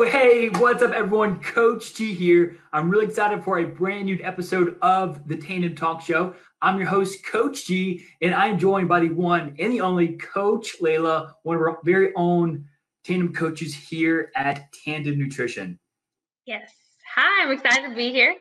Yo, 0.00 0.06
hey, 0.06 0.48
what's 0.48 0.82
up, 0.82 0.92
everyone? 0.92 1.38
Coach 1.40 1.92
G 1.92 2.14
here. 2.14 2.56
I'm 2.72 2.88
really 2.88 3.04
excited 3.04 3.44
for 3.44 3.58
a 3.58 3.66
brand 3.66 4.06
new 4.06 4.18
episode 4.22 4.78
of 4.80 5.28
the 5.28 5.36
Tandem 5.36 5.74
Talk 5.74 6.00
Show. 6.00 6.34
I'm 6.62 6.78
your 6.78 6.86
host, 6.86 7.22
Coach 7.26 7.66
G, 7.66 8.06
and 8.22 8.34
I'm 8.34 8.58
joined 8.58 8.88
by 8.88 9.00
the 9.00 9.10
one 9.10 9.54
and 9.58 9.70
the 9.70 9.82
only 9.82 10.16
Coach 10.16 10.76
Layla, 10.80 11.34
one 11.42 11.56
of 11.56 11.60
our 11.60 11.80
very 11.84 12.14
own 12.16 12.64
tandem 13.04 13.34
coaches 13.34 13.74
here 13.74 14.32
at 14.34 14.72
Tandem 14.72 15.18
Nutrition. 15.18 15.78
Yes. 16.46 16.72
Hi, 17.14 17.44
I'm 17.44 17.52
excited 17.52 17.90
to 17.90 17.94
be 17.94 18.10
here. 18.10 18.36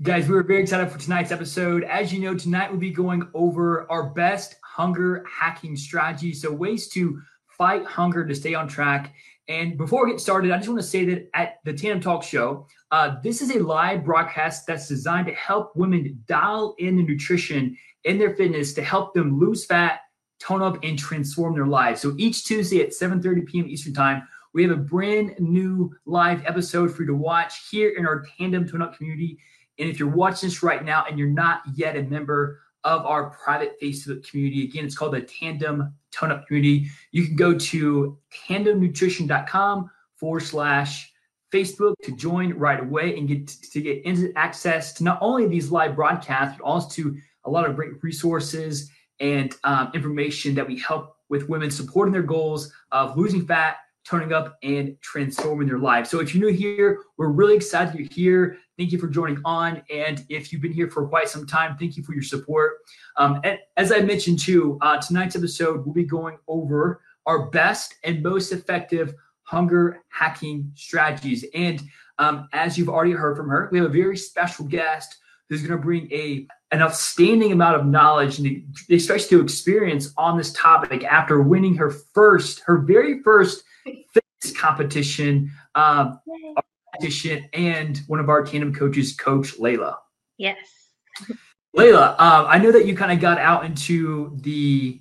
Guys, 0.00 0.26
we 0.26 0.34
are 0.38 0.42
very 0.42 0.62
excited 0.62 0.90
for 0.90 0.98
tonight's 0.98 1.30
episode. 1.30 1.84
As 1.84 2.10
you 2.10 2.20
know, 2.20 2.34
tonight 2.38 2.70
we'll 2.70 2.80
be 2.80 2.90
going 2.90 3.28
over 3.34 3.86
our 3.92 4.08
best 4.14 4.54
hunger 4.64 5.26
hacking 5.30 5.76
strategies. 5.76 6.40
So, 6.40 6.50
ways 6.50 6.88
to 6.88 7.20
fight 7.58 7.84
hunger 7.84 8.26
to 8.26 8.34
stay 8.34 8.54
on 8.54 8.66
track 8.66 9.14
and 9.48 9.76
before 9.76 10.04
we 10.04 10.12
get 10.12 10.20
started, 10.20 10.52
I 10.52 10.56
just 10.56 10.68
want 10.68 10.80
to 10.80 10.86
say 10.86 11.04
that 11.06 11.28
at 11.34 11.58
the 11.64 11.72
Tandem 11.72 12.00
Talk 12.00 12.22
Show, 12.22 12.66
uh, 12.90 13.16
this 13.22 13.42
is 13.42 13.50
a 13.50 13.58
live 13.58 14.04
broadcast 14.04 14.66
that's 14.66 14.86
designed 14.86 15.26
to 15.26 15.34
help 15.34 15.74
women 15.74 16.22
dial 16.26 16.74
in 16.78 16.96
the 16.96 17.02
nutrition 17.02 17.76
in 18.04 18.18
their 18.18 18.34
fitness 18.36 18.72
to 18.74 18.82
help 18.82 19.14
them 19.14 19.40
lose 19.40 19.64
fat, 19.66 20.00
tone 20.40 20.62
up, 20.62 20.78
and 20.84 20.98
transform 20.98 21.54
their 21.54 21.66
lives. 21.66 22.00
So 22.00 22.14
each 22.18 22.44
Tuesday 22.44 22.82
at 22.82 22.90
7:30 22.90 23.46
p.m. 23.46 23.66
Eastern 23.66 23.94
Time, 23.94 24.22
we 24.54 24.62
have 24.62 24.72
a 24.72 24.76
brand 24.76 25.34
new 25.38 25.92
live 26.06 26.44
episode 26.46 26.94
for 26.94 27.02
you 27.02 27.08
to 27.08 27.14
watch 27.14 27.68
here 27.70 27.90
in 27.90 28.06
our 28.06 28.24
Tandem 28.38 28.68
Tone 28.68 28.82
Up 28.82 28.96
community. 28.96 29.38
And 29.78 29.88
if 29.88 29.98
you're 29.98 30.08
watching 30.08 30.48
this 30.48 30.62
right 30.62 30.84
now 30.84 31.04
and 31.08 31.18
you're 31.18 31.28
not 31.28 31.62
yet 31.74 31.96
a 31.96 32.02
member 32.02 32.60
of 32.84 33.06
our 33.06 33.30
private 33.30 33.80
Facebook 33.80 34.28
community. 34.28 34.64
Again, 34.64 34.84
it's 34.84 34.96
called 34.96 35.14
the 35.14 35.22
Tandem 35.22 35.94
Tone 36.12 36.30
Up 36.30 36.46
Community. 36.46 36.88
You 37.10 37.26
can 37.26 37.36
go 37.36 37.56
to 37.56 38.18
tandemnutrition.com 38.48 39.90
forward 40.16 40.40
slash 40.40 41.12
Facebook 41.52 41.94
to 42.02 42.12
join 42.12 42.54
right 42.54 42.80
away 42.80 43.18
and 43.18 43.28
get 43.28 43.46
to 43.46 43.80
get 43.80 44.00
instant 44.04 44.32
access 44.36 44.92
to 44.94 45.04
not 45.04 45.18
only 45.20 45.46
these 45.46 45.70
live 45.70 45.94
broadcasts, 45.94 46.56
but 46.58 46.64
also 46.64 46.88
to 47.02 47.16
a 47.44 47.50
lot 47.50 47.68
of 47.68 47.76
great 47.76 48.02
resources 48.02 48.90
and 49.20 49.54
um, 49.64 49.90
information 49.94 50.54
that 50.54 50.66
we 50.66 50.78
help 50.78 51.16
with 51.28 51.48
women 51.48 51.70
supporting 51.70 52.12
their 52.12 52.22
goals 52.22 52.72
of 52.90 53.16
losing 53.16 53.46
fat, 53.46 53.76
toning 54.04 54.32
up, 54.32 54.58
and 54.62 54.96
transforming 55.00 55.68
their 55.68 55.78
lives. 55.78 56.10
So 56.10 56.20
if 56.20 56.34
you're 56.34 56.50
new 56.50 56.56
here, 56.56 57.02
we're 57.16 57.28
really 57.28 57.54
excited 57.54 57.94
you're 57.94 58.08
here. 58.08 58.58
Thank 58.76 58.92
you 58.92 58.98
for 58.98 59.08
joining 59.08 59.40
on. 59.44 59.82
And 59.92 60.24
if 60.28 60.52
you've 60.52 60.62
been 60.62 60.72
here 60.72 60.90
for 60.90 61.06
quite 61.06 61.28
some 61.28 61.46
time, 61.46 61.76
thank 61.76 61.96
you 61.96 62.02
for 62.02 62.12
your 62.14 62.22
support. 62.22 62.78
Um, 63.16 63.40
and 63.44 63.58
as 63.76 63.92
I 63.92 64.00
mentioned 64.00 64.40
too, 64.40 64.78
uh, 64.80 65.00
tonight's 65.00 65.36
episode, 65.36 65.84
we'll 65.84 65.94
be 65.94 66.04
going 66.04 66.38
over 66.48 67.00
our 67.26 67.50
best 67.50 67.94
and 68.02 68.22
most 68.22 68.50
effective 68.50 69.14
hunger 69.42 70.02
hacking 70.08 70.72
strategies. 70.74 71.44
And 71.54 71.82
um, 72.18 72.48
as 72.52 72.76
you've 72.76 72.88
already 72.88 73.12
heard 73.12 73.36
from 73.36 73.48
her, 73.48 73.68
we 73.70 73.78
have 73.78 73.88
a 73.88 73.92
very 73.92 74.16
special 74.16 74.64
guest 74.64 75.16
who's 75.48 75.60
going 75.60 75.78
to 75.78 75.84
bring 75.84 76.10
a 76.10 76.46
an 76.70 76.80
outstanding 76.80 77.52
amount 77.52 77.76
of 77.76 77.84
knowledge 77.84 78.38
and 78.38 78.74
especially 78.90 79.28
to 79.28 79.42
experience 79.42 80.10
on 80.16 80.38
this 80.38 80.50
topic 80.54 81.04
after 81.04 81.42
winning 81.42 81.76
her 81.76 81.90
first, 81.90 82.60
her 82.60 82.78
very 82.78 83.22
first 83.22 83.62
fitness 83.84 84.58
competition. 84.58 85.50
Um, 85.74 86.20
competition 86.92 87.48
and 87.52 88.00
one 88.06 88.20
of 88.20 88.28
our 88.28 88.44
tandem 88.44 88.74
coaches, 88.74 89.14
Coach 89.14 89.58
Layla. 89.58 89.96
Yes. 90.38 90.58
Layla, 91.76 92.14
uh, 92.18 92.44
I 92.46 92.58
know 92.58 92.70
that 92.72 92.86
you 92.86 92.94
kind 92.96 93.12
of 93.12 93.20
got 93.20 93.38
out 93.38 93.64
into 93.64 94.36
the, 94.42 95.00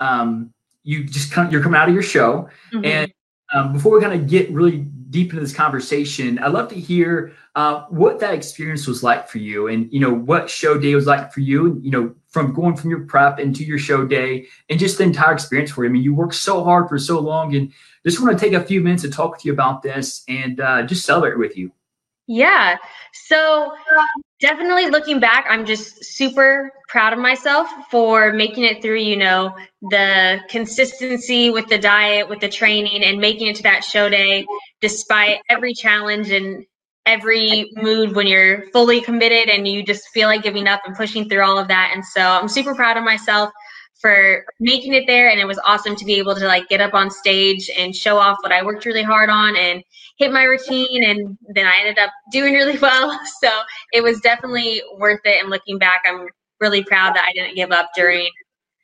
um, 0.00 0.52
you 0.84 1.04
just 1.04 1.32
come, 1.32 1.50
you're 1.50 1.62
coming 1.62 1.80
out 1.80 1.88
of 1.88 1.94
your 1.94 2.02
show, 2.02 2.48
mm-hmm. 2.72 2.84
and 2.84 3.12
um, 3.52 3.72
before 3.72 3.94
we 3.94 4.00
kind 4.00 4.18
of 4.18 4.28
get 4.28 4.50
really 4.50 4.78
deep 5.10 5.30
into 5.30 5.40
this 5.40 5.54
conversation, 5.54 6.38
I'd 6.38 6.52
love 6.52 6.68
to 6.70 6.74
hear 6.74 7.32
uh, 7.54 7.84
what 7.88 8.18
that 8.20 8.34
experience 8.34 8.86
was 8.86 9.02
like 9.02 9.28
for 9.28 9.38
you, 9.38 9.68
and 9.68 9.92
you 9.92 10.00
know 10.00 10.12
what 10.12 10.50
show 10.50 10.78
day 10.78 10.94
was 10.94 11.06
like 11.06 11.32
for 11.32 11.40
you. 11.40 11.66
and 11.66 11.84
You 11.84 11.90
know, 11.90 12.14
from 12.28 12.52
going 12.52 12.76
from 12.76 12.90
your 12.90 13.04
prep 13.04 13.38
into 13.38 13.64
your 13.64 13.78
show 13.78 14.04
day, 14.06 14.46
and 14.68 14.78
just 14.78 14.98
the 14.98 15.04
entire 15.04 15.32
experience 15.32 15.70
for 15.70 15.84
you. 15.84 15.90
I 15.90 15.92
mean, 15.92 16.02
you 16.02 16.14
worked 16.14 16.34
so 16.34 16.64
hard 16.64 16.88
for 16.88 16.98
so 16.98 17.20
long, 17.20 17.54
and 17.54 17.72
just 18.04 18.20
want 18.20 18.36
to 18.36 18.44
take 18.44 18.54
a 18.54 18.64
few 18.64 18.80
minutes 18.80 19.02
to 19.02 19.10
talk 19.10 19.32
with 19.32 19.44
you 19.44 19.52
about 19.52 19.82
this 19.82 20.24
and 20.28 20.60
uh, 20.60 20.82
just 20.82 21.04
celebrate 21.04 21.38
with 21.38 21.56
you. 21.56 21.70
Yeah. 22.26 22.76
So 23.12 23.72
definitely 24.40 24.88
looking 24.88 25.20
back, 25.20 25.46
I'm 25.48 25.64
just 25.64 26.04
super 26.04 26.70
proud 26.88 27.12
of 27.12 27.18
myself 27.18 27.68
for 27.90 28.32
making 28.32 28.64
it 28.64 28.82
through, 28.82 29.00
you 29.00 29.16
know, 29.16 29.54
the 29.82 30.40
consistency 30.48 31.50
with 31.50 31.68
the 31.68 31.78
diet, 31.78 32.28
with 32.28 32.40
the 32.40 32.48
training, 32.48 33.02
and 33.04 33.20
making 33.20 33.48
it 33.48 33.56
to 33.56 33.62
that 33.64 33.84
show 33.84 34.08
day 34.08 34.46
despite 34.80 35.40
every 35.48 35.72
challenge 35.72 36.30
and 36.30 36.64
every 37.06 37.70
mood 37.76 38.14
when 38.14 38.26
you're 38.26 38.70
fully 38.70 39.00
committed 39.00 39.48
and 39.48 39.68
you 39.68 39.82
just 39.84 40.08
feel 40.08 40.28
like 40.28 40.42
giving 40.42 40.66
up 40.66 40.80
and 40.86 40.96
pushing 40.96 41.28
through 41.28 41.44
all 41.44 41.58
of 41.58 41.68
that. 41.68 41.92
And 41.94 42.04
so 42.04 42.20
I'm 42.20 42.48
super 42.48 42.74
proud 42.74 42.96
of 42.96 43.04
myself 43.04 43.50
for 44.00 44.44
making 44.60 44.94
it 44.94 45.06
there 45.06 45.30
and 45.30 45.40
it 45.40 45.46
was 45.46 45.58
awesome 45.64 45.96
to 45.96 46.04
be 46.04 46.14
able 46.14 46.34
to 46.34 46.46
like 46.46 46.68
get 46.68 46.80
up 46.80 46.94
on 46.94 47.10
stage 47.10 47.70
and 47.78 47.94
show 47.94 48.18
off 48.18 48.38
what 48.42 48.52
I 48.52 48.62
worked 48.62 48.84
really 48.84 49.02
hard 49.02 49.30
on 49.30 49.56
and 49.56 49.82
hit 50.16 50.32
my 50.32 50.44
routine 50.44 51.04
and 51.04 51.36
then 51.54 51.66
I 51.66 51.80
ended 51.80 51.98
up 51.98 52.10
doing 52.30 52.54
really 52.54 52.78
well. 52.82 53.18
So 53.42 53.50
it 53.92 54.02
was 54.02 54.20
definitely 54.20 54.82
worth 54.98 55.20
it 55.24 55.40
and 55.40 55.50
looking 55.50 55.78
back 55.78 56.02
I'm 56.06 56.26
really 56.60 56.84
proud 56.84 57.14
that 57.14 57.26
I 57.28 57.32
didn't 57.32 57.56
give 57.56 57.72
up 57.72 57.90
during 57.94 58.28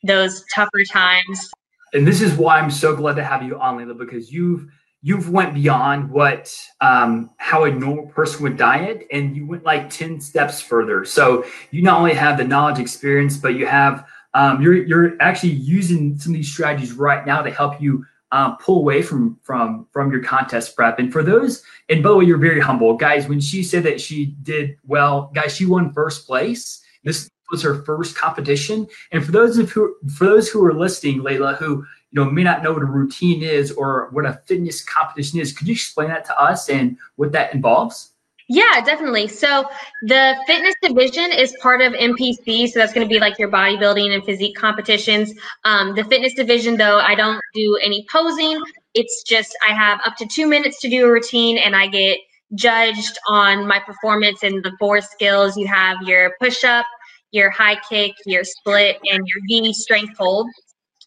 those 0.02 0.44
tougher 0.54 0.84
times. 0.90 1.50
And 1.92 2.06
this 2.06 2.20
is 2.20 2.32
why 2.34 2.58
I'm 2.58 2.70
so 2.70 2.94
glad 2.94 3.16
to 3.16 3.24
have 3.24 3.42
you 3.42 3.58
on 3.58 3.78
Layla 3.78 3.98
because 3.98 4.32
you've 4.32 4.66
you've 5.02 5.30
went 5.30 5.54
beyond 5.54 6.10
what 6.10 6.54
um, 6.80 7.30
how 7.38 7.64
a 7.64 7.70
normal 7.70 8.06
person 8.06 8.42
would 8.42 8.56
diet 8.56 9.06
and 9.10 9.34
you 9.34 9.46
went 9.46 9.64
like 9.64 9.90
10 9.90 10.20
steps 10.20 10.60
further. 10.60 11.04
So 11.04 11.44
you 11.70 11.82
not 11.82 11.98
only 11.98 12.14
have 12.14 12.38
the 12.38 12.44
knowledge 12.44 12.78
experience 12.78 13.36
but 13.36 13.54
you 13.54 13.66
have 13.66 14.06
um, 14.34 14.62
you're 14.62 14.74
you're 14.74 15.20
actually 15.20 15.52
using 15.52 16.16
some 16.18 16.32
of 16.32 16.36
these 16.36 16.52
strategies 16.52 16.92
right 16.92 17.26
now 17.26 17.42
to 17.42 17.50
help 17.50 17.80
you 17.80 18.04
um, 18.32 18.56
pull 18.58 18.78
away 18.78 19.02
from 19.02 19.38
from 19.42 19.86
from 19.92 20.12
your 20.12 20.22
contest 20.22 20.76
prep. 20.76 20.98
And 20.98 21.12
for 21.12 21.22
those, 21.22 21.62
and 21.88 22.04
way, 22.04 22.24
you're 22.24 22.38
very 22.38 22.60
humble, 22.60 22.96
guys. 22.96 23.28
When 23.28 23.40
she 23.40 23.62
said 23.62 23.82
that 23.84 24.00
she 24.00 24.26
did 24.42 24.76
well, 24.86 25.30
guys, 25.34 25.56
she 25.56 25.66
won 25.66 25.92
first 25.92 26.26
place. 26.26 26.82
This 27.04 27.28
was 27.50 27.62
her 27.62 27.82
first 27.82 28.16
competition. 28.16 28.86
And 29.12 29.24
for 29.24 29.32
those 29.32 29.58
of 29.58 29.70
who 29.70 29.96
for 30.14 30.24
those 30.24 30.48
who 30.48 30.64
are 30.64 30.74
listening, 30.74 31.20
Layla, 31.20 31.56
who 31.56 31.84
you 32.12 32.24
know 32.24 32.30
may 32.30 32.44
not 32.44 32.62
know 32.62 32.72
what 32.72 32.82
a 32.82 32.86
routine 32.86 33.42
is 33.42 33.72
or 33.72 34.08
what 34.12 34.26
a 34.26 34.40
fitness 34.46 34.84
competition 34.84 35.40
is, 35.40 35.52
could 35.52 35.66
you 35.66 35.74
explain 35.74 36.08
that 36.08 36.24
to 36.26 36.40
us 36.40 36.68
and 36.68 36.96
what 37.16 37.32
that 37.32 37.54
involves? 37.54 38.09
Yeah, 38.52 38.80
definitely. 38.84 39.28
So 39.28 39.64
the 40.08 40.34
fitness 40.44 40.74
division 40.82 41.30
is 41.30 41.56
part 41.62 41.80
of 41.80 41.92
NPC. 41.92 42.66
So 42.68 42.80
that's 42.80 42.92
going 42.92 43.06
to 43.06 43.08
be 43.08 43.20
like 43.20 43.38
your 43.38 43.48
bodybuilding 43.48 44.12
and 44.12 44.24
physique 44.24 44.56
competitions. 44.56 45.32
Um, 45.62 45.94
the 45.94 46.02
fitness 46.02 46.34
division, 46.34 46.76
though, 46.76 46.98
I 46.98 47.14
don't 47.14 47.40
do 47.54 47.78
any 47.80 48.04
posing. 48.10 48.60
It's 48.94 49.22
just 49.22 49.56
I 49.64 49.72
have 49.72 50.00
up 50.04 50.16
to 50.16 50.26
two 50.26 50.48
minutes 50.48 50.80
to 50.80 50.88
do 50.90 51.06
a 51.06 51.12
routine 51.12 51.58
and 51.58 51.76
I 51.76 51.86
get 51.86 52.18
judged 52.56 53.16
on 53.28 53.68
my 53.68 53.78
performance 53.78 54.42
and 54.42 54.64
the 54.64 54.72
four 54.80 55.00
skills. 55.00 55.56
You 55.56 55.68
have 55.68 56.02
your 56.02 56.34
push 56.40 56.64
up, 56.64 56.86
your 57.30 57.50
high 57.50 57.76
kick, 57.88 58.14
your 58.26 58.42
split, 58.42 58.98
and 59.08 59.28
your 59.28 59.38
V 59.46 59.72
strength 59.72 60.18
hold. 60.18 60.48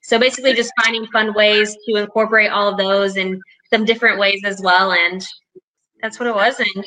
So 0.03 0.17
basically, 0.17 0.53
just 0.53 0.71
finding 0.81 1.05
fun 1.07 1.33
ways 1.33 1.75
to 1.89 1.97
incorporate 1.97 2.51
all 2.51 2.69
of 2.69 2.77
those 2.77 3.17
and 3.17 3.41
some 3.69 3.83
different 3.83 4.17
ways 4.17 4.39
as 4.45 4.61
well. 4.61 4.93
And 4.93 5.21
that's 6.01 6.21
what 6.21 6.27
it 6.29 6.35
was. 6.35 6.57
And 6.61 6.85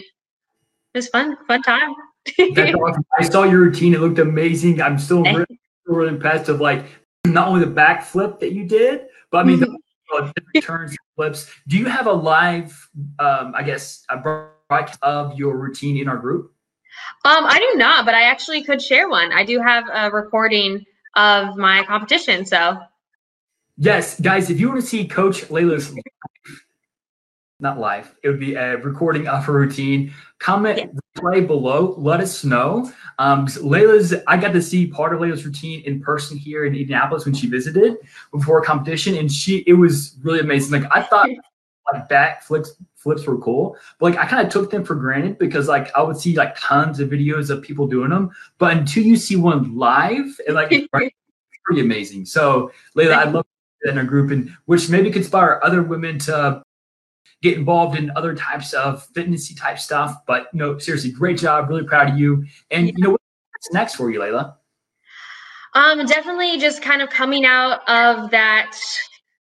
was 0.97 1.09
fun, 1.09 1.37
fun 1.47 1.63
time. 1.63 1.95
awesome. 2.41 3.05
I 3.19 3.23
saw 3.23 3.45
your 3.45 3.61
routine; 3.61 3.95
it 3.95 4.01
looked 4.01 4.19
amazing. 4.19 4.83
I'm 4.83 4.99
still 4.99 5.23
really, 5.23 5.61
really 5.87 6.09
impressed 6.09 6.49
of 6.49 6.61
like 6.61 6.87
not 7.25 7.47
only 7.47 7.65
the 7.65 7.71
backflip 7.71 8.41
that 8.41 8.53
you 8.53 8.65
did, 8.65 9.07
but 9.31 9.39
I 9.39 9.45
mean 9.45 9.61
the 9.61 9.79
uh, 10.15 10.33
different 10.35 10.65
turns, 10.65 10.97
flips. 11.15 11.51
Do 11.69 11.79
you 11.79 11.87
have 11.87 12.07
a 12.07 12.13
live, 12.13 12.89
um, 13.19 13.53
I 13.55 13.63
guess, 13.63 14.05
a 14.09 14.17
broadcast 14.17 14.99
of 15.03 15.39
your 15.39 15.57
routine 15.57 15.99
in 15.99 16.09
our 16.09 16.17
group? 16.17 16.53
Um, 17.25 17.45
I 17.45 17.59
do 17.59 17.79
not, 17.79 18.05
but 18.07 18.15
I 18.15 18.23
actually 18.23 18.63
could 18.63 18.81
share 18.81 19.09
one. 19.09 19.33
I 19.33 19.45
do 19.45 19.61
have 19.61 19.85
a 19.93 20.11
recording 20.11 20.85
of 21.15 21.57
my 21.57 21.85
competition, 21.85 22.47
so. 22.47 22.79
Yes, 23.77 24.19
guys, 24.19 24.49
if 24.49 24.59
you 24.59 24.69
want 24.69 24.81
to 24.81 24.87
see 24.87 25.07
Coach 25.07 25.43
Layla's 25.49 25.95
not 27.61 27.79
live. 27.79 28.14
It 28.23 28.29
would 28.29 28.41
be 28.41 28.55
a 28.55 28.76
recording 28.79 29.26
of 29.29 29.44
her 29.44 29.53
routine. 29.53 30.12
Comment 30.38 30.79
yeah. 30.79 30.87
play 31.14 31.41
below, 31.41 31.94
let 31.97 32.20
us 32.20 32.44
know. 32.44 32.91
Um, 33.19 33.47
Layla's, 33.47 34.14
I 34.26 34.37
got 34.37 34.53
to 34.53 34.62
see 34.62 34.87
part 34.87 35.14
of 35.14 35.20
Layla's 35.20 35.47
routine 35.47 35.82
in 35.85 36.00
person 36.00 36.37
here 36.37 36.67
in 36.67 36.75
Indianapolis 36.75 37.25
when 37.25 37.35
she 37.35 37.47
visited 37.47 37.97
before 38.31 38.61
a 38.61 38.64
competition, 38.64 39.17
and 39.17 39.32
she 39.32 39.64
it 39.67 39.73
was 39.75 40.17
really 40.23 40.41
amazing. 40.41 40.81
Like 40.81 40.91
I 40.94 41.03
thought, 41.03 41.29
like 41.93 42.08
back 42.08 42.43
flips 42.43 42.76
flips 42.94 43.26
were 43.26 43.38
cool, 43.38 43.76
but 43.99 44.12
like 44.12 44.19
I 44.19 44.29
kind 44.29 44.47
of 44.47 44.52
took 44.52 44.70
them 44.70 44.85
for 44.85 44.94
granted 44.94 45.38
because 45.38 45.69
like 45.69 45.94
I 45.97 46.02
would 46.02 46.19
see 46.19 46.37
like 46.37 46.56
tons 46.59 47.00
of 47.00 47.09
videos 47.09 47.49
of 47.49 47.62
people 47.62 47.87
doing 47.87 48.11
them, 48.11 48.31
but 48.59 48.76
until 48.76 49.02
you 49.05 49.17
see 49.17 49.37
one 49.37 49.75
live, 49.76 50.26
and 50.47 50.56
like 50.56 50.70
right, 50.93 51.14
pretty 51.64 51.81
amazing. 51.81 52.26
So 52.26 52.70
Layla, 52.94 53.17
I'd 53.17 53.32
love 53.32 53.47
in 53.85 53.99
a 53.99 54.05
group 54.05 54.31
and 54.31 54.55
which 54.67 54.88
maybe 54.88 55.11
could 55.11 55.23
inspire 55.23 55.61
other 55.62 55.82
women 55.82 56.19
to 56.19 56.62
get 57.51 57.59
involved 57.59 57.99
in 57.99 58.11
other 58.17 58.35
types 58.35 58.73
of 58.73 59.07
fitnessy 59.13 59.59
type 59.59 59.79
stuff. 59.79 60.25
But 60.27 60.53
know, 60.55 60.79
seriously, 60.79 61.11
great 61.11 61.39
job. 61.39 61.69
Really 61.69 61.85
proud 61.85 62.11
of 62.11 62.19
you. 62.19 62.45
And 62.71 62.87
you 62.89 62.95
know, 62.99 63.11
what's 63.11 63.73
next 63.73 63.95
for 63.95 64.11
you, 64.11 64.21
Layla? 64.21 64.55
Um, 65.75 66.07
definitely 66.07 66.59
just 66.59 66.81
kind 66.83 67.03
of 67.03 67.11
coming 67.11 67.45
out 67.45 67.87
of 67.89 68.31
that 68.31 68.75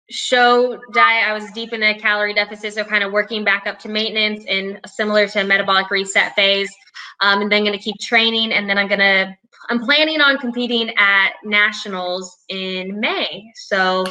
show 0.08 0.78
diet. 0.92 1.28
I 1.28 1.32
was 1.32 1.50
deep 1.52 1.72
in 1.72 1.82
a 1.82 1.98
calorie 1.98 2.34
deficit, 2.34 2.74
so 2.74 2.84
kind 2.84 3.02
of 3.02 3.12
working 3.12 3.44
back 3.44 3.66
up 3.66 3.78
to 3.80 3.88
maintenance 3.88 4.44
and 4.48 4.78
similar 4.86 5.26
to 5.28 5.40
a 5.40 5.44
metabolic 5.44 5.90
reset 5.90 6.34
phase. 6.34 6.72
Um, 7.20 7.42
and 7.42 7.50
then 7.50 7.64
going 7.64 7.76
to 7.76 7.82
keep 7.82 7.98
training, 7.98 8.52
and 8.52 8.68
then 8.68 8.78
I'm 8.78 8.88
to 9.00 9.36
I'm 9.68 9.80
planning 9.80 10.20
on 10.20 10.38
competing 10.38 10.92
at 10.98 11.34
nationals 11.44 12.38
in 12.48 12.98
May. 12.98 13.44
So, 13.54 14.04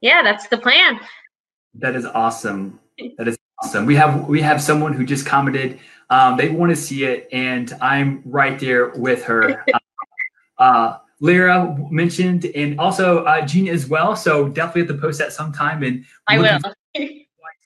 yeah, 0.00 0.22
that's 0.22 0.48
the 0.48 0.58
plan. 0.58 0.98
That 1.74 1.96
is 1.96 2.04
awesome. 2.04 2.80
That 3.18 3.28
is 3.28 3.38
awesome. 3.62 3.86
We 3.86 3.94
have 3.96 4.26
we 4.28 4.40
have 4.42 4.62
someone 4.62 4.92
who 4.92 5.04
just 5.04 5.26
commented. 5.26 5.78
Um, 6.10 6.36
they 6.36 6.48
want 6.48 6.70
to 6.70 6.76
see 6.76 7.04
it, 7.04 7.28
and 7.32 7.72
I'm 7.80 8.22
right 8.24 8.58
there 8.58 8.90
with 8.90 9.24
her. 9.24 9.64
uh, 10.58 10.96
Lyra 11.20 11.76
mentioned, 11.90 12.46
and 12.46 12.78
also 12.78 13.24
uh, 13.24 13.44
Gina 13.44 13.72
as 13.72 13.88
well. 13.88 14.16
So 14.16 14.48
definitely 14.48 14.82
have 14.82 14.96
to 14.96 15.00
post 15.00 15.18
that 15.18 15.32
sometime. 15.32 15.82
And 15.82 16.04
I 16.26 16.38
will. 16.38 16.58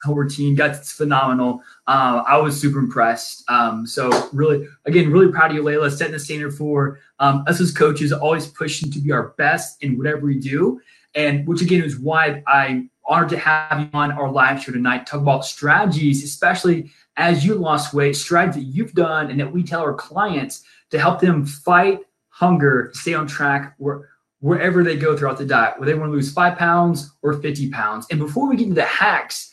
Whole 0.05 0.17
routine, 0.17 0.57
that's 0.57 0.91
phenomenal. 0.91 1.63
Uh, 1.87 2.25
I 2.27 2.37
was 2.37 2.61
super 2.61 2.81
impressed. 2.81 3.49
Um, 3.49 3.87
so 3.87 4.29
really, 4.33 4.67
again, 4.85 5.13
really 5.13 5.31
proud 5.31 5.53
of 5.53 5.57
you, 5.57 5.63
Layla, 5.63 5.97
setting 5.97 6.13
the 6.13 6.19
standard 6.19 6.55
for 6.55 6.99
um, 7.21 7.45
us 7.47 7.61
as 7.61 7.71
coaches, 7.71 8.13
always 8.13 8.49
pushing 8.49 8.91
to 8.91 8.99
be 8.99 9.13
our 9.13 9.29
best 9.39 9.81
in 9.81 9.97
whatever 9.97 10.27
we 10.27 10.41
do. 10.41 10.81
And 11.15 11.47
which 11.47 11.63
again 11.63 11.85
is 11.85 12.01
why 12.01 12.43
I'm 12.49 12.91
honored 13.07 13.31
to 13.31 13.39
have 13.39 13.81
you 13.81 13.89
on 13.93 14.13
our 14.13 14.31
live 14.31 14.63
show 14.63 14.73
tonight. 14.73 15.07
Talk 15.07 15.21
about 15.21 15.45
strategies, 15.45 16.23
especially 16.25 16.91
as 17.17 17.45
you 17.45 17.55
lost 17.55 17.93
weight, 17.93 18.17
strategies 18.17 18.65
that 18.65 18.71
you've 18.71 18.93
done 18.93 19.31
and 19.31 19.39
that 19.41 19.53
we 19.53 19.63
tell 19.63 19.83
our 19.83 19.95
clients 19.95 20.65
to 20.91 20.99
help 20.99 21.21
them 21.21 21.45
fight 21.45 22.01
hunger, 22.29 22.91
stay 22.95 23.15
on 23.15 23.27
track 23.27 23.75
where, 23.79 24.09
wherever 24.41 24.83
they 24.83 24.97
go 24.97 25.17
throughout 25.17 25.39
the 25.39 25.47
diet, 25.47 25.79
whether 25.79 25.93
they 25.93 25.99
want 25.99 26.11
to 26.11 26.15
lose 26.15 26.33
five 26.33 26.59
pounds 26.59 27.13
or 27.23 27.35
50 27.35 27.71
pounds. 27.71 28.07
And 28.11 28.19
before 28.19 28.49
we 28.49 28.57
get 28.57 28.65
into 28.65 28.75
the 28.75 28.85
hacks 28.85 29.51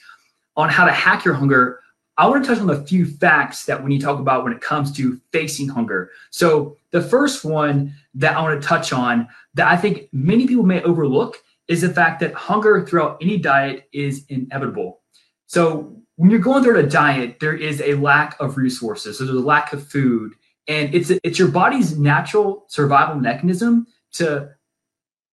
on 0.56 0.69
how 0.69 0.86
to 0.86 0.92
hack 0.92 1.25
your 1.25 1.34
hunger, 1.34 1.80
I 2.18 2.28
want 2.28 2.44
to 2.44 2.50
touch 2.50 2.60
on 2.60 2.69
a 2.69 2.84
few 2.86 3.06
facts 3.06 3.66
that 3.66 3.81
when 3.81 3.92
you 3.92 4.00
talk 4.00 4.19
about 4.19 4.44
when 4.44 4.51
it 4.51 4.60
comes 4.60 4.92
to 4.98 5.22
facing 5.31 5.69
hunger. 5.69 6.12
So 6.31 6.75
the 6.92 7.01
first 7.01 7.46
one 7.46 7.94
that 8.16 8.36
I 8.36 8.42
want 8.42 8.62
to 8.62 8.68
touch 8.68 8.92
on 8.92 9.30
that 9.54 9.68
I 9.68 9.78
think 9.78 10.10
many 10.12 10.46
people 10.46 10.66
may 10.66 10.81
overlook 10.81 11.38
is 11.69 11.81
the 11.81 11.94
fact 11.94 12.19
that 12.19 12.33
hunger 12.33 12.86
throughout 12.86 13.18
any 13.21 13.38
diet 13.38 13.88
is 13.94 14.25
inevitable. 14.27 15.01
So 15.45 15.95
when 16.18 16.30
you're 16.30 16.39
going 16.39 16.63
through 16.63 16.80
a 16.80 16.83
diet, 16.83 17.38
there 17.39 17.56
is 17.56 17.81
a 17.81 17.94
lack 17.94 18.36
of 18.42 18.57
resources. 18.57 19.18
So 19.18 19.25
there's 19.25 19.38
a 19.38 19.42
lack 19.42 19.71
of 19.71 19.88
food, 19.88 20.33
and 20.68 20.94
it's 20.94 21.12
it's 21.24 21.39
your 21.39 21.48
body's 21.48 21.98
natural 21.98 22.66
survival 22.68 23.16
mechanism 23.16 23.88
to 24.13 24.50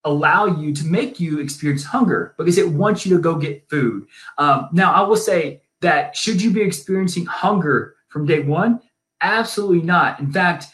allow 0.05 0.47
you 0.47 0.73
to 0.73 0.87
make 0.87 1.19
you 1.19 1.41
experience 1.41 1.83
hunger 1.83 2.35
because 2.39 2.59
it 2.59 2.69
wants 2.69 3.05
you 3.05 3.17
to 3.17 3.21
go 3.21 3.35
get 3.35 3.69
food. 3.69 4.07
Um, 4.39 4.69
now, 4.73 4.93
I 4.93 5.01
will 5.03 5.17
say 5.17 5.63
that 5.81 6.15
should 6.15 6.41
you 6.41 6.53
be 6.53 6.61
experiencing 6.61 7.27
hunger 7.27 7.97
from 8.09 8.27
day 8.27 8.41
one? 8.41 8.81
Absolutely 9.21 9.83
not. 9.83 10.21
In 10.21 10.33
fact, 10.33 10.67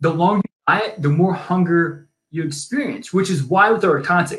the 0.00 0.10
longer 0.10 0.42
you 0.68 0.74
diet, 0.74 1.00
the 1.00 1.08
more 1.08 1.32
hunger 1.32 2.07
you 2.30 2.44
experience, 2.44 3.12
which 3.12 3.30
is 3.30 3.42
why 3.42 3.70
with 3.70 3.84
our 3.84 4.00
clients 4.00 4.32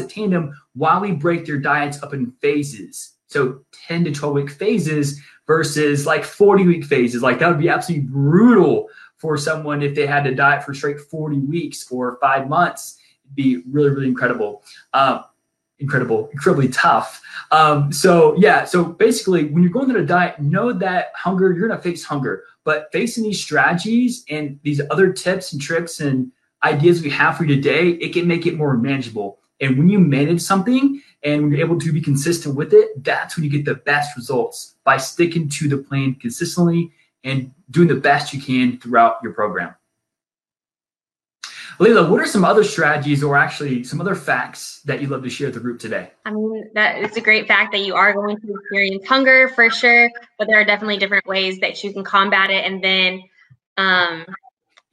at, 0.00 0.10
Tandem, 0.10 0.52
why 0.74 0.98
we 0.98 1.12
break 1.12 1.46
their 1.46 1.58
diets 1.58 2.02
up 2.02 2.12
in 2.12 2.32
phases. 2.40 3.14
So 3.28 3.60
10 3.86 4.04
to 4.04 4.12
12 4.12 4.34
week 4.34 4.50
phases 4.50 5.20
versus 5.46 6.06
like 6.06 6.24
40 6.24 6.66
week 6.66 6.84
phases. 6.84 7.22
Like 7.22 7.38
that 7.38 7.48
would 7.48 7.58
be 7.58 7.68
absolutely 7.68 8.08
brutal 8.08 8.88
for 9.16 9.36
someone 9.36 9.82
if 9.82 9.94
they 9.94 10.06
had 10.06 10.24
to 10.24 10.34
diet 10.34 10.64
for 10.64 10.74
straight 10.74 11.00
40 11.00 11.38
weeks 11.38 11.90
or 11.90 12.18
five 12.20 12.48
months. 12.48 12.98
It'd 13.24 13.36
be 13.36 13.62
really, 13.70 13.90
really 13.90 14.08
incredible. 14.08 14.62
Um, 14.92 15.24
incredible, 15.78 16.28
incredibly 16.32 16.68
tough. 16.68 17.22
Um, 17.50 17.92
so 17.92 18.34
yeah, 18.38 18.64
so 18.64 18.84
basically 18.84 19.46
when 19.46 19.62
you're 19.62 19.72
going 19.72 19.88
through 19.88 20.02
a 20.02 20.06
diet, 20.06 20.40
know 20.40 20.72
that 20.72 21.12
hunger, 21.14 21.52
you're 21.52 21.68
gonna 21.68 21.80
face 21.80 22.04
hunger, 22.04 22.44
but 22.64 22.88
facing 22.92 23.24
these 23.24 23.42
strategies 23.42 24.24
and 24.28 24.58
these 24.62 24.80
other 24.90 25.12
tips 25.12 25.52
and 25.52 25.60
tricks 25.60 26.00
and 26.00 26.32
ideas 26.62 27.02
we 27.02 27.10
have 27.10 27.36
for 27.36 27.44
you 27.44 27.56
today, 27.56 27.90
it 27.90 28.12
can 28.12 28.26
make 28.26 28.46
it 28.46 28.56
more 28.56 28.76
manageable. 28.76 29.38
And 29.60 29.78
when 29.78 29.88
you 29.88 29.98
manage 29.98 30.42
something 30.42 31.02
and 31.22 31.42
when 31.42 31.52
you're 31.52 31.60
able 31.60 31.78
to 31.80 31.92
be 31.92 32.00
consistent 32.00 32.54
with 32.54 32.72
it, 32.72 33.02
that's 33.02 33.36
when 33.36 33.44
you 33.44 33.50
get 33.50 33.64
the 33.64 33.74
best 33.74 34.16
results 34.16 34.74
by 34.84 34.96
sticking 34.96 35.48
to 35.48 35.68
the 35.68 35.78
plan 35.78 36.14
consistently 36.14 36.92
and 37.24 37.52
doing 37.70 37.88
the 37.88 37.94
best 37.94 38.32
you 38.32 38.40
can 38.40 38.78
throughout 38.78 39.18
your 39.22 39.32
program. 39.32 39.74
Layla, 41.78 42.08
what 42.08 42.20
are 42.20 42.26
some 42.26 42.44
other 42.44 42.64
strategies 42.64 43.22
or 43.22 43.36
actually 43.36 43.84
some 43.84 44.00
other 44.00 44.14
facts 44.14 44.80
that 44.86 45.00
you'd 45.00 45.10
love 45.10 45.22
to 45.22 45.28
share 45.28 45.48
with 45.48 45.54
the 45.54 45.60
group 45.60 45.78
today? 45.78 46.10
I 46.24 46.30
mean, 46.30 46.70
that 46.72 47.02
it's 47.02 47.18
a 47.18 47.20
great 47.20 47.46
fact 47.46 47.72
that 47.72 47.80
you 47.80 47.94
are 47.94 48.14
going 48.14 48.38
to 48.38 48.54
experience 48.54 49.06
hunger 49.06 49.50
for 49.50 49.68
sure, 49.68 50.10
but 50.38 50.48
there 50.48 50.58
are 50.58 50.64
definitely 50.64 50.96
different 50.96 51.26
ways 51.26 51.58
that 51.60 51.84
you 51.84 51.92
can 51.92 52.02
combat 52.02 52.50
it. 52.50 52.64
And 52.64 52.82
then 52.82 53.22
um, 53.76 54.24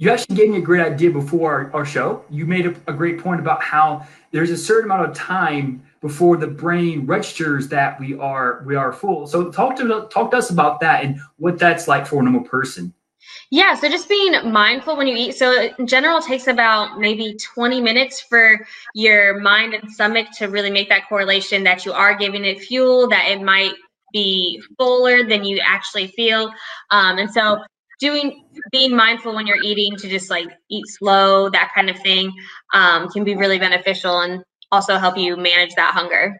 you 0.03 0.11
actually 0.11 0.35
gave 0.35 0.50
me 0.50 0.57
a 0.57 0.61
great 0.61 0.81
idea 0.81 1.09
before 1.09 1.53
our, 1.53 1.73
our 1.73 1.85
show. 1.85 2.25
You 2.29 2.45
made 2.45 2.65
a, 2.65 2.75
a, 2.88 2.94
great 2.94 3.19
point 3.19 3.39
about 3.39 3.63
how 3.63 4.05
there's 4.31 4.50
a 4.50 4.57
certain 4.57 4.91
amount 4.91 5.09
of 5.09 5.15
time 5.15 5.81
before 6.01 6.35
the 6.35 6.47
brain 6.47 7.05
registers 7.05 7.69
that 7.69 7.97
we 8.01 8.13
are 8.15 8.63
we 8.65 8.75
are 8.75 8.91
full. 8.91 9.27
So 9.27 9.50
talk 9.50 9.77
to 9.77 10.09
talk 10.11 10.31
to 10.31 10.38
us 10.38 10.50
about 10.50 10.81
that 10.81 11.05
and 11.05 11.21
what 11.38 11.57
that's 11.57 11.88
like 11.88 12.05
for 12.05 12.19
a 12.19 12.23
normal 12.23 12.41
person. 12.41 12.94
Yeah, 13.50 13.75
so 13.75 13.88
just 13.88 14.09
being 14.09 14.33
mindful 14.51 14.97
when 14.97 15.07
you 15.07 15.15
eat. 15.15 15.35
So 15.35 15.69
in 15.79 15.88
general, 15.88 16.17
it 16.17 16.25
takes 16.25 16.47
about 16.47 17.00
maybe 17.00 17.38
20 17.55 17.79
minutes 17.79 18.19
for 18.19 18.60
your 18.93 19.39
mind 19.39 19.74
and 19.74 19.89
stomach 19.89 20.27
to 20.39 20.48
really 20.48 20.69
make 20.69 20.89
that 20.89 21.07
correlation 21.07 21.63
that 21.63 21.86
you 21.86 21.93
are 21.93 22.13
giving 22.13 22.43
it 22.43 22.60
fuel, 22.60 23.07
that 23.07 23.29
it 23.29 23.41
might 23.41 23.75
be 24.12 24.62
fuller 24.77 25.25
than 25.25 25.45
you 25.45 25.62
actually 25.63 26.07
feel. 26.07 26.51
Um, 26.91 27.19
and 27.19 27.31
so 27.31 27.63
doing 28.03 28.43
being 28.72 28.93
mindful 28.93 29.33
when 29.33 29.48
you're 29.48 29.63
eating 29.63 29.95
to 29.95 30.10
just 30.10 30.29
like 30.29 30.50
eat 30.69 30.86
slow 30.88 31.50
that 31.50 31.72
kind 31.74 31.89
of 31.89 31.98
thing 32.00 32.33
um, 32.74 33.07
can 33.10 33.24
be 33.24 33.33
really 33.33 33.57
beneficial 33.57 34.19
and 34.19 34.43
also 34.74 34.98
help 34.98 35.17
you 35.17 35.38
manage 35.38 35.74
that 35.75 35.93
hunger. 35.93 36.38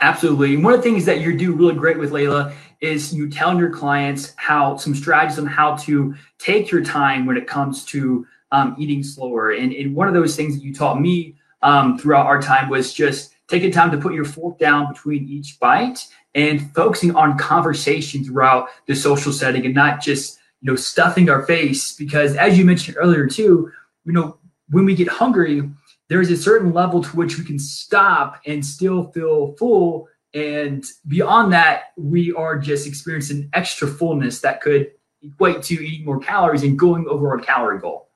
Absolutely. 0.00 0.56
One 0.56 0.74
of 0.74 0.78
the 0.78 0.84
things 0.84 1.04
that 1.06 1.20
you 1.20 1.36
do 1.36 1.52
really 1.54 1.74
great 1.74 1.98
with 1.98 2.12
layla 2.12 2.54
is 2.80 3.12
you 3.12 3.28
telling 3.28 3.58
your 3.58 3.70
clients 3.70 4.32
how 4.36 4.76
some 4.76 4.94
strategies 4.94 5.40
on 5.40 5.46
how 5.46 5.74
to 5.76 6.14
take 6.38 6.70
your 6.70 6.84
time 6.84 7.26
when 7.26 7.36
it 7.36 7.48
comes 7.48 7.84
to 7.86 8.24
um, 8.52 8.76
eating 8.78 9.02
slower. 9.02 9.50
And, 9.50 9.72
and 9.72 9.94
one 9.94 10.06
of 10.06 10.14
those 10.14 10.36
things 10.36 10.54
that 10.54 10.62
you 10.62 10.72
taught 10.72 11.00
me 11.00 11.36
um, 11.62 11.98
throughout 11.98 12.26
our 12.26 12.40
time 12.40 12.68
was 12.68 12.92
just 12.92 13.34
taking 13.48 13.72
time 13.72 13.90
to 13.90 13.98
put 13.98 14.14
your 14.14 14.24
fork 14.24 14.58
down 14.58 14.92
between 14.92 15.28
each 15.28 15.58
bite 15.58 16.06
and 16.34 16.74
focusing 16.74 17.14
on 17.14 17.36
conversation 17.38 18.24
throughout 18.24 18.68
the 18.86 18.94
social 18.94 19.32
setting 19.32 19.66
and 19.66 19.74
not 19.74 20.00
just 20.00 20.38
you 20.60 20.70
know 20.70 20.76
stuffing 20.76 21.28
our 21.28 21.42
face. 21.42 21.94
Because 21.94 22.36
as 22.36 22.58
you 22.58 22.64
mentioned 22.64 22.96
earlier 22.98 23.26
too 23.26 23.70
you 24.04 24.12
know 24.12 24.38
when 24.70 24.84
we 24.84 24.94
get 24.94 25.08
hungry 25.08 25.68
there's 26.08 26.30
a 26.30 26.36
certain 26.36 26.74
level 26.74 27.02
to 27.02 27.16
which 27.16 27.38
we 27.38 27.44
can 27.44 27.58
stop 27.58 28.40
and 28.46 28.64
still 28.64 29.10
feel 29.12 29.54
full. 29.58 30.08
And 30.34 30.84
beyond 31.06 31.52
that 31.52 31.92
we 31.96 32.32
are 32.32 32.58
just 32.58 32.86
experiencing 32.86 33.48
extra 33.52 33.88
fullness 33.88 34.40
that 34.40 34.60
could 34.60 34.92
equate 35.22 35.62
to 35.62 35.74
eating 35.74 36.04
more 36.04 36.18
calories 36.18 36.62
and 36.62 36.78
going 36.78 37.06
over 37.08 37.30
our 37.30 37.38
calorie 37.38 37.80
goal. 37.80 38.08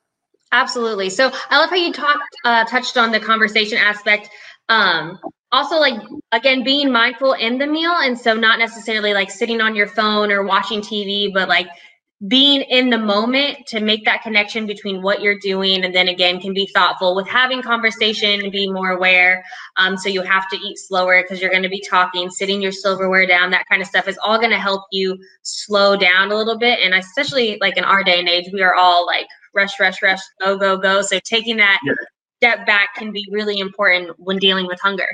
Absolutely. 0.53 1.11
So 1.11 1.31
i 1.51 1.59
love 1.59 1.71
how 1.71 1.77
you 1.77 1.93
talked 1.93 2.23
uh, 2.45 2.65
touched 2.65 2.97
on 2.97 3.13
the 3.13 3.21
conversation 3.21 3.79
aspect. 3.79 4.31
Um, 4.69 5.19
also 5.53 5.79
like 5.79 6.01
again 6.33 6.65
being 6.65 6.91
mindful 6.91 7.33
in 7.35 7.59
the 7.59 7.67
meal 7.67 7.95
and 8.01 8.19
so 8.19 8.35
not 8.35 8.59
necessarily 8.59 9.15
like 9.15 9.31
sitting 9.31 9.61
on 9.61 9.75
your 9.77 9.87
phone 9.87 10.33
or 10.33 10.45
watching 10.45 10.81
tv 10.81 11.33
but 11.33 11.49
like 11.49 11.69
being 12.29 12.63
in 12.63 12.89
the 12.89 12.97
moment 12.97 13.59
to 13.67 13.79
make 13.79 14.05
that 14.07 14.23
connection 14.23 14.67
between 14.67 15.03
what 15.03 15.21
you're 15.21 15.39
doing 15.39 15.85
and 15.85 15.95
then 15.95 16.09
again 16.09 16.41
can 16.41 16.55
be 16.55 16.67
thoughtful 16.73 17.15
with 17.15 17.29
having 17.29 17.61
conversation 17.61 18.41
and 18.41 18.51
be 18.51 18.71
more 18.71 18.93
aware. 18.93 19.45
Um, 19.77 19.99
so 19.99 20.09
you 20.09 20.23
have 20.23 20.49
to 20.49 20.57
eat 20.57 20.79
slower 20.79 21.23
because 21.23 21.43
you're 21.43 21.51
going 21.51 21.63
to 21.63 21.69
be 21.69 21.85
talking 21.87 22.31
sitting 22.31 22.63
your 22.63 22.73
silverware 22.73 23.27
down 23.27 23.51
that 23.51 23.67
kind 23.69 23.83
of 23.83 23.89
stuff 23.89 24.09
is 24.09 24.19
all 24.25 24.39
going 24.39 24.51
to 24.51 24.59
help 24.59 24.85
you 24.93 25.19
slow 25.43 25.95
down 25.95 26.33
a 26.33 26.35
little 26.35 26.59
bit. 26.59 26.79
And 26.83 26.95
especially 26.95 27.59
like 27.61 27.77
in 27.77 27.85
our 27.85 28.03
day 28.03 28.19
and 28.19 28.31
age 28.31 28.47
we 28.51 28.63
are 28.63 28.75
all 28.75 29.05
like 29.05 29.27
rush 29.55 29.79
rush 29.79 30.01
rush 30.01 30.21
go 30.41 30.57
go 30.57 30.79
go. 30.79 31.03
So 31.03 31.21
taking 31.23 31.59
that 31.59 31.81
yeah. 31.85 31.93
step 32.39 32.67
back 32.67 32.95
can 32.95 33.13
be 33.13 33.29
really 33.31 33.59
important 33.59 34.13
when 34.17 34.39
dealing 34.39 34.67
with 34.67 34.81
hunger 34.81 35.09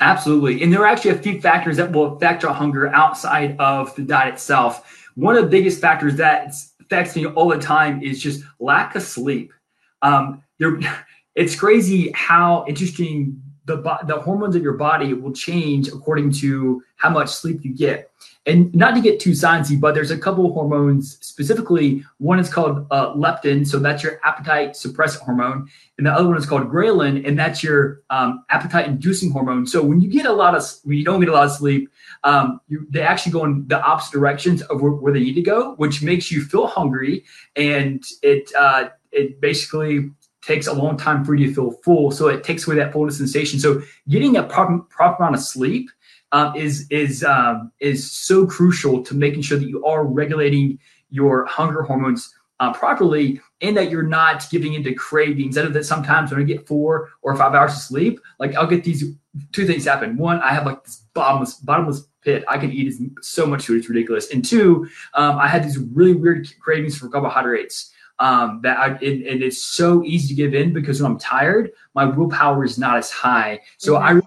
Absolutely. 0.00 0.62
And 0.62 0.72
there 0.72 0.80
are 0.80 0.86
actually 0.86 1.10
a 1.10 1.18
few 1.18 1.40
factors 1.40 1.76
that 1.76 1.90
will 1.92 2.16
affect 2.16 2.44
our 2.44 2.54
hunger 2.54 2.88
outside 2.88 3.56
of 3.58 3.94
the 3.96 4.02
diet 4.02 4.34
itself 4.34 5.08
one 5.18 5.36
of 5.36 5.42
the 5.42 5.50
biggest 5.50 5.80
factors 5.80 6.14
that 6.14 6.54
affects 6.80 7.16
me 7.16 7.26
all 7.26 7.48
the 7.48 7.58
time 7.58 8.00
is 8.04 8.22
just 8.22 8.44
lack 8.60 8.94
of 8.94 9.02
sleep. 9.02 9.52
Um, 10.00 10.44
there, 10.60 10.78
it's 11.34 11.56
crazy 11.56 12.12
how 12.14 12.64
interesting 12.68 13.42
the 13.68 13.98
the 14.06 14.18
hormones 14.20 14.56
of 14.56 14.62
your 14.62 14.72
body 14.72 15.12
will 15.12 15.32
change 15.32 15.88
according 15.88 16.32
to 16.32 16.82
how 16.96 17.10
much 17.10 17.28
sleep 17.28 17.60
you 17.62 17.72
get. 17.72 18.10
And 18.46 18.74
not 18.74 18.94
to 18.94 19.02
get 19.02 19.20
too 19.20 19.32
sciencey, 19.32 19.78
but 19.78 19.94
there's 19.94 20.10
a 20.10 20.16
couple 20.16 20.46
of 20.46 20.54
hormones 20.54 21.18
specifically. 21.20 22.02
One 22.16 22.38
is 22.38 22.50
called 22.50 22.86
uh, 22.90 23.12
leptin, 23.12 23.66
so 23.66 23.78
that's 23.78 24.02
your 24.02 24.18
appetite 24.24 24.70
suppressant 24.70 25.20
hormone, 25.20 25.68
and 25.98 26.06
the 26.06 26.12
other 26.12 26.26
one 26.26 26.38
is 26.38 26.46
called 26.46 26.70
ghrelin, 26.70 27.28
and 27.28 27.38
that's 27.38 27.62
your 27.62 28.00
um, 28.08 28.44
appetite 28.48 28.86
inducing 28.86 29.30
hormone. 29.30 29.66
So 29.66 29.82
when 29.82 30.00
you 30.00 30.08
get 30.08 30.24
a 30.24 30.32
lot 30.32 30.54
of 30.54 30.64
when 30.84 30.96
you 30.96 31.04
don't 31.04 31.20
get 31.20 31.28
a 31.28 31.32
lot 31.32 31.44
of 31.44 31.52
sleep, 31.52 31.90
um, 32.24 32.60
you, 32.68 32.86
they 32.88 33.02
actually 33.02 33.32
go 33.32 33.44
in 33.44 33.68
the 33.68 33.82
opposite 33.82 34.12
directions 34.12 34.62
of 34.62 34.80
where, 34.80 34.92
where, 34.92 35.12
they 35.12 35.20
need 35.20 35.34
to 35.34 35.42
go, 35.42 35.74
which 35.74 36.02
makes 36.02 36.32
you 36.32 36.42
feel 36.42 36.68
hungry, 36.68 37.24
and 37.54 38.02
it 38.22 38.50
uh, 38.58 38.88
it 39.12 39.42
basically 39.42 40.10
takes 40.42 40.66
a 40.66 40.72
long 40.72 40.96
time 40.96 41.24
for 41.24 41.34
you 41.34 41.48
to 41.48 41.54
feel 41.54 41.70
full. 41.84 42.10
So 42.10 42.28
it 42.28 42.44
takes 42.44 42.66
away 42.66 42.76
that 42.76 42.92
fullness 42.92 43.18
sensation. 43.18 43.58
So 43.58 43.82
getting 44.08 44.36
a 44.36 44.42
proper, 44.42 44.78
proper 44.90 45.22
amount 45.22 45.36
of 45.36 45.42
sleep 45.42 45.90
um, 46.32 46.54
is 46.54 46.86
is 46.90 47.24
um, 47.24 47.72
is 47.80 48.10
so 48.10 48.46
crucial 48.46 49.02
to 49.02 49.14
making 49.14 49.42
sure 49.42 49.58
that 49.58 49.68
you 49.68 49.84
are 49.84 50.04
regulating 50.04 50.78
your 51.10 51.46
hunger 51.46 51.82
hormones 51.82 52.34
uh, 52.60 52.72
properly 52.72 53.40
and 53.60 53.76
that 53.76 53.90
you're 53.90 54.02
not 54.02 54.48
giving 54.50 54.74
into 54.74 54.92
cravings. 54.94 55.56
I 55.56 55.62
know 55.62 55.70
that 55.70 55.84
sometimes 55.84 56.30
when 56.30 56.40
I 56.40 56.44
get 56.44 56.66
four 56.66 57.10
or 57.22 57.36
five 57.36 57.54
hours 57.54 57.72
of 57.72 57.78
sleep, 57.78 58.20
like 58.38 58.54
I'll 58.56 58.66
get 58.66 58.84
these 58.84 59.04
two 59.52 59.66
things 59.66 59.84
happen. 59.84 60.16
One, 60.16 60.40
I 60.40 60.52
have 60.52 60.66
like 60.66 60.84
this 60.84 61.06
bottomless 61.14 61.54
bottomless 61.54 62.02
pit. 62.22 62.44
I 62.48 62.58
can 62.58 62.72
eat 62.72 62.92
so 63.22 63.46
much 63.46 63.66
food, 63.66 63.78
it's 63.78 63.88
ridiculous. 63.88 64.30
And 64.32 64.44
two, 64.44 64.88
um, 65.14 65.38
I 65.38 65.48
had 65.48 65.64
these 65.64 65.78
really 65.78 66.14
weird 66.14 66.48
cravings 66.60 66.98
for 66.98 67.08
carbohydrates. 67.08 67.92
Um, 68.20 68.60
that 68.62 68.76
I, 68.78 68.88
and, 68.88 69.22
and, 69.22 69.42
it's 69.44 69.62
so 69.62 70.02
easy 70.02 70.28
to 70.28 70.34
give 70.34 70.52
in 70.52 70.72
because 70.72 71.00
when 71.00 71.12
I'm 71.12 71.18
tired, 71.18 71.70
my 71.94 72.04
willpower 72.04 72.64
is 72.64 72.76
not 72.76 72.96
as 72.96 73.12
high. 73.12 73.60
So 73.76 73.94
mm-hmm. 73.94 74.04
I 74.04 74.10
really 74.10 74.26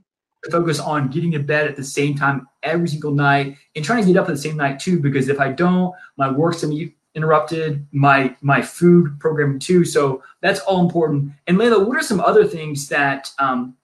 focus 0.50 0.80
on 0.80 1.10
getting 1.10 1.32
to 1.32 1.40
bed 1.40 1.68
at 1.68 1.76
the 1.76 1.84
same 1.84 2.16
time 2.16 2.48
every 2.64 2.88
single 2.88 3.12
night 3.12 3.58
and 3.76 3.84
trying 3.84 4.06
to 4.06 4.14
get 4.14 4.18
up 4.18 4.30
at 4.30 4.36
the 4.36 4.42
same 4.42 4.56
night 4.56 4.80
too. 4.80 5.00
Because 5.00 5.28
if 5.28 5.42
I 5.42 5.52
don't, 5.52 5.94
my 6.16 6.32
work's 6.32 6.62
gonna 6.62 6.74
be 6.74 6.96
interrupted, 7.16 7.86
my 7.92 8.36
my 8.42 8.62
food 8.62 9.20
program 9.20 9.60
too. 9.60 9.86
So 9.86 10.24
that's 10.42 10.60
all 10.62 10.82
important. 10.82 11.32
And 11.48 11.58
Layla, 11.58 11.86
what 11.86 11.98
are 11.98 12.04
some 12.04 12.20
other 12.20 12.46
things 12.46 12.88
that 12.90 13.32
um, 13.40 13.76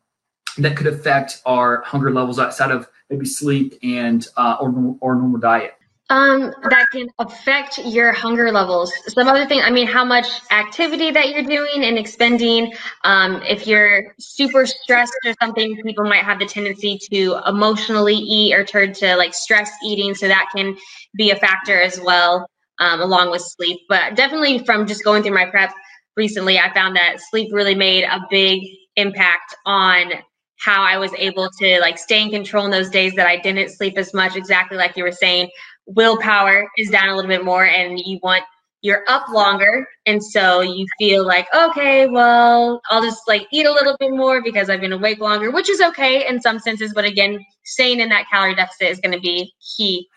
that 0.58 0.76
could 0.76 0.88
affect 0.88 1.42
our 1.46 1.82
hunger 1.84 2.12
levels 2.12 2.40
outside 2.40 2.72
of 2.72 2.88
maybe 3.10 3.26
sleep 3.26 3.78
and 3.84 4.28
uh, 4.38 4.58
or 4.60 4.70
or 5.02 5.16
normal 5.16 5.40
diet? 5.40 5.74
Um, 6.10 6.54
that 6.70 6.86
can 6.94 7.10
affect 7.20 7.80
your 7.80 8.14
hunger 8.14 8.50
levels. 8.50 8.94
Some 9.08 9.28
other 9.28 9.46
thing, 9.46 9.60
I 9.62 9.70
mean, 9.70 9.88
how 9.88 10.06
much 10.06 10.26
activity 10.52 11.12
that 11.12 11.30
you're 11.30 11.44
doing 11.44 11.84
and 11.84 11.98
expending. 11.98 12.74
Um, 13.04 13.42
if 13.44 13.68
you're 13.68 14.16
super 14.18 14.66
stressed 14.66 15.12
or 15.26 15.34
something, 15.42 15.76
people 15.84 16.06
might 16.06 16.24
have 16.24 16.40
the 16.40 16.46
tendency 16.46 16.98
to 17.12 17.42
emotionally 17.46 18.16
eat 18.16 18.54
or 18.54 18.64
turn 18.64 18.94
to 18.94 19.18
like 19.18 19.34
stress 19.34 19.70
eating. 19.84 20.16
So 20.16 20.30
that 20.30 20.50
can 20.56 20.78
be 21.18 21.32
a 21.32 21.36
factor 21.36 21.82
as 21.82 22.00
well, 22.00 22.48
um, 22.80 23.02
along 23.02 23.32
with 23.32 23.42
sleep. 23.42 23.82
But 23.90 24.16
definitely 24.16 24.60
from 24.60 24.88
just 24.88 25.04
going 25.04 25.24
through 25.24 25.36
my 25.36 25.46
prep 25.46 25.74
recently, 26.16 26.58
I 26.58 26.74
found 26.74 26.96
that 26.96 27.20
sleep 27.20 27.52
really 27.52 27.76
made 27.76 28.06
a 28.06 28.22
big 28.30 28.62
impact 28.96 29.56
on 29.66 30.14
how 30.60 30.82
I 30.84 30.98
was 30.98 31.14
able 31.18 31.50
to 31.60 31.80
like 31.82 31.98
stay 31.98 32.22
in 32.22 32.32
control 32.32 32.66
in 32.66 32.72
those 32.72 32.90
days 32.90 33.14
that 33.16 33.28
I 33.28 33.38
didn't 33.38 33.70
sleep 33.70 33.98
as 33.98 34.14
much, 34.14 34.36
exactly 34.38 34.78
like 34.78 34.96
you 34.96 35.04
were 35.04 35.12
saying 35.12 35.50
willpower 35.88 36.68
is 36.78 36.90
down 36.90 37.10
a 37.10 37.16
little 37.16 37.30
bit 37.30 37.44
more 37.44 37.66
and 37.66 38.00
you 38.00 38.20
want 38.22 38.44
you're 38.84 39.04
up 39.08 39.28
longer. 39.30 39.88
And 40.06 40.24
so 40.24 40.62
you 40.62 40.86
feel 41.00 41.26
like 41.26 41.48
okay 41.54 42.08
well 42.08 42.82
i'll 42.90 43.02
just 43.02 43.22
like 43.28 43.48
eat 43.52 43.66
a 43.66 43.72
little 43.72 43.98
bit 44.00 44.12
more 44.12 44.42
because 44.42 44.70
i've 44.70 44.82
been 44.82 44.94
awake 44.94 45.20
longer 45.20 45.52
which 45.52 45.70
is 45.70 45.82
okay 45.82 46.28
in 46.28 46.42
some 46.42 46.60
senses. 46.60 46.94
But 46.94 47.06
again 47.06 47.44
staying 47.64 48.00
in 48.00 48.10
that 48.10 48.26
calorie 48.32 48.56
deficit 48.56 48.90
is 48.90 49.00
going 49.00 49.14
to 49.14 49.20
be 49.20 49.54
key 49.76 50.08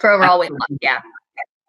for 0.00 0.10
overall 0.10 0.40
weight 0.40 0.50
loss. 0.50 0.78
Yeah. 0.80 1.00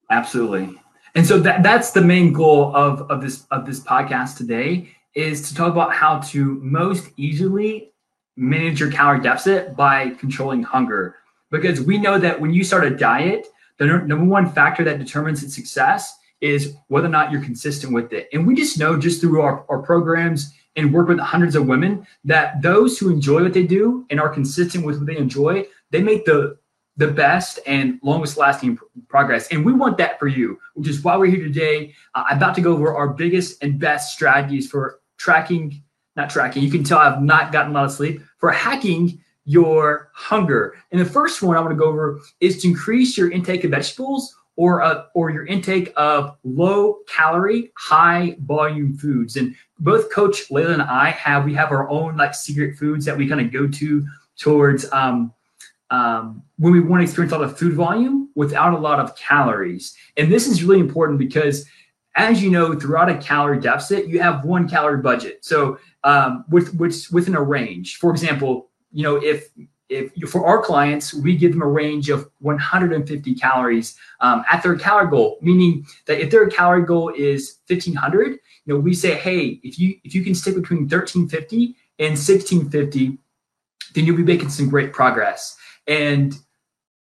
Absolutely. 0.09 0.77
And 1.15 1.25
so 1.25 1.39
that, 1.39 1.63
that's 1.63 1.91
the 1.91 2.01
main 2.01 2.31
goal 2.33 2.75
of, 2.75 3.09
of 3.11 3.21
this 3.21 3.45
of 3.51 3.65
this 3.65 3.79
podcast 3.81 4.37
today 4.37 4.95
is 5.13 5.49
to 5.49 5.55
talk 5.55 5.71
about 5.71 5.93
how 5.93 6.19
to 6.19 6.55
most 6.61 7.09
easily 7.17 7.91
manage 8.37 8.79
your 8.79 8.91
calorie 8.91 9.19
deficit 9.19 9.75
by 9.75 10.11
controlling 10.11 10.63
hunger 10.63 11.17
because 11.51 11.81
we 11.81 11.97
know 11.97 12.17
that 12.17 12.39
when 12.39 12.53
you 12.53 12.63
start 12.63 12.85
a 12.85 12.89
diet, 12.89 13.47
the 13.77 13.85
number 13.85 14.25
one 14.25 14.51
factor 14.51 14.83
that 14.83 14.99
determines 14.99 15.43
its 15.43 15.55
success 15.55 16.17
is 16.39 16.75
whether 16.87 17.07
or 17.07 17.11
not 17.11 17.31
you're 17.31 17.43
consistent 17.43 17.93
with 17.93 18.13
it. 18.13 18.27
And 18.33 18.47
we 18.47 18.55
just 18.55 18.79
know 18.79 18.97
just 18.97 19.21
through 19.21 19.41
our, 19.41 19.65
our 19.69 19.79
programs 19.79 20.53
and 20.75 20.93
work 20.93 21.07
with 21.07 21.19
hundreds 21.19 21.55
of 21.55 21.67
women 21.67 22.05
that 22.23 22.61
those 22.61 22.97
who 22.97 23.09
enjoy 23.09 23.43
what 23.43 23.53
they 23.53 23.63
do 23.63 24.05
and 24.09 24.19
are 24.19 24.29
consistent 24.29 24.85
with 24.85 24.97
what 24.97 25.07
they 25.07 25.17
enjoy, 25.17 25.65
they 25.91 26.01
make 26.01 26.25
the 26.25 26.57
the 26.97 27.07
best 27.07 27.57
and 27.65 27.99
longest 28.03 28.37
lasting 28.37 28.77
progress. 29.07 29.47
And 29.47 29.65
we 29.65 29.71
want 29.71 29.97
that 29.97 30.19
for 30.19 30.27
you, 30.27 30.59
which 30.75 30.89
is 30.89 31.01
why 31.01 31.15
we're 31.15 31.31
here 31.31 31.43
today. 31.43 31.95
Uh, 32.13 32.25
I'm 32.29 32.37
about 32.37 32.53
to 32.55 32.61
go 32.61 32.73
over 32.73 32.93
our 32.93 33.07
biggest 33.07 33.63
and 33.63 33.79
best 33.79 34.13
strategies 34.13 34.69
for 34.69 34.99
tracking, 35.17 35.81
not 36.15 36.29
tracking, 36.29 36.61
you 36.61 36.69
can 36.69 36.83
tell 36.83 36.99
I've 36.99 37.21
not 37.21 37.51
gotten 37.51 37.71
a 37.71 37.73
lot 37.73 37.85
of 37.85 37.91
sleep, 37.91 38.21
for 38.37 38.51
hacking 38.51 39.23
your 39.45 40.11
hunger. 40.13 40.75
And 40.91 41.01
the 41.01 41.05
first 41.05 41.41
one 41.41 41.57
I 41.57 41.59
want 41.59 41.71
to 41.71 41.75
go 41.75 41.85
over 41.85 42.19
is 42.39 42.61
to 42.61 42.67
increase 42.67 43.17
your 43.17 43.31
intake 43.31 43.63
of 43.63 43.71
vegetables 43.71 44.35
or 44.55 44.81
uh, 44.81 45.05
or 45.15 45.31
your 45.31 45.45
intake 45.45 45.93
of 45.95 46.37
low 46.43 46.99
calorie, 47.07 47.71
high 47.77 48.35
volume 48.41 48.97
foods. 48.97 49.37
And 49.37 49.55
both 49.79 50.11
Coach 50.11 50.49
Layla 50.49 50.73
and 50.73 50.81
I 50.81 51.09
have 51.11 51.45
we 51.45 51.53
have 51.55 51.71
our 51.71 51.89
own 51.89 52.17
like 52.17 52.35
secret 52.35 52.77
foods 52.77 53.05
that 53.05 53.17
we 53.17 53.27
kind 53.27 53.41
of 53.41 53.51
go 53.51 53.67
to 53.67 54.05
towards 54.37 54.91
um, 54.91 55.33
um, 55.89 56.43
when 56.57 56.73
we 56.73 56.79
want 56.79 57.01
to 57.01 57.03
experience 57.03 57.33
a 57.33 57.37
lot 57.37 57.43
of 57.43 57.57
food 57.57 57.73
volume 57.73 58.29
without 58.35 58.73
a 58.73 58.77
lot 58.77 58.99
of 58.99 59.15
calories. 59.15 59.95
And 60.17 60.31
this 60.31 60.47
is 60.47 60.63
really 60.63 60.79
important 60.79 61.19
because 61.19 61.65
as 62.15 62.43
you 62.43 62.49
know, 62.49 62.77
throughout 62.77 63.09
a 63.09 63.17
calorie 63.17 63.59
deficit, 63.59 64.07
you 64.07 64.19
have 64.19 64.43
one 64.43 64.67
calorie 64.67 65.01
budget. 65.01 65.45
So 65.45 65.79
um, 66.03 66.45
with 66.49 66.73
which 66.75 67.09
within 67.11 67.35
a 67.35 67.41
range. 67.41 67.97
For 67.97 68.11
example, 68.11 68.70
you 68.91 69.03
know, 69.03 69.15
if 69.17 69.49
if 69.89 70.13
for 70.29 70.45
our 70.45 70.61
clients, 70.61 71.13
we 71.13 71.35
give 71.35 71.51
them 71.51 71.61
a 71.61 71.67
range 71.67 72.09
of 72.09 72.29
150 72.39 73.35
calories 73.35 73.97
um, 74.21 74.43
at 74.49 74.63
their 74.63 74.75
calorie 74.75 75.09
goal, 75.09 75.37
meaning 75.41 75.85
that 76.07 76.21
if 76.21 76.31
their 76.31 76.47
calorie 76.47 76.85
goal 76.85 77.09
is 77.09 77.57
1500, 77.67 78.31
you 78.31 78.37
know, 78.65 78.79
we 78.79 78.93
say, 78.93 79.15
hey, 79.15 79.59
if 79.63 79.77
you 79.77 79.95
if 80.03 80.15
you 80.15 80.23
can 80.23 80.33
stick 80.33 80.55
between 80.55 80.81
1350 80.81 81.75
and 81.99 82.11
1650, 82.11 83.17
then 83.93 84.05
you'll 84.05 84.17
be 84.17 84.23
making 84.23 84.49
some 84.49 84.69
great 84.69 84.93
progress. 84.93 85.57
And 85.87 86.35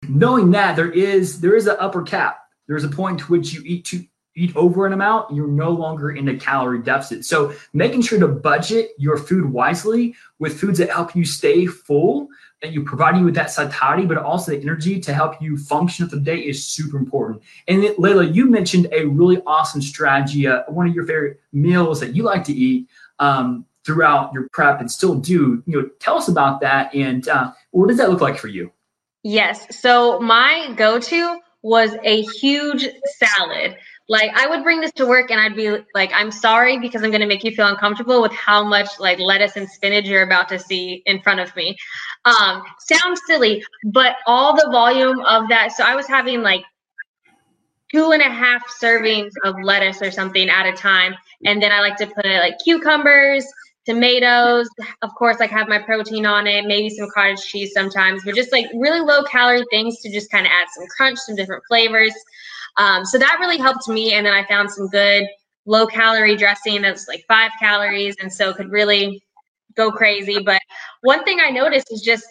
knowing 0.07 0.51
that 0.51 0.75
there 0.75 0.91
is 0.91 1.39
there 1.41 1.55
is 1.55 1.67
an 1.67 1.77
upper 1.79 2.01
cap. 2.01 2.39
There's 2.67 2.83
a 2.83 2.89
point 2.89 3.19
to 3.19 3.25
which 3.25 3.53
you 3.53 3.61
eat 3.65 3.85
too 3.85 4.05
eat 4.35 4.55
over 4.55 4.85
an 4.85 4.93
amount, 4.93 5.33
you're 5.35 5.47
no 5.47 5.71
longer 5.71 6.11
in 6.11 6.29
a 6.29 6.37
calorie 6.37 6.81
deficit. 6.81 7.25
So 7.25 7.53
making 7.73 8.01
sure 8.01 8.19
to 8.19 8.27
budget 8.27 8.91
your 8.97 9.17
food 9.17 9.45
wisely 9.45 10.15
with 10.39 10.59
foods 10.59 10.79
that 10.79 10.89
help 10.89 11.15
you 11.15 11.25
stay 11.25 11.65
full, 11.65 12.29
that 12.61 12.71
you 12.71 12.83
provide 12.83 13.17
you 13.17 13.25
with 13.25 13.35
that 13.35 13.51
satiety, 13.51 14.05
but 14.05 14.17
also 14.17 14.51
the 14.51 14.61
energy 14.61 14.99
to 15.01 15.13
help 15.13 15.41
you 15.41 15.57
function 15.57 16.07
through 16.07 16.19
the 16.19 16.25
day 16.25 16.39
is 16.39 16.65
super 16.65 16.97
important. 16.97 17.41
And 17.67 17.83
Layla, 17.83 18.33
you 18.33 18.49
mentioned 18.49 18.87
a 18.91 19.05
really 19.05 19.41
awesome 19.45 19.81
strategy, 19.81 20.47
uh, 20.47 20.63
one 20.67 20.87
of 20.87 20.95
your 20.95 21.05
favorite 21.05 21.41
meals 21.51 21.99
that 21.99 22.15
you 22.15 22.23
like 22.23 22.43
to 22.45 22.53
eat 22.53 22.87
um, 23.19 23.65
throughout 23.85 24.31
your 24.33 24.47
prep 24.53 24.79
and 24.79 24.89
still 24.89 25.15
do. 25.15 25.61
You 25.65 25.81
know, 25.81 25.89
tell 25.99 26.17
us 26.17 26.27
about 26.27 26.61
that 26.61 26.93
and 26.95 27.27
uh, 27.27 27.51
what 27.71 27.89
does 27.89 27.97
that 27.97 28.09
look 28.09 28.21
like 28.21 28.37
for 28.37 28.47
you? 28.47 28.71
Yes. 29.23 29.79
So 29.81 30.19
my 30.19 30.73
go-to 30.77 31.39
was 31.61 31.95
a 32.03 32.23
huge 32.23 32.87
salad. 33.17 33.77
Like 34.11 34.31
I 34.35 34.45
would 34.45 34.61
bring 34.61 34.81
this 34.81 34.91
to 34.97 35.05
work 35.05 35.31
and 35.31 35.39
I'd 35.39 35.55
be 35.55 35.69
like, 35.95 36.11
I'm 36.13 36.31
sorry 36.31 36.77
because 36.77 37.01
I'm 37.01 37.11
gonna 37.11 37.25
make 37.25 37.45
you 37.45 37.51
feel 37.55 37.67
uncomfortable 37.67 38.21
with 38.21 38.33
how 38.33 38.61
much 38.61 38.99
like 38.99 39.19
lettuce 39.19 39.55
and 39.55 39.69
spinach 39.69 40.03
you're 40.03 40.23
about 40.23 40.49
to 40.49 40.59
see 40.59 41.01
in 41.05 41.21
front 41.21 41.39
of 41.39 41.55
me. 41.55 41.77
Um, 42.25 42.61
sounds 42.79 43.21
silly, 43.25 43.63
but 43.85 44.17
all 44.27 44.53
the 44.53 44.67
volume 44.69 45.21
of 45.21 45.47
that. 45.47 45.71
So 45.71 45.85
I 45.85 45.95
was 45.95 46.07
having 46.07 46.41
like 46.41 46.65
two 47.89 48.11
and 48.11 48.21
a 48.21 48.29
half 48.29 48.61
servings 48.83 49.31
of 49.45 49.55
lettuce 49.63 50.01
or 50.01 50.11
something 50.11 50.49
at 50.49 50.65
a 50.65 50.73
time. 50.73 51.15
And 51.45 51.63
then 51.63 51.71
I 51.71 51.79
like 51.79 51.95
to 51.97 52.07
put 52.07 52.25
like 52.25 52.55
cucumbers, 52.61 53.45
tomatoes, 53.85 54.67
of 55.03 55.15
course, 55.15 55.39
like 55.39 55.51
have 55.51 55.69
my 55.69 55.79
protein 55.79 56.25
on 56.25 56.47
it, 56.47 56.65
maybe 56.65 56.89
some 56.89 57.07
cottage 57.13 57.41
cheese 57.45 57.71
sometimes, 57.73 58.23
but 58.25 58.35
just 58.35 58.51
like 58.51 58.65
really 58.75 58.99
low 58.99 59.23
calorie 59.23 59.63
things 59.71 60.01
to 60.01 60.11
just 60.11 60.29
kind 60.29 60.45
of 60.45 60.51
add 60.51 60.67
some 60.75 60.85
crunch, 60.97 61.17
some 61.19 61.37
different 61.37 61.63
flavors. 61.69 62.13
Um, 62.77 63.05
so 63.05 63.17
that 63.17 63.37
really 63.39 63.57
helped 63.57 63.87
me. 63.87 64.13
And 64.13 64.25
then 64.25 64.33
I 64.33 64.45
found 64.45 64.71
some 64.71 64.87
good 64.89 65.25
low 65.65 65.85
calorie 65.85 66.35
dressing 66.35 66.81
that's 66.81 67.07
like 67.07 67.23
five 67.27 67.51
calories 67.59 68.15
and 68.21 68.31
so 68.31 68.53
could 68.53 68.71
really 68.71 69.21
go 69.75 69.91
crazy. 69.91 70.39
But 70.43 70.61
one 71.01 71.23
thing 71.23 71.39
I 71.39 71.49
noticed 71.49 71.87
is 71.91 72.01
just 72.01 72.25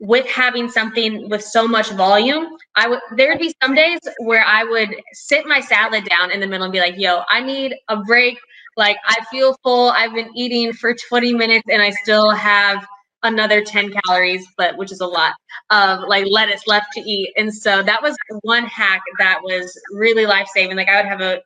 with 0.00 0.26
having 0.26 0.70
something 0.70 1.28
with 1.28 1.42
so 1.42 1.66
much 1.66 1.90
volume, 1.90 2.46
I 2.76 2.88
would 2.88 3.00
there 3.16 3.30
would 3.30 3.40
be 3.40 3.54
some 3.62 3.74
days 3.74 3.98
where 4.20 4.44
I 4.44 4.62
would 4.64 4.94
sit 5.12 5.46
my 5.46 5.60
salad 5.60 6.04
down 6.08 6.30
in 6.30 6.40
the 6.40 6.46
middle 6.46 6.64
and 6.64 6.72
be 6.72 6.80
like, 6.80 6.94
"Yo, 6.96 7.22
I 7.28 7.40
need 7.40 7.74
a 7.88 7.96
break. 7.96 8.38
Like 8.76 8.96
I 9.04 9.16
feel 9.30 9.56
full. 9.64 9.90
I've 9.90 10.14
been 10.14 10.30
eating 10.36 10.72
for 10.72 10.94
20 10.94 11.34
minutes 11.34 11.64
and 11.68 11.82
I 11.82 11.90
still 11.90 12.30
have 12.30 12.86
another 13.22 13.62
10 13.64 13.92
calories, 14.04 14.46
but 14.56 14.76
which 14.76 14.92
is 14.92 15.00
a 15.00 15.06
lot 15.06 15.34
of 15.70 16.00
like 16.08 16.26
lettuce 16.28 16.66
left 16.66 16.92
to 16.94 17.00
eat." 17.00 17.32
And 17.36 17.54
so 17.54 17.82
that 17.82 18.02
was 18.02 18.16
one 18.42 18.64
hack 18.66 19.02
that 19.18 19.40
was 19.42 19.78
really 19.90 20.26
life-saving. 20.26 20.76
Like 20.76 20.88
I 20.88 20.96
would 20.96 21.08
have 21.08 21.20
a 21.20 21.40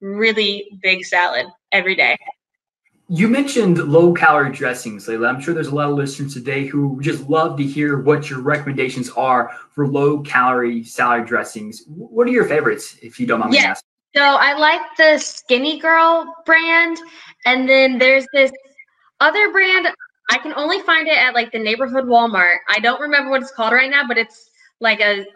really 0.00 0.78
big 0.82 1.04
salad 1.04 1.46
every 1.72 1.94
day. 1.94 2.16
You 3.10 3.26
mentioned 3.26 3.78
low 3.78 4.12
calorie 4.12 4.52
dressings, 4.52 5.06
Layla. 5.06 5.30
I'm 5.30 5.40
sure 5.40 5.54
there's 5.54 5.68
a 5.68 5.74
lot 5.74 5.88
of 5.88 5.96
listeners 5.96 6.34
today 6.34 6.66
who 6.66 7.00
just 7.00 7.26
love 7.28 7.56
to 7.56 7.64
hear 7.64 7.98
what 8.02 8.28
your 8.28 8.40
recommendations 8.40 9.08
are 9.10 9.50
for 9.70 9.88
low 9.88 10.20
calorie 10.20 10.84
salad 10.84 11.24
dressings. 11.24 11.84
What 11.86 12.26
are 12.28 12.30
your 12.30 12.44
favorites, 12.44 12.98
if 13.00 13.18
you 13.18 13.26
don't 13.26 13.40
mind 13.40 13.54
yeah. 13.54 13.60
me 13.60 13.66
asking? 13.68 13.88
So 14.14 14.22
I 14.22 14.52
like 14.58 14.82
the 14.98 15.16
Skinny 15.16 15.78
Girl 15.78 16.34
brand, 16.44 16.98
and 17.46 17.66
then 17.66 17.98
there's 17.98 18.26
this 18.34 18.52
other 19.20 19.50
brand. 19.52 19.88
I 20.28 20.38
can 20.38 20.52
only 20.54 20.80
find 20.80 21.08
it 21.08 21.16
at 21.16 21.34
like 21.34 21.52
the 21.52 21.58
neighborhood 21.58 22.04
Walmart. 22.04 22.56
I 22.68 22.80
don't 22.80 23.00
remember 23.00 23.30
what 23.30 23.42
it's 23.42 23.52
called 23.52 23.72
right 23.72 23.90
now, 23.90 24.06
but 24.06 24.18
it's 24.18 24.50
like 24.80 25.00
a 25.00 25.26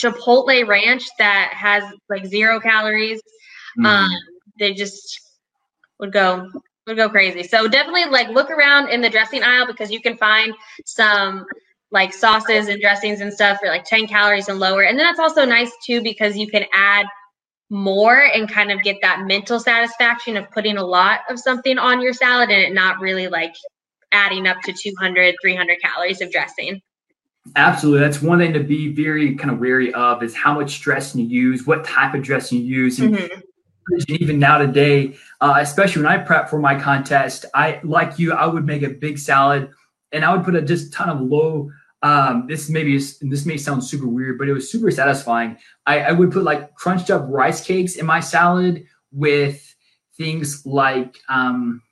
Chipotle 0.00 0.66
ranch 0.66 1.04
that 1.18 1.52
has 1.54 1.84
like 2.08 2.24
zero 2.26 2.60
calories. 2.60 3.20
Mm. 3.78 3.86
Um, 3.86 4.10
they 4.58 4.72
just 4.74 5.20
would 5.98 6.12
go 6.12 6.50
would 6.86 6.96
go 6.96 7.08
crazy. 7.08 7.42
So 7.42 7.68
definitely 7.68 8.06
like 8.06 8.28
look 8.28 8.50
around 8.50 8.88
in 8.88 9.00
the 9.00 9.10
dressing 9.10 9.42
aisle 9.42 9.66
because 9.66 9.90
you 9.90 10.00
can 10.00 10.16
find 10.16 10.54
some 10.86 11.44
like 11.90 12.12
sauces 12.12 12.68
and 12.68 12.80
dressings 12.80 13.20
and 13.20 13.32
stuff 13.32 13.58
for 13.60 13.68
like 13.68 13.84
10 13.84 14.06
calories 14.06 14.48
and 14.48 14.58
lower. 14.58 14.82
And 14.82 14.98
then 14.98 15.06
that's 15.06 15.18
also 15.18 15.44
nice 15.44 15.70
too 15.84 16.02
because 16.02 16.36
you 16.36 16.48
can 16.48 16.64
add 16.72 17.06
more 17.70 18.30
and 18.34 18.50
kind 18.50 18.70
of 18.70 18.82
get 18.82 18.96
that 19.02 19.26
mental 19.26 19.60
satisfaction 19.60 20.36
of 20.36 20.50
putting 20.50 20.78
a 20.78 20.84
lot 20.84 21.20
of 21.28 21.38
something 21.38 21.76
on 21.78 22.00
your 22.00 22.14
salad 22.14 22.50
and 22.50 22.62
it 22.62 22.72
not 22.72 23.00
really 23.00 23.28
like 23.28 23.54
adding 24.12 24.46
up 24.46 24.60
to 24.62 24.72
200 24.72 25.34
300 25.42 25.80
calories 25.80 26.20
of 26.20 26.30
dressing 26.30 26.80
absolutely 27.56 28.00
that's 28.00 28.20
one 28.20 28.38
thing 28.38 28.52
to 28.52 28.60
be 28.60 28.92
very 28.92 29.34
kind 29.36 29.50
of 29.50 29.58
wary 29.58 29.92
of 29.94 30.22
is 30.22 30.34
how 30.34 30.52
much 30.52 30.80
dressing 30.80 31.20
you 31.20 31.50
use 31.50 31.66
what 31.66 31.84
type 31.84 32.14
of 32.14 32.22
dressing 32.22 32.58
you 32.58 32.64
use 32.64 32.98
and 32.98 33.14
mm-hmm 33.14 33.40
even 34.08 34.38
now 34.38 34.58
today, 34.58 35.16
uh, 35.40 35.56
especially 35.60 36.02
when 36.02 36.12
I 36.12 36.18
prep 36.18 36.48
for 36.48 36.58
my 36.58 36.78
contest, 36.78 37.44
I 37.54 37.80
like 37.82 38.18
you, 38.18 38.32
I 38.32 38.46
would 38.46 38.66
make 38.66 38.82
a 38.82 38.90
big 38.90 39.18
salad 39.18 39.70
and 40.12 40.24
I 40.24 40.34
would 40.34 40.44
put 40.44 40.54
a 40.54 40.62
just 40.62 40.92
ton 40.92 41.08
of 41.08 41.20
low. 41.20 41.70
Um, 42.02 42.46
this 42.46 42.70
maybe 42.70 42.94
is, 42.94 43.18
this 43.20 43.44
may 43.44 43.56
sound 43.56 43.82
super 43.82 44.06
weird, 44.06 44.38
but 44.38 44.48
it 44.48 44.52
was 44.52 44.70
super 44.70 44.90
satisfying. 44.90 45.56
I, 45.86 46.00
I 46.00 46.12
would 46.12 46.30
put 46.30 46.44
like 46.44 46.74
crunched 46.74 47.10
up 47.10 47.24
rice 47.28 47.64
cakes 47.64 47.96
in 47.96 48.06
my 48.06 48.20
salad 48.20 48.84
with 49.12 49.74
things 50.16 50.64
like, 50.64 51.18
um, 51.28 51.82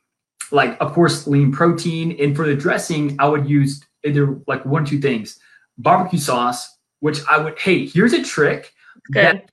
like 0.52 0.76
of 0.80 0.92
course 0.92 1.26
lean 1.26 1.52
protein, 1.52 2.16
and 2.20 2.36
for 2.36 2.46
the 2.46 2.54
dressing, 2.54 3.16
I 3.18 3.28
would 3.28 3.48
use 3.48 3.82
either 4.04 4.38
like 4.46 4.64
one 4.64 4.84
two 4.84 5.00
things: 5.00 5.38
barbecue 5.78 6.18
sauce, 6.18 6.78
which 7.00 7.20
I 7.28 7.38
would. 7.38 7.58
Hey, 7.58 7.86
here's 7.86 8.12
a 8.12 8.22
trick. 8.22 8.72
That 9.10 9.50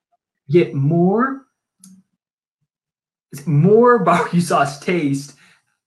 get 0.50 0.74
more 0.74 1.46
more 3.46 4.00
barbecue 4.04 4.42
sauce 4.42 4.80
taste 4.80 5.36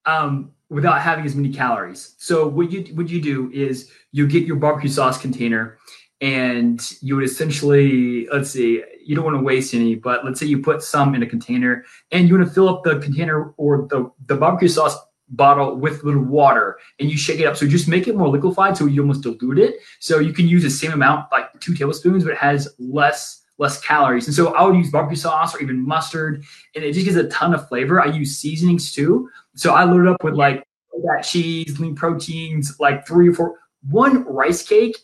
um, 0.04 0.52
without 0.68 1.00
having 1.00 1.24
as 1.24 1.34
many 1.34 1.52
calories. 1.52 2.14
So 2.18 2.46
what 2.46 2.70
you 2.70 2.82
what 2.94 3.08
you 3.08 3.20
do 3.20 3.50
is 3.52 3.90
you 4.12 4.26
get 4.26 4.44
your 4.44 4.56
barbecue 4.56 4.90
sauce 4.90 5.20
container 5.20 5.78
and 6.20 6.92
you 7.02 7.14
would 7.14 7.24
essentially 7.24 8.26
let's 8.32 8.50
see 8.50 8.82
you 9.04 9.14
don't 9.14 9.24
want 9.24 9.36
to 9.36 9.42
waste 9.42 9.74
any 9.74 9.94
but 9.94 10.24
let's 10.24 10.40
say 10.40 10.46
you 10.46 10.62
put 10.62 10.82
some 10.82 11.14
in 11.14 11.22
a 11.22 11.26
container 11.26 11.84
and 12.10 12.28
you 12.28 12.36
want 12.36 12.46
to 12.46 12.54
fill 12.54 12.68
up 12.68 12.82
the 12.84 12.98
container 13.00 13.52
or 13.58 13.86
the, 13.90 14.10
the 14.26 14.34
barbecue 14.34 14.68
sauce 14.68 14.96
bottle 15.30 15.76
with 15.76 16.04
little 16.04 16.22
water 16.22 16.78
and 17.00 17.10
you 17.10 17.18
shake 17.18 17.40
it 17.40 17.46
up 17.46 17.56
so 17.56 17.66
just 17.66 17.88
make 17.88 18.08
it 18.08 18.16
more 18.16 18.28
liquefied 18.28 18.76
so 18.76 18.86
you 18.86 19.02
almost 19.02 19.22
dilute 19.22 19.58
it 19.58 19.76
so 19.98 20.20
you 20.20 20.32
can 20.32 20.48
use 20.48 20.62
the 20.62 20.70
same 20.70 20.92
amount 20.92 21.30
like 21.32 21.48
two 21.60 21.74
tablespoons 21.74 22.24
but 22.24 22.32
it 22.32 22.38
has 22.38 22.68
less 22.78 23.42
less 23.58 23.80
calories. 23.80 24.26
And 24.26 24.34
so 24.34 24.54
I 24.54 24.64
would 24.64 24.76
use 24.76 24.90
barbecue 24.90 25.16
sauce 25.16 25.54
or 25.54 25.62
even 25.62 25.86
mustard, 25.86 26.44
and 26.74 26.84
it 26.84 26.92
just 26.92 27.06
gives 27.06 27.16
a 27.16 27.28
ton 27.28 27.54
of 27.54 27.66
flavor. 27.68 28.00
I 28.00 28.06
use 28.06 28.36
seasonings 28.36 28.92
too. 28.92 29.30
So 29.54 29.72
I 29.72 29.84
load 29.84 30.02
it 30.02 30.08
up 30.08 30.22
with 30.22 30.34
like 30.34 30.62
that 31.04 31.22
cheese, 31.22 31.78
lean 31.78 31.94
proteins, 31.94 32.78
like 32.80 33.06
three 33.06 33.28
or 33.28 33.34
four, 33.34 33.58
one 33.88 34.24
rice 34.24 34.66
cake, 34.66 34.96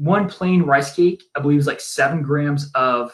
one 0.00 0.30
plain 0.30 0.62
rice 0.62 0.94
cake, 0.94 1.22
I 1.36 1.40
believe 1.40 1.58
is 1.58 1.66
like 1.66 1.80
seven 1.80 2.22
grams 2.22 2.70
of 2.74 3.12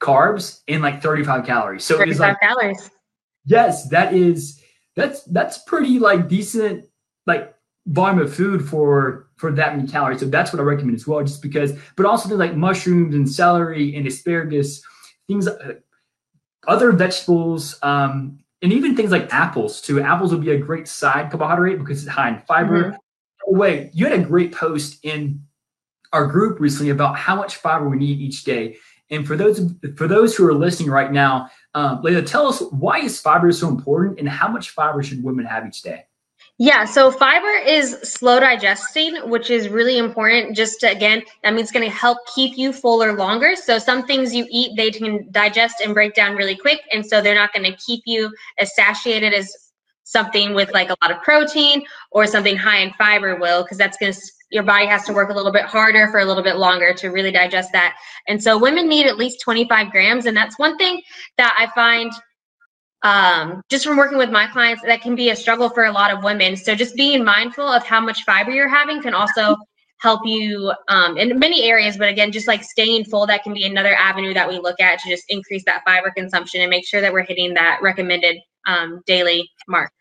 carbs 0.00 0.60
and 0.68 0.80
like 0.80 1.02
35 1.02 1.44
calories. 1.44 1.84
So 1.84 1.98
35 1.98 2.20
like, 2.20 2.40
calories. 2.40 2.90
Yes, 3.44 3.88
that 3.88 4.14
is 4.14 4.62
that's 4.94 5.24
that's 5.24 5.58
pretty 5.58 5.98
like 5.98 6.28
decent 6.28 6.84
like 7.26 7.52
volume 7.86 8.20
of 8.20 8.32
food 8.32 8.68
for 8.68 9.30
for 9.36 9.50
that 9.50 9.76
many 9.76 9.88
calories. 9.88 10.20
So 10.20 10.26
that's 10.26 10.52
what 10.52 10.60
I 10.60 10.62
recommend 10.62 10.94
as 10.94 11.08
well, 11.08 11.24
just 11.24 11.42
because. 11.42 11.76
But 11.96 12.06
also 12.06 12.28
things 12.28 12.38
like 12.38 12.54
mushrooms 12.54 13.16
and 13.16 13.28
celery 13.28 13.96
and 13.96 14.06
asparagus, 14.06 14.80
things, 15.26 15.48
uh, 15.48 15.74
other 16.68 16.92
vegetables, 16.92 17.80
um, 17.82 18.38
and 18.62 18.72
even 18.72 18.94
things 18.94 19.10
like 19.10 19.34
apples 19.34 19.80
too. 19.80 20.00
Apples 20.00 20.32
would 20.32 20.44
be 20.44 20.52
a 20.52 20.58
great 20.58 20.86
side 20.86 21.32
carbohydrate 21.32 21.80
because 21.80 22.04
it's 22.04 22.12
high 22.12 22.28
in 22.28 22.38
fiber. 22.42 22.84
Mm-hmm. 22.84 23.56
Wait, 23.56 23.90
you 23.92 24.06
had 24.06 24.20
a 24.20 24.22
great 24.22 24.52
post 24.52 25.04
in 25.04 25.42
our 26.12 26.26
group 26.26 26.60
recently 26.60 26.90
about 26.90 27.16
how 27.16 27.36
much 27.36 27.56
fiber 27.56 27.88
we 27.88 27.96
need 27.96 28.20
each 28.20 28.44
day. 28.44 28.76
And 29.10 29.26
for 29.26 29.36
those 29.36 29.72
for 29.96 30.08
those 30.08 30.34
who 30.34 30.46
are 30.46 30.54
listening 30.54 30.90
right 30.90 31.12
now, 31.12 31.50
um, 31.74 32.02
Layla, 32.02 32.26
tell 32.26 32.46
us 32.46 32.62
why 32.70 32.98
is 32.98 33.20
fiber 33.20 33.52
so 33.52 33.68
important, 33.68 34.18
and 34.18 34.28
how 34.28 34.48
much 34.48 34.70
fiber 34.70 35.02
should 35.02 35.22
women 35.22 35.44
have 35.44 35.66
each 35.66 35.82
day? 35.82 36.06
Yeah, 36.58 36.84
so 36.84 37.10
fiber 37.10 37.50
is 37.66 37.92
slow 38.02 38.38
digesting, 38.38 39.16
which 39.28 39.50
is 39.50 39.68
really 39.68 39.98
important. 39.98 40.54
Just 40.54 40.80
to, 40.80 40.90
again, 40.90 41.22
that 41.42 41.54
means 41.54 41.72
going 41.72 41.84
to 41.84 41.94
help 41.94 42.18
keep 42.34 42.56
you 42.56 42.72
fuller 42.72 43.14
longer. 43.14 43.56
So 43.56 43.78
some 43.78 44.06
things 44.06 44.34
you 44.34 44.46
eat, 44.50 44.76
they 44.76 44.90
can 44.90 45.28
digest 45.30 45.80
and 45.82 45.92
break 45.92 46.14
down 46.14 46.36
really 46.36 46.56
quick, 46.56 46.80
and 46.92 47.04
so 47.04 47.20
they're 47.20 47.34
not 47.34 47.52
going 47.52 47.70
to 47.70 47.76
keep 47.78 48.02
you 48.06 48.32
as 48.58 48.74
satiated 48.74 49.34
as 49.34 49.52
something 50.04 50.54
with 50.54 50.72
like 50.72 50.90
a 50.90 50.96
lot 51.02 51.10
of 51.10 51.22
protein 51.22 51.84
or 52.10 52.26
something 52.26 52.56
high 52.56 52.78
in 52.78 52.92
fiber 52.94 53.36
will, 53.36 53.62
because 53.62 53.78
that's 53.78 53.96
going 53.96 54.12
to 54.12 54.20
your 54.50 54.62
body 54.62 54.86
has 54.86 55.04
to 55.04 55.14
work 55.14 55.30
a 55.30 55.32
little 55.32 55.50
bit 55.50 55.64
harder 55.64 56.08
for 56.08 56.20
a 56.20 56.24
little 56.24 56.42
bit 56.42 56.56
longer 56.56 56.92
to 56.92 57.08
really 57.08 57.32
digest 57.32 57.72
that. 57.72 57.96
And 58.28 58.40
so 58.40 58.58
women 58.58 58.86
need 58.86 59.06
at 59.06 59.16
least 59.16 59.40
25 59.40 59.90
grams, 59.90 60.26
and 60.26 60.36
that's 60.36 60.58
one 60.58 60.76
thing 60.76 61.00
that 61.38 61.56
I 61.58 61.74
find 61.74 62.12
um, 63.02 63.62
just 63.68 63.84
from 63.84 63.96
working 63.96 64.18
with 64.18 64.30
my 64.30 64.46
clients, 64.46 64.82
that 64.82 65.00
can 65.00 65.16
be 65.16 65.30
a 65.30 65.36
struggle 65.36 65.68
for 65.68 65.86
a 65.86 65.92
lot 65.92 66.12
of 66.12 66.22
women. 66.22 66.56
So 66.56 66.74
just 66.74 66.94
being 66.94 67.24
mindful 67.24 67.66
of 67.66 67.84
how 67.84 68.00
much 68.00 68.24
fiber 68.24 68.52
you're 68.52 68.68
having 68.68 69.02
can 69.02 69.14
also 69.14 69.56
help 69.98 70.20
you 70.24 70.72
um, 70.88 71.16
in 71.16 71.38
many 71.38 71.64
areas. 71.64 71.96
But 71.96 72.08
again, 72.10 72.30
just 72.30 72.46
like 72.46 72.62
staying 72.62 73.06
full, 73.06 73.26
that 73.26 73.42
can 73.42 73.54
be 73.54 73.64
another 73.64 73.94
avenue 73.94 74.34
that 74.34 74.48
we 74.48 74.58
look 74.58 74.80
at 74.80 75.00
to 75.00 75.08
just 75.08 75.24
increase 75.28 75.64
that 75.64 75.82
fiber 75.84 76.12
consumption 76.16 76.60
and 76.60 76.70
make 76.70 76.86
sure 76.86 77.00
that 77.00 77.12
we're 77.12 77.24
hitting 77.24 77.54
that 77.54 77.80
recommended 77.82 78.38
um, 78.66 79.02
daily 79.06 79.50
mark. 79.68 79.92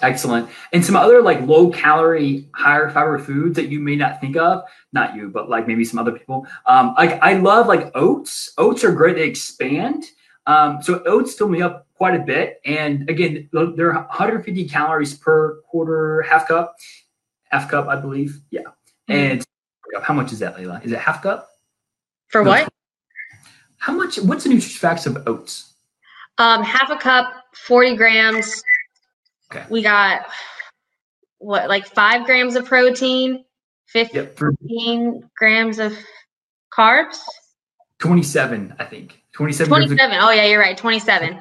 Excellent. 0.00 0.48
And 0.72 0.84
some 0.84 0.96
other 0.96 1.22
like 1.22 1.40
low 1.42 1.70
calorie, 1.70 2.48
higher 2.54 2.90
fiber 2.90 3.18
foods 3.18 3.54
that 3.56 3.68
you 3.68 3.78
may 3.78 3.94
not 3.94 4.20
think 4.20 4.36
of, 4.36 4.64
not 4.92 5.14
you, 5.14 5.28
but 5.28 5.48
like 5.48 5.68
maybe 5.68 5.84
some 5.84 5.98
other 5.98 6.12
people. 6.12 6.46
Um, 6.66 6.94
like 6.96 7.22
I 7.22 7.34
love 7.34 7.68
like 7.68 7.92
oats. 7.94 8.52
Oats 8.58 8.82
are 8.84 8.92
great. 8.92 9.16
They 9.16 9.22
expand. 9.22 10.04
Um, 10.46 10.82
so 10.82 11.02
oats 11.06 11.34
fill 11.34 11.48
me 11.48 11.62
up 11.62 11.86
quite 11.94 12.16
a 12.16 12.24
bit. 12.24 12.60
And 12.64 13.08
again, 13.08 13.48
they're 13.52 13.92
150 13.92 14.68
calories 14.68 15.14
per 15.14 15.60
quarter, 15.62 16.22
half 16.22 16.48
cup, 16.48 16.74
half 17.50 17.70
cup, 17.70 17.86
I 17.86 17.96
believe. 17.96 18.40
Yeah. 18.50 18.62
Mm-hmm. 19.08 19.12
And 19.12 19.46
how 20.02 20.14
much 20.14 20.32
is 20.32 20.40
that, 20.40 20.56
Layla? 20.56 20.84
Is 20.84 20.90
it 20.90 20.98
half 20.98 21.22
cup? 21.22 21.48
For 22.26 22.42
no, 22.42 22.50
what? 22.50 22.72
How 23.76 23.92
much? 23.92 24.16
What's 24.18 24.44
the 24.44 24.50
nutrition 24.50 24.78
facts 24.78 25.06
of 25.06 25.22
oats? 25.28 25.71
Um, 26.38 26.62
half 26.62 26.90
a 26.90 26.96
cup, 26.96 27.32
40 27.54 27.96
grams. 27.96 28.62
Okay. 29.52 29.64
We 29.68 29.82
got 29.82 30.26
what, 31.38 31.68
like 31.68 31.86
five 31.86 32.24
grams 32.24 32.56
of 32.56 32.64
protein, 32.64 33.44
15 33.86 34.14
yep. 34.14 35.30
grams 35.36 35.78
of 35.78 35.96
carbs. 36.72 37.18
27, 37.98 38.74
I 38.78 38.84
think. 38.84 39.22
27. 39.32 39.68
27. 39.68 40.18
oh 40.20 40.30
yeah, 40.30 40.44
you're 40.44 40.60
right. 40.60 40.76
27 40.76 41.38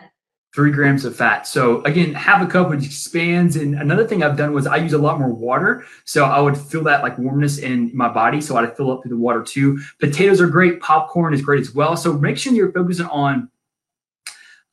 three 0.54 0.72
grams 0.72 1.06
of 1.06 1.16
fat. 1.16 1.48
So 1.48 1.82
again, 1.84 2.14
half 2.14 2.42
a 2.42 2.46
cup 2.46 2.70
which 2.70 2.86
expands. 2.86 3.56
And 3.56 3.76
another 3.76 4.06
thing 4.06 4.22
I've 4.22 4.36
done 4.36 4.54
was 4.54 4.68
I 4.68 4.78
use 4.78 4.94
a 4.94 4.98
lot 4.98 5.20
more 5.20 5.34
water. 5.34 5.86
So 6.04 6.26
I 6.26 6.42
would 6.42 6.58
feel 6.58 6.84
that 6.84 7.04
like 7.04 7.18
warmness 7.18 7.58
in 7.58 7.96
my 7.96 8.10
body. 8.10 8.42
So 8.42 8.58
I'd 8.58 8.76
fill 8.76 8.92
up 8.92 9.02
through 9.02 9.12
the 9.12 9.18
water 9.18 9.44
too. 9.44 9.80
Potatoes 10.00 10.42
are 10.42 10.48
great. 10.48 10.82
Popcorn 10.82 11.34
is 11.34 11.42
great 11.42 11.62
as 11.62 11.74
well. 11.74 11.96
So 11.96 12.14
make 12.14 12.38
sure 12.38 12.54
you're 12.54 12.72
focusing 12.74 13.06
on 13.06 13.50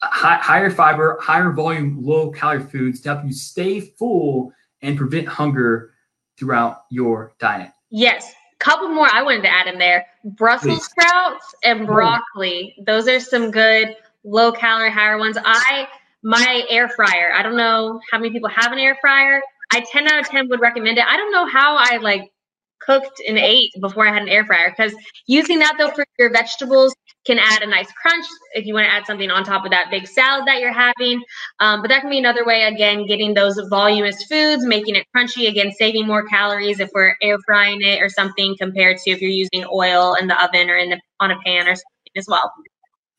high, 0.02 0.36
higher 0.36 0.70
fiber, 0.70 1.18
higher 1.20 1.52
volume, 1.52 1.98
low 2.02 2.30
calorie 2.30 2.62
foods 2.62 3.00
to 3.02 3.14
help 3.14 3.24
you 3.24 3.32
stay 3.32 3.80
full 3.80 4.52
and 4.82 4.96
prevent 4.96 5.26
hunger 5.26 5.92
throughout 6.38 6.84
your 6.90 7.34
diet. 7.38 7.70
Yes. 7.90 8.32
Couple 8.60 8.88
more 8.88 9.08
I 9.12 9.22
wanted 9.22 9.42
to 9.42 9.48
add 9.48 9.68
in 9.68 9.78
there. 9.78 10.04
Brussels 10.24 10.78
Please. 10.78 10.84
sprouts 10.84 11.54
and 11.62 11.86
broccoli. 11.86 12.74
Those 12.84 13.06
are 13.06 13.20
some 13.20 13.50
good 13.50 13.96
low 14.24 14.50
calorie, 14.50 14.90
higher 14.90 15.16
ones. 15.16 15.38
I 15.44 15.86
my 16.24 16.64
air 16.68 16.88
fryer. 16.88 17.32
I 17.32 17.42
don't 17.42 17.56
know 17.56 18.00
how 18.10 18.18
many 18.18 18.30
people 18.30 18.48
have 18.48 18.72
an 18.72 18.78
air 18.78 18.98
fryer. 19.00 19.40
I 19.70 19.84
10 19.92 20.08
out 20.08 20.18
of 20.18 20.28
10 20.28 20.48
would 20.48 20.60
recommend 20.60 20.98
it. 20.98 21.04
I 21.06 21.16
don't 21.16 21.30
know 21.30 21.46
how 21.46 21.76
I 21.76 21.98
like 21.98 22.32
cooked 22.80 23.22
and 23.26 23.38
ate 23.38 23.70
before 23.80 24.08
I 24.08 24.12
had 24.12 24.22
an 24.22 24.28
air 24.28 24.44
fryer 24.44 24.70
because 24.70 24.94
using 25.26 25.58
that 25.60 25.76
though 25.78 25.90
for 25.90 26.04
your 26.18 26.30
vegetables 26.30 26.94
can 27.28 27.38
add 27.38 27.62
a 27.62 27.66
nice 27.66 27.92
crunch 27.92 28.24
if 28.54 28.64
you 28.64 28.72
want 28.72 28.86
to 28.86 28.90
add 28.90 29.04
something 29.04 29.30
on 29.30 29.44
top 29.44 29.62
of 29.66 29.70
that 29.70 29.90
big 29.90 30.08
salad 30.08 30.46
that 30.46 30.60
you're 30.60 30.72
having. 30.72 31.22
Um, 31.60 31.82
but 31.82 31.88
that 31.88 32.00
can 32.00 32.08
be 32.08 32.18
another 32.18 32.42
way, 32.44 32.62
again, 32.62 33.06
getting 33.06 33.34
those 33.34 33.60
voluminous 33.68 34.24
foods, 34.24 34.64
making 34.64 34.96
it 34.96 35.06
crunchy, 35.14 35.46
again, 35.46 35.70
saving 35.72 36.06
more 36.06 36.26
calories 36.26 36.80
if 36.80 36.88
we're 36.94 37.14
air 37.22 37.36
frying 37.44 37.82
it 37.82 38.00
or 38.00 38.08
something 38.08 38.56
compared 38.58 38.96
to 38.98 39.10
if 39.10 39.20
you're 39.20 39.30
using 39.30 39.68
oil 39.70 40.14
in 40.14 40.26
the 40.26 40.42
oven 40.42 40.70
or 40.70 40.78
in 40.78 40.88
the, 40.88 41.00
on 41.20 41.30
a 41.30 41.38
pan 41.44 41.68
or 41.68 41.74
something 41.74 42.16
as 42.16 42.26
well. 42.26 42.50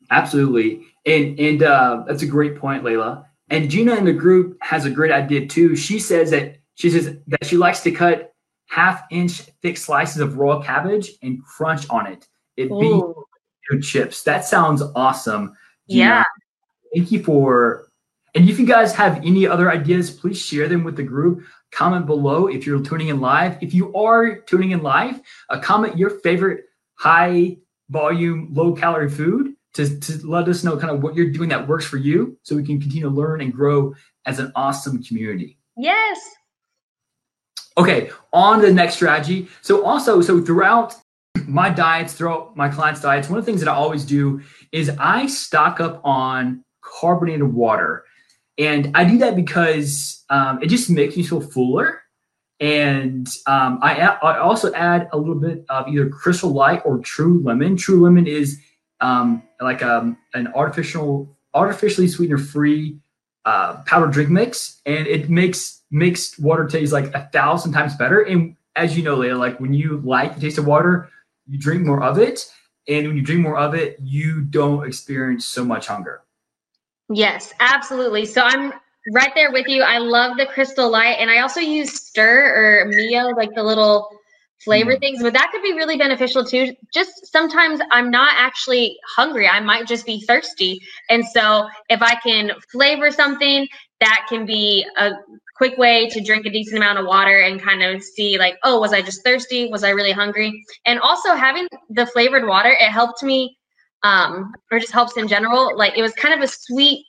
Absolutely. 0.10 0.88
And 1.06 1.40
and 1.40 1.62
uh, 1.62 2.04
that's 2.08 2.24
a 2.24 2.28
great 2.28 2.56
point, 2.56 2.84
Layla. 2.84 3.26
And 3.52 3.70
Gina 3.70 3.96
in 3.96 4.06
the 4.06 4.14
group 4.14 4.58
has 4.62 4.86
a 4.86 4.90
great 4.90 5.12
idea 5.12 5.48
too. 5.48 5.76
She 5.76 6.00
says 6.00 6.32
that 6.32 6.58
she 6.74 6.90
says 6.90 7.16
that 7.28 7.46
she 7.46 7.58
likes 7.58 7.82
to 7.82 7.92
cut 7.92 8.34
half 8.70 9.04
inch 9.12 9.42
thick 9.62 9.78
slices 9.78 10.20
of 10.20 10.38
raw 10.38 10.60
cabbage 10.62 11.12
and 11.22 11.44
crunch 11.44 11.88
on 11.92 12.08
it. 12.08 12.28
It 12.58 12.70
be 12.70 13.02
good 13.70 13.84
chips. 13.84 14.24
That 14.24 14.46
sounds 14.46 14.82
awesome. 14.96 15.56
Gina. 15.90 16.04
Yeah. 16.04 16.24
Thank 16.94 17.12
you 17.12 17.24
for 17.24 17.90
and 18.36 18.48
if 18.48 18.60
you 18.60 18.66
guys 18.66 18.94
have 18.94 19.18
any 19.18 19.48
other 19.48 19.72
ideas, 19.72 20.12
please 20.12 20.40
share 20.40 20.68
them 20.68 20.84
with 20.84 20.96
the 20.96 21.04
group. 21.04 21.44
Comment 21.72 22.06
below 22.06 22.48
if 22.48 22.66
you're 22.66 22.82
tuning 22.82 23.08
in 23.08 23.20
live. 23.20 23.58
If 23.62 23.74
you 23.74 23.94
are 23.96 24.40
tuning 24.42 24.72
in 24.72 24.82
live, 24.82 25.20
uh, 25.50 25.60
comment 25.60 25.98
your 25.98 26.10
favorite 26.10 26.66
high 26.96 27.58
volume, 27.90 28.50
low 28.52 28.74
calorie 28.74 29.10
food 29.10 29.56
to, 29.74 30.00
to 30.00 30.28
let 30.28 30.48
us 30.48 30.64
know 30.64 30.78
kind 30.78 30.92
of 30.92 31.02
what 31.02 31.16
you're 31.16 31.32
doing 31.32 31.50
that 31.50 31.68
works 31.68 31.86
for 31.86 31.98
you 31.98 32.38
so 32.44 32.56
we 32.56 32.64
can 32.64 32.80
continue 32.80 33.04
to 33.04 33.10
learn 33.10 33.42
and 33.42 33.54
grow 33.54 33.94
as 34.26 34.40
an 34.40 34.52
awesome 34.56 35.04
community. 35.04 35.58
Yes. 35.78 36.20
Okay, 37.78 38.12
on 38.34 38.60
to 38.60 38.68
the 38.68 38.74
next 38.74 38.96
strategy. 38.96 39.48
So 39.62 39.86
also, 39.86 40.22
so 40.22 40.42
throughout 40.42 40.96
my 41.50 41.70
diets, 41.70 42.14
throughout 42.14 42.56
my 42.56 42.70
clients' 42.70 43.02
diets, 43.02 43.30
one 43.30 43.40
of 43.40 43.46
the 43.46 43.52
things 43.52 43.62
that 43.62 43.70
I 43.70 43.76
always 43.76 44.06
do 44.06 44.42
is 44.72 44.90
I 45.00 45.28
stock 45.28 45.80
up 45.80 46.02
on 46.04 46.64
carbonated 46.82 47.44
water. 47.44 48.04
And 48.58 48.92
I 48.96 49.04
do 49.06 49.18
that 49.20 49.36
because 49.36 50.24
um, 50.30 50.62
it 50.62 50.68
just 50.68 50.90
makes 50.90 51.16
me 51.16 51.24
feel 51.24 51.42
fuller. 51.42 52.02
And 52.60 53.28
um, 53.48 53.80
I, 53.82 53.96
I 54.22 54.40
also 54.40 54.74
add 54.74 55.08
a 55.14 55.18
little 55.18 55.36
bit 55.36 55.64
of 55.70 55.88
either 55.88 56.10
Crystal 56.10 56.50
Light 56.50 56.82
or 56.84 56.98
True 57.00 57.42
Lemon. 57.42 57.78
True 57.78 58.04
Lemon 58.04 58.28
is 58.28 58.60
um, 59.00 59.44
like 59.62 59.82
um, 59.82 60.18
an 60.34 60.48
artificial, 60.54 61.34
artificially 61.54 62.08
sweetener 62.08 62.38
free 62.38 63.00
uh, 63.46 63.82
powdered 63.86 64.12
drink 64.12 64.30
mix, 64.30 64.82
and 64.86 65.08
it 65.08 65.30
makes 65.30 65.82
mixed 65.90 66.38
water 66.40 66.68
taste 66.68 66.92
like 66.92 67.14
a 67.14 67.30
thousand 67.32 67.72
times 67.72 67.96
better. 67.96 68.20
And 68.22 68.58
as 68.76 68.98
you 68.98 69.04
know, 69.04 69.16
Leah, 69.16 69.38
like 69.38 69.60
when 69.60 69.74
you 69.74 70.02
like 70.04 70.36
the 70.36 70.42
taste 70.42 70.58
of 70.58 70.68
water, 70.68 71.10
you 71.50 71.58
drink 71.58 71.86
more 71.86 72.04
of 72.04 72.18
it, 72.18 72.52
and 72.88 73.08
when 73.08 73.18
you 73.18 73.24
drink 73.24 73.42
more 73.42 73.58
of 73.58 73.74
it, 73.74 73.98
you 74.02 74.42
don't 74.42 74.86
experience 74.88 75.46
so 75.46 75.64
much 75.64 75.88
hunger. 75.88 76.22
Yes, 77.12 77.54
absolutely. 77.60 78.26
So 78.26 78.42
I'm 78.44 78.74
right 79.12 79.32
there 79.36 79.52
with 79.52 79.68
you. 79.68 79.82
I 79.82 79.98
love 79.98 80.38
the 80.38 80.46
crystal 80.46 80.90
light, 80.90 81.18
and 81.20 81.30
I 81.30 81.40
also 81.40 81.60
use 81.60 82.12
Stur 82.12 82.56
or 82.56 82.86
Mio, 82.88 83.30
like 83.30 83.54
the 83.56 83.64
little 83.64 84.10
flavor 84.64 84.96
mm. 84.96 85.00
things, 85.00 85.22
but 85.22 85.34
that 85.34 85.50
could 85.52 85.64
be 85.64 85.74
really 85.74 85.98
beneficial 85.98 86.44
too. 86.44 86.76
Just 86.94 87.28
sometimes 87.32 87.80
I'm 87.92 88.12
not 88.12 88.34
actually 88.38 88.98
hungry. 89.16 89.48
I 89.48 89.60
might 89.60 89.88
just 89.88 90.06
be 90.06 90.22
thirsty. 90.22 90.82
And 91.10 91.26
so 91.26 91.68
if 91.90 92.02
I 92.02 92.16
can 92.16 92.52
flavor 92.72 93.12
something, 93.12 93.68
that 94.02 94.26
can 94.30 94.46
be 94.46 94.86
a 94.98 95.12
quick 95.60 95.78
way 95.78 96.08
to 96.08 96.24
drink 96.24 96.46
a 96.46 96.50
decent 96.50 96.78
amount 96.78 96.98
of 96.98 97.06
water 97.06 97.42
and 97.42 97.62
kind 97.62 97.84
of 97.84 98.02
see 98.02 98.40
like, 98.40 98.58
oh, 98.64 98.80
was 98.80 98.94
I 98.94 99.02
just 99.02 99.24
thirsty? 99.26 99.70
Was 99.70 99.84
I 99.84 99.90
really 99.90 100.14
hungry? 100.14 100.64
And 100.86 101.02
also 101.02 101.36
having 101.36 101.68
the 101.90 102.06
flavored 102.06 102.48
water, 102.48 102.70
it 102.70 102.90
helped 102.90 103.22
me 103.24 103.58
um, 104.04 104.54
or 104.72 104.80
just 104.80 104.94
helps 104.94 105.18
in 105.18 105.28
general. 105.28 105.78
Like 105.78 105.98
it 105.98 106.02
was 106.02 106.14
kind 106.14 106.34
of 106.34 106.42
a 106.42 106.48
sweet 106.48 107.06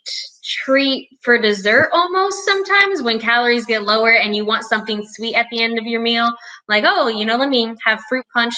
treat 0.65 1.09
for 1.23 1.41
dessert 1.41 1.91
almost 1.93 2.45
sometimes 2.45 3.03
when 3.03 3.21
calories 3.21 3.67
get 3.67 3.85
lower 3.85 4.15
and 4.15 4.35
you 4.35 4.45
want 4.45 4.65
something 4.65 5.07
sweet 5.13 5.37
at 5.37 5.47
the 5.53 5.63
end 5.63 5.79
of 5.79 5.85
your 5.85 6.01
meal. 6.01 6.29
Like, 6.69 6.83
oh, 6.85 7.07
you 7.07 7.25
know, 7.25 7.37
let 7.37 7.51
me 7.51 7.73
have 7.87 8.03
fruit 8.09 8.27
punch 8.35 8.55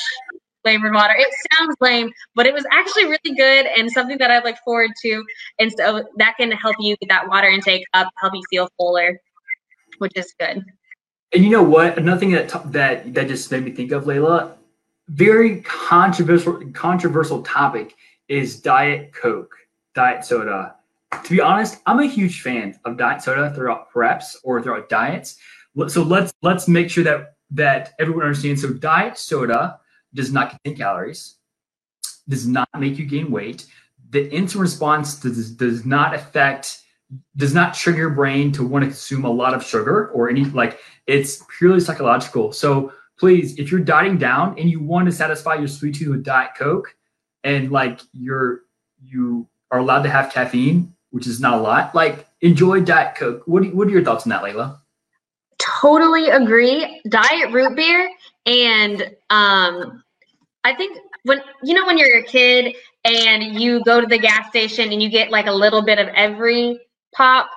flavored 0.63 0.95
water. 0.95 1.13
It 1.19 1.29
sounds 1.53 1.77
lame, 1.83 2.11
but 2.35 2.47
it 2.47 2.55
was 2.55 2.65
actually 2.73 3.05
really 3.05 3.37
good 3.37 3.67
and 3.77 3.91
something 3.91 4.17
that 4.19 4.31
I 4.31 4.43
look 4.43 4.57
forward 4.65 4.93
to. 5.03 5.23
And 5.59 5.71
so 5.77 6.03
that 6.17 6.37
can 6.39 6.51
help 6.53 6.77
you 6.79 6.97
get 6.97 7.11
that 7.11 7.29
water 7.29 7.49
intake 7.49 7.85
up, 7.93 8.09
help 8.21 8.33
you 8.35 8.43
feel 8.49 8.71
fuller, 8.79 9.19
which 10.03 10.13
is 10.17 10.35
good. 10.39 10.65
And 11.33 11.45
you 11.45 11.49
know 11.49 11.63
what? 11.63 11.97
Another 11.97 12.21
thing 12.21 12.33
that 12.33 12.51
that 12.73 13.15
that 13.15 13.29
just 13.29 13.51
made 13.51 13.65
me 13.65 13.71
think 13.71 13.93
of, 13.93 14.05
Layla, 14.05 14.53
very 15.09 15.63
controversial 15.63 16.61
controversial 16.73 17.43
topic 17.43 17.95
is 18.29 18.61
Diet 18.61 19.15
Coke, 19.15 19.55
Diet 19.95 20.25
Soda. 20.25 20.75
To 21.25 21.31
be 21.31 21.41
honest, 21.41 21.79
I'm 21.87 22.01
a 22.01 22.07
huge 22.07 22.43
fan 22.43 22.79
of 22.85 22.99
Diet 22.99 23.23
Soda 23.23 23.55
throughout 23.55 23.91
preps 23.93 24.37
or 24.43 24.61
throughout 24.61 24.89
diets. 24.89 25.39
So 25.89 26.03
let's 26.03 26.35
let's 26.43 26.69
make 26.69 26.91
sure 26.91 27.05
that 27.05 27.37
that 27.53 27.95
everyone 27.99 28.25
understands. 28.25 28.61
So 28.61 28.73
Diet 28.73 29.17
Soda 29.17 29.79
does 30.13 30.33
not 30.33 30.51
contain 30.51 30.77
calories, 30.77 31.37
does 32.29 32.47
not 32.47 32.69
make 32.79 32.99
you 32.99 33.07
gain 33.07 33.31
weight. 33.31 33.67
The 34.11 34.29
insulin 34.29 34.61
response 34.61 35.17
does, 35.17 35.53
does 35.53 35.87
not 35.87 36.15
affect 36.15 36.83
does 37.37 37.55
not 37.55 37.75
trigger 37.75 37.99
your 37.99 38.11
brain 38.11 38.53
to 38.53 38.67
want 38.67 38.85
to 38.85 38.89
consume 38.89 39.25
a 39.25 39.31
lot 39.31 39.55
of 39.55 39.65
sugar 39.65 40.09
or 40.09 40.29
any 40.29 40.45
like 40.47 40.79
it's 41.07 41.45
purely 41.59 41.81
psychological. 41.81 42.53
So 42.53 42.93
please, 43.19 43.59
if 43.59 43.71
you're 43.71 43.81
dieting 43.81 44.19
down 44.19 44.59
and 44.59 44.71
you 44.71 44.81
want 44.81 45.07
to 45.07 45.13
satisfy 45.13 45.55
your 45.55 45.69
sweet 45.69 45.95
tooth 45.95 46.09
with 46.09 46.25
Diet 46.25 46.53
Coke, 46.57 46.95
and 47.45 47.71
like 47.71 48.01
you're 48.13 48.63
you 49.03 49.49
are 49.71 49.79
allowed 49.79 50.03
to 50.03 50.11
have 50.11 50.33
caffeine, 50.33 50.95
which 51.11 51.27
is 51.27 51.41
not 51.41 51.55
a 51.55 51.63
lot. 51.63 51.95
Like 51.95 52.27
enjoy 52.41 52.81
Diet 52.81 53.17
Coke. 53.17 53.43
What, 53.47 53.73
what 53.75 53.89
are 53.89 53.91
your 53.91 54.05
thoughts 54.05 54.27
on 54.27 54.31
that, 54.31 54.43
Layla? 54.43 54.79
Totally 55.59 56.29
agree. 56.29 57.01
Diet 57.09 57.53
root 57.53 57.77
beer 57.77 58.09
and 58.47 59.03
um, 59.31 60.03
I 60.65 60.75
think 60.75 60.99
when 61.25 61.41
you 61.63 61.75
know 61.75 61.87
when 61.87 61.99
you're 61.99 62.19
a 62.19 62.23
kid 62.23 62.75
and 63.05 63.61
you 63.61 63.83
go 63.85 64.01
to 64.01 64.07
the 64.07 64.19
gas 64.19 64.49
station 64.49 64.93
and 64.93 65.03
you 65.03 65.09
get 65.09 65.31
like 65.31 65.47
a 65.47 65.53
little 65.53 65.83
bit 65.83 65.99
of 65.99 66.09
every 66.09 66.81
pop. 67.15 67.51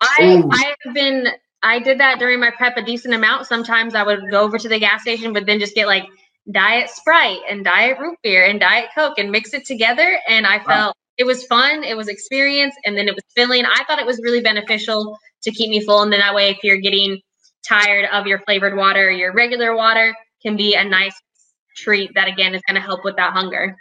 I 0.00 0.42
Ooh. 0.44 0.48
I 0.50 0.74
have 0.84 0.94
been 0.94 1.28
I 1.62 1.78
did 1.78 1.98
that 1.98 2.18
during 2.18 2.40
my 2.40 2.50
prep 2.50 2.76
a 2.76 2.82
decent 2.82 3.14
amount. 3.14 3.46
Sometimes 3.46 3.94
I 3.94 4.02
would 4.02 4.30
go 4.30 4.42
over 4.42 4.58
to 4.58 4.68
the 4.68 4.78
gas 4.78 5.02
station, 5.02 5.32
but 5.32 5.46
then 5.46 5.58
just 5.58 5.74
get 5.74 5.86
like 5.86 6.04
diet 6.52 6.90
Sprite 6.90 7.40
and 7.48 7.64
diet 7.64 7.98
root 7.98 8.18
beer 8.22 8.44
and 8.44 8.60
diet 8.60 8.90
Coke 8.94 9.18
and 9.18 9.30
mix 9.30 9.54
it 9.54 9.64
together. 9.64 10.18
And 10.28 10.46
I 10.46 10.58
felt 10.58 10.68
wow. 10.68 10.92
it 11.16 11.24
was 11.24 11.46
fun, 11.46 11.82
it 11.82 11.96
was 11.96 12.08
experience, 12.08 12.74
and 12.84 12.96
then 12.96 13.08
it 13.08 13.14
was 13.14 13.24
filling. 13.34 13.64
I 13.64 13.82
thought 13.86 13.98
it 13.98 14.06
was 14.06 14.20
really 14.22 14.42
beneficial 14.42 15.18
to 15.42 15.50
keep 15.50 15.70
me 15.70 15.80
full. 15.80 16.02
And 16.02 16.12
then 16.12 16.20
that 16.20 16.34
way, 16.34 16.50
if 16.50 16.58
you're 16.62 16.78
getting 16.80 17.18
tired 17.66 18.06
of 18.12 18.26
your 18.26 18.40
flavored 18.40 18.76
water, 18.76 19.10
your 19.10 19.32
regular 19.32 19.74
water 19.74 20.14
can 20.42 20.56
be 20.56 20.74
a 20.74 20.84
nice 20.84 21.14
treat 21.76 22.10
that 22.14 22.28
again 22.28 22.54
is 22.54 22.62
going 22.68 22.80
to 22.80 22.86
help 22.86 23.04
with 23.04 23.16
that 23.16 23.32
hunger. 23.32 23.74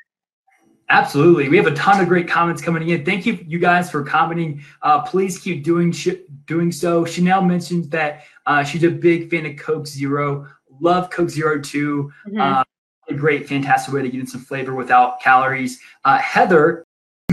Absolutely. 0.93 1.49
We 1.49 1.57
have 1.57 1.65
a 1.65 1.73
ton 1.73 1.99
of 1.99 2.07
great 2.07 2.27
comments 2.27 2.61
coming 2.61 2.87
in. 2.87 3.03
Thank 3.03 3.25
you, 3.25 3.43
you 3.47 3.57
guys, 3.57 3.89
for 3.89 4.03
commenting. 4.03 4.63
Uh, 4.83 5.01
please 5.01 5.39
keep 5.39 5.63
doing 5.63 5.91
sh- 5.91 6.21
doing 6.45 6.71
so. 6.71 7.03
Chanel 7.03 7.41
mentioned 7.41 7.89
that 7.91 8.25
uh, 8.45 8.63
she's 8.63 8.83
a 8.83 8.89
big 8.89 9.31
fan 9.31 9.45
of 9.47 9.57
Coke 9.57 9.87
Zero. 9.87 10.47
Love 10.79 11.09
Coke 11.09 11.29
Zero 11.29 11.59
too. 11.59 12.11
Mm-hmm. 12.27 12.39
Uh, 12.39 12.63
a 13.09 13.13
great, 13.13 13.49
fantastic 13.49 13.93
way 13.93 14.03
to 14.03 14.09
get 14.09 14.19
in 14.19 14.27
some 14.27 14.41
flavor 14.41 14.75
without 14.75 15.19
calories. 15.19 15.79
Uh, 16.05 16.19
Heather, 16.19 16.85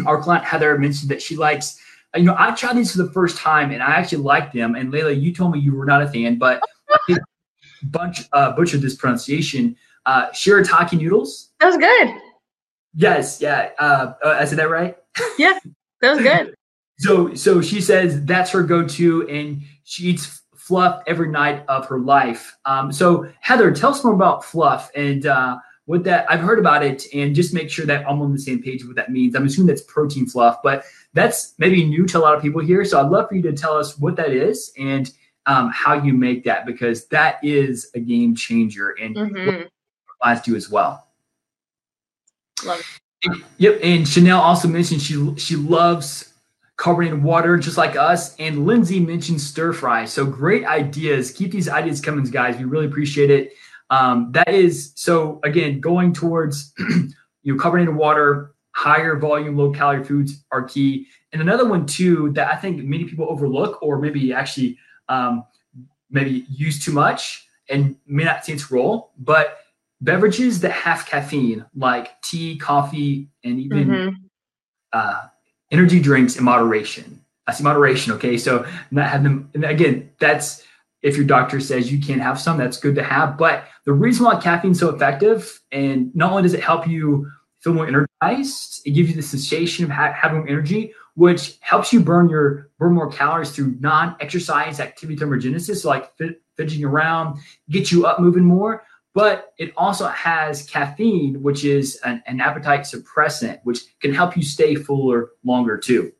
our 0.07 0.20
client 0.23 0.44
Heather, 0.44 0.79
mentioned 0.79 1.11
that 1.11 1.20
she 1.20 1.37
likes. 1.37 1.79
You 2.16 2.23
know, 2.23 2.35
I 2.38 2.53
tried 2.53 2.77
these 2.77 2.92
for 2.92 3.03
the 3.03 3.12
first 3.12 3.37
time 3.37 3.70
and 3.70 3.83
I 3.83 3.90
actually 3.90 4.23
liked 4.23 4.55
them. 4.55 4.75
And 4.75 4.92
Layla, 4.92 5.20
you 5.20 5.33
told 5.33 5.53
me 5.53 5.61
you 5.61 5.75
were 5.75 5.85
not 5.85 6.03
a 6.03 6.09
fan, 6.09 6.38
but 6.38 6.61
I 7.09 7.18
bunch 7.85 8.23
uh, 8.33 8.53
butchered 8.53 8.81
this 8.81 8.96
pronunciation. 8.96 9.77
Uh, 10.07 10.31
shirataki 10.31 10.99
noodles. 10.99 11.51
That 11.61 11.66
was 11.66 11.77
good. 11.77 12.20
Yes, 12.94 13.40
yeah. 13.40 13.70
Uh, 13.79 14.14
uh, 14.24 14.37
I 14.40 14.44
said 14.44 14.59
that 14.59 14.70
right. 14.70 14.96
Yeah, 15.38 15.59
that 16.00 16.14
was 16.14 16.22
good. 16.22 16.55
so, 16.98 17.35
so 17.35 17.61
she 17.61 17.81
says 17.81 18.24
that's 18.24 18.50
her 18.50 18.62
go-to, 18.62 19.29
and 19.29 19.62
she 19.85 20.05
eats 20.05 20.42
fluff 20.57 21.03
every 21.07 21.29
night 21.29 21.64
of 21.68 21.87
her 21.87 21.98
life. 21.98 22.57
Um, 22.64 22.92
so, 22.92 23.31
Heather, 23.40 23.72
tell 23.72 23.90
us 23.90 24.05
more 24.05 24.14
about 24.14 24.44
fluff 24.44 24.90
and 24.94 25.26
uh, 25.26 25.59
what 25.87 26.05
that. 26.05 26.31
I've 26.31 26.40
heard 26.40 26.59
about 26.59 26.85
it, 26.85 27.05
and 27.14 27.35
just 27.35 27.55
make 27.55 27.70
sure 27.70 27.87
that 27.87 28.09
I'm 28.09 28.20
on 28.20 28.33
the 28.33 28.38
same 28.38 28.62
page 28.62 28.83
with 28.83 28.90
what 28.90 28.96
that 28.96 29.12
means. 29.12 29.35
I'm 29.35 29.46
assuming 29.46 29.68
that's 29.68 29.83
protein 29.83 30.26
fluff, 30.26 30.59
but 30.62 30.85
that's 31.14 31.55
maybe 31.59 31.85
new 31.85 32.07
to 32.07 32.18
a 32.18 32.20
lot 32.20 32.35
of 32.35 32.42
people 32.42 32.61
here. 32.61 32.85
So, 32.85 33.00
I'd 33.00 33.11
love 33.11 33.29
for 33.29 33.37
you 33.37 33.42
to 33.42 33.53
tell 33.53 33.76
us 33.76 33.98
what 33.98 34.16
that 34.16 34.33
is 34.33 34.72
and 34.79 35.12
um, 35.46 35.70
how 35.72 35.94
you 35.94 36.12
make 36.12 36.44
that 36.44 36.66
because 36.66 37.07
that 37.09 37.42
is 37.42 37.90
a 37.94 38.00
game 38.00 38.35
changer 38.35 38.90
and 39.00 39.16
mm-hmm. 39.16 39.62
applies 40.16 40.40
to 40.42 40.53
you 40.53 40.57
as 40.57 40.70
well. 40.70 41.10
Love. 42.64 43.01
Yep, 43.59 43.81
and 43.83 44.09
Chanel 44.09 44.40
also 44.40 44.68
mentioned 44.68 45.03
she 45.03 45.35
she 45.37 45.57
loves 45.57 46.33
carbonated 46.77 47.23
water 47.23 47.59
just 47.59 47.77
like 47.77 47.94
us. 47.94 48.35
And 48.37 48.64
Lindsay 48.64 49.01
mentioned 49.01 49.40
stir 49.40 49.75
fry. 49.75 50.07
So 50.07 50.25
great 50.25 50.64
ideas. 50.64 51.31
Keep 51.31 51.53
these 51.53 51.68
ideas 51.68 52.01
coming, 52.01 52.25
guys. 52.25 52.57
We 52.57 52.64
really 52.64 52.87
appreciate 52.87 53.31
it. 53.31 53.53
Um, 53.90 54.33
that 54.33 54.49
is 54.49 54.92
so 54.94 55.40
again 55.44 55.81
going 55.81 56.14
towards 56.14 56.73
you 56.79 57.55
know 57.55 57.61
carbonated 57.61 57.94
water, 57.94 58.55
higher 58.73 59.16
volume, 59.16 59.57
low 59.57 59.73
calorie 59.73 60.05
foods 60.05 60.42
are 60.51 60.62
key. 60.62 61.07
And 61.33 61.42
another 61.42 61.68
one 61.68 61.85
too 61.85 62.33
that 62.33 62.51
I 62.51 62.57
think 62.57 62.83
many 62.83 63.05
people 63.05 63.27
overlook 63.29 63.83
or 63.83 63.99
maybe 63.99 64.33
actually 64.33 64.79
um, 65.11 65.44
maybe 66.11 66.46
use 66.49 66.83
too 66.83 66.92
much 66.92 67.46
and 67.68 67.96
may 68.07 68.25
not 68.25 68.44
see 68.44 68.53
its 68.53 68.70
role, 68.70 69.12
but 69.18 69.59
beverages 70.01 70.61
that 70.61 70.73
have 70.73 71.07
caffeine, 71.07 71.65
like 71.75 72.21
tea, 72.23 72.57
coffee, 72.57 73.29
and 73.45 73.61
even 73.61 73.89
mm-hmm. 73.89 74.17
uh, 74.93 75.27
energy 75.71 76.01
drinks 76.01 76.37
in 76.37 76.45
moderation. 76.45 77.21
I 77.47 77.53
see 77.53 77.65
moderation. 77.65 78.13
Okay, 78.15 78.39
so 78.39 78.67
not 78.91 79.09
have 79.09 79.23
them. 79.23 79.51
And 79.55 79.65
again, 79.65 80.11
that's 80.19 80.65
if 81.03 81.17
your 81.17 81.27
doctor 81.27 81.61
says 81.61 81.91
you 81.91 82.01
can't 82.01 82.21
have 82.21 82.39
some, 82.41 82.59
that's 82.59 82.79
good 82.79 82.95
to 82.95 83.03
have. 83.03 83.39
But 83.39 83.65
the 83.85 83.93
reason 83.93 84.27
why 84.27 84.39
caffeine's 84.41 84.79
so 84.79 84.91
effective, 84.91 85.61
and 85.73 86.15
not 86.15 86.31
only 86.31 86.43
does 86.43 86.55
it 86.55 86.63
help 86.63 86.87
you 86.87 87.31
feel 87.61 87.75
more 87.75 87.87
energized, 87.87 88.83
it 88.85 88.91
gives 88.91 89.11
you 89.11 89.17
the 89.17 89.23
sensation 89.23 89.85
of 89.85 89.91
ha- 89.91 90.13
having 90.13 90.39
more 90.39 90.49
energy, 90.49 90.93
which 91.15 91.59
helps 91.61 91.93
you 91.93 92.01
burn 92.01 92.29
your 92.29 92.71
burn 92.79 92.95
more 92.95 93.11
calories 93.11 93.51
through 93.51 93.77
non-exercise 93.81 94.81
activity 94.81 95.19
thermogenesis, 95.19 95.83
so 95.83 95.89
like 95.89 96.11
fidgeting 96.57 96.85
around, 96.85 97.39
get 97.69 97.91
you 97.91 98.07
up 98.07 98.21
moving 98.21 98.45
more 98.45 98.85
but 99.14 99.53
it 99.59 99.73
also 99.77 100.07
has 100.09 100.62
caffeine, 100.64 101.42
which 101.42 101.64
is 101.64 102.01
an, 102.05 102.23
an, 102.27 102.40
appetite 102.40 102.83
suppressant, 102.83 103.61
which 103.64 103.81
can 104.01 104.14
help 104.14 104.37
you 104.37 104.42
stay 104.42 104.75
fuller 104.75 105.31
longer 105.44 105.77
too. 105.77 106.12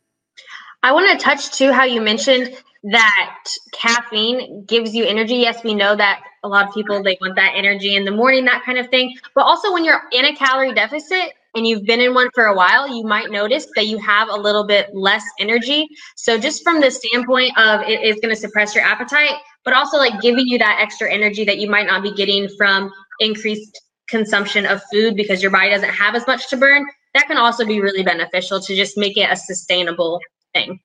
I 0.83 0.93
want 0.93 1.11
to 1.11 1.25
touch 1.25 1.53
too 1.53 1.73
how 1.73 1.85
you 1.85 2.01
mentioned 2.01 2.57
that 2.85 3.45
caffeine 3.73 4.65
gives 4.65 4.95
you 4.95 5.05
energy. 5.05 5.37
Yes, 5.37 5.63
we 5.63 5.75
know 5.75 5.95
that 5.95 6.23
a 6.43 6.49
lot 6.49 6.67
of 6.67 6.75
people 6.75 7.03
they 7.03 7.19
want 7.21 7.37
that 7.37 7.53
energy 7.55 7.97
in 7.97 8.05
the 8.05 8.11
morning, 8.11 8.45
that 8.47 8.65
kind 8.65 8.79
of 8.79 8.89
thing. 8.89 9.17
But 9.35 9.43
also 9.43 9.73
when 9.73 9.85
you're 9.85 10.03
in 10.13 10.25
a 10.25 10.35
calorie 10.35 10.73
deficit 10.73 11.35
and 11.55 11.67
you've 11.67 11.85
been 11.85 12.01
in 12.01 12.15
one 12.15 12.31
for 12.35 12.45
a 12.45 12.57
while, 12.57 12.89
you 12.89 13.05
might 13.05 13.31
notice 13.31 13.67
that 13.77 13.87
you 13.87 13.99
have 13.99 14.29
a 14.29 14.37
little 14.37 14.65
bit 14.65 14.95
less 14.95 15.25
energy. 15.39 15.89
So 16.17 16.39
just 16.39 16.63
from 16.63 16.81
the 16.81 16.91
standpoint 16.91 17.57
of 17.59 17.83
it 17.83 18.03
is 18.03 18.17
going 18.17 18.35
to 18.35 18.41
suppress 18.41 18.75
your 18.75 18.85
appetite, 18.85 19.35
but 19.65 19.75
also 19.75 19.97
like 19.97 20.21
giving 20.21 20.47
you 20.47 20.59
that 20.59 20.79
extra 20.81 21.13
energy 21.13 21.45
that 21.45 21.59
you 21.59 21.69
might 21.71 21.87
not 21.87 22.03
be 22.03 22.13
getting 22.13 22.49
from 22.57 22.91
increased 23.21 23.81
consumption 24.09 24.67
of 24.67 24.83
food 24.93 25.15
because 25.15 25.43
your 25.43 25.51
body 25.51 25.71
doesn't 25.71 25.91
have 25.91 26.15
as 26.15 26.27
much 26.27 26.49
to 26.51 26.57
burn. 26.57 26.87
That 27.15 27.27
can 27.27 27.37
also 27.37 27.65
be 27.65 27.81
really 27.81 28.03
beneficial 28.03 28.61
to 28.61 28.75
just 28.75 28.97
make 28.97 29.17
it 29.17 29.31
a 29.31 29.37
sustainable 29.37 30.21
thing. 30.53 30.81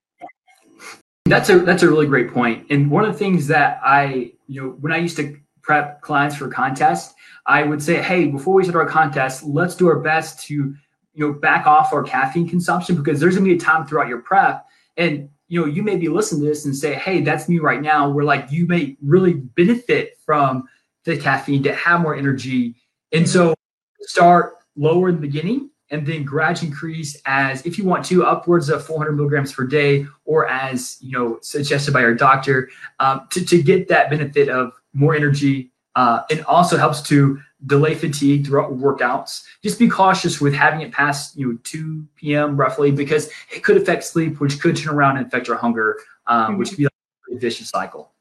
That's 1.25 1.49
a 1.49 1.59
that's 1.59 1.81
a 1.81 1.89
really 1.89 2.05
great 2.05 2.31
point. 2.31 2.67
And 2.69 2.91
one 2.91 3.03
of 3.03 3.13
the 3.13 3.17
things 3.17 3.47
that 3.47 3.79
I, 3.83 4.33
you 4.47 4.61
know, 4.61 4.69
when 4.79 4.93
I 4.93 4.97
used 4.97 5.17
to 5.17 5.35
prep 5.63 6.01
clients 6.01 6.35
for 6.35 6.47
contests, 6.47 7.15
I 7.47 7.63
would 7.63 7.81
say, 7.81 8.01
hey, 8.01 8.27
before 8.27 8.53
we 8.53 8.63
start 8.63 8.75
our 8.75 8.91
contest, 8.91 9.43
let's 9.43 9.75
do 9.75 9.87
our 9.87 9.99
best 9.99 10.45
to, 10.47 10.53
you 10.53 10.75
know, 11.15 11.33
back 11.33 11.65
off 11.65 11.93
our 11.93 12.03
caffeine 12.03 12.47
consumption 12.47 12.95
because 12.95 13.19
there's 13.19 13.35
gonna 13.35 13.45
be 13.45 13.55
a 13.55 13.59
time 13.59 13.87
throughout 13.87 14.07
your 14.07 14.19
prep. 14.19 14.65
And 14.97 15.29
you 15.47 15.59
know, 15.59 15.67
you 15.67 15.83
may 15.83 15.95
be 15.95 16.09
listening 16.09 16.41
to 16.41 16.47
this 16.47 16.65
and 16.65 16.75
say, 16.75 16.93
hey, 16.95 17.21
that's 17.21 17.47
me 17.47 17.59
right 17.59 17.81
now. 17.81 18.09
Where 18.09 18.25
like 18.25 18.51
you 18.51 18.65
may 18.67 18.97
really 19.01 19.33
benefit 19.33 20.17
from 20.25 20.67
the 21.03 21.17
caffeine 21.17 21.63
to 21.63 21.73
have 21.73 22.01
more 22.01 22.15
energy. 22.15 22.75
And 23.11 23.29
so 23.29 23.53
start 24.01 24.55
lower 24.75 25.09
in 25.09 25.15
the 25.15 25.21
beginning 25.21 25.69
and 25.91 26.05
then 26.05 26.23
gradually 26.23 26.69
increase 26.69 27.21
as 27.25 27.65
if 27.65 27.77
you 27.77 27.85
want 27.85 28.05
to 28.05 28.25
upwards 28.25 28.69
of 28.69 28.85
400 28.85 29.13
milligrams 29.13 29.53
per 29.53 29.65
day 29.65 30.05
or 30.25 30.47
as 30.47 30.97
you 30.99 31.11
know 31.11 31.37
suggested 31.41 31.93
by 31.93 32.01
your 32.01 32.15
doctor 32.15 32.69
um, 32.99 33.27
to, 33.31 33.45
to 33.45 33.61
get 33.61 33.87
that 33.87 34.09
benefit 34.09 34.49
of 34.49 34.73
more 34.93 35.15
energy 35.15 35.71
uh, 35.95 36.23
it 36.29 36.43
also 36.45 36.77
helps 36.77 37.01
to 37.03 37.39
delay 37.65 37.95
fatigue 37.95 38.45
throughout 38.45 38.71
workouts. 38.77 39.43
Just 39.63 39.79
be 39.79 39.87
cautious 39.87 40.39
with 40.39 40.53
having 40.53 40.81
it 40.81 40.91
past 40.91 41.37
you 41.37 41.53
know 41.53 41.59
2 41.63 42.05
p.m. 42.15 42.57
roughly 42.57 42.91
because 42.91 43.29
it 43.53 43.63
could 43.63 43.77
affect 43.77 44.03
sleep, 44.03 44.39
which 44.39 44.59
could 44.59 44.75
turn 44.75 44.95
around 44.95 45.17
and 45.17 45.27
affect 45.27 45.47
your 45.47 45.57
hunger, 45.57 45.97
um, 46.27 46.51
mm-hmm. 46.51 46.59
which 46.59 46.69
could 46.69 46.77
be 46.77 46.83
like 46.83 46.93
a 47.31 47.37
vicious 47.37 47.69
cycle. 47.69 48.11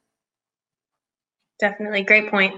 Definitely, 1.58 2.02
great 2.02 2.30
point. 2.30 2.54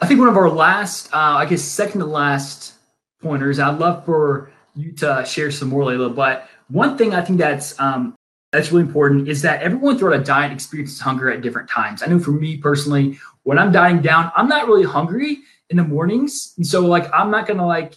I 0.00 0.06
think 0.06 0.18
one 0.18 0.28
of 0.28 0.36
our 0.36 0.50
last, 0.50 1.12
uh, 1.14 1.16
I 1.16 1.46
guess, 1.46 1.62
second 1.62 2.00
to 2.00 2.06
last 2.06 2.74
pointers. 3.22 3.58
I'd 3.58 3.78
love 3.78 4.04
for 4.04 4.50
you 4.74 4.92
to 4.92 5.24
share 5.24 5.50
some 5.50 5.68
more, 5.68 5.84
Layla. 5.84 6.14
But 6.14 6.48
one 6.68 6.98
thing 6.98 7.14
I 7.14 7.22
think 7.22 7.38
that's 7.38 7.78
um, 7.78 8.14
that's 8.52 8.70
really 8.70 8.84
important 8.84 9.28
is 9.28 9.42
that 9.42 9.62
everyone 9.62 9.98
throughout 9.98 10.20
a 10.20 10.24
diet 10.24 10.52
experiences 10.52 11.00
hunger 11.00 11.30
at 11.30 11.40
different 11.40 11.70
times. 11.70 12.02
I 12.02 12.06
know 12.06 12.18
for 12.18 12.32
me 12.32 12.56
personally, 12.56 13.18
when 13.44 13.58
I'm 13.58 13.72
dieting 13.72 14.02
down, 14.02 14.30
I'm 14.36 14.48
not 14.48 14.66
really 14.66 14.84
hungry 14.84 15.38
in 15.70 15.76
the 15.76 15.84
mornings. 15.84 16.54
And 16.56 16.66
so 16.66 16.86
like 16.86 17.12
I'm 17.12 17.30
not 17.30 17.46
gonna 17.46 17.66
like 17.66 17.96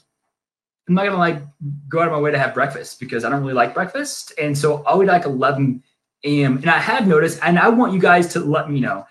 I'm 0.88 0.96
not 0.96 1.06
gonna 1.06 1.18
like 1.18 1.42
go 1.90 2.00
out 2.00 2.08
of 2.08 2.14
my 2.14 2.20
way 2.20 2.32
to 2.32 2.40
have 2.40 2.54
breakfast 2.54 3.00
because 3.00 3.24
I 3.24 3.30
don't 3.30 3.42
really 3.42 3.54
like 3.54 3.74
breakfast. 3.74 4.34
And 4.40 4.58
so 4.58 4.84
I'll 4.86 5.02
eat 5.02 5.08
like 5.08 5.26
11 5.26 5.84
a.m. 6.24 6.58
And 6.58 6.70
I 6.70 6.80
have 6.80 7.08
noticed, 7.08 7.40
and 7.44 7.58
I 7.58 7.70
want 7.70 7.94
you 7.94 8.00
guys 8.00 8.32
to 8.34 8.40
let 8.40 8.70
me 8.70 8.80
know. 8.80 9.06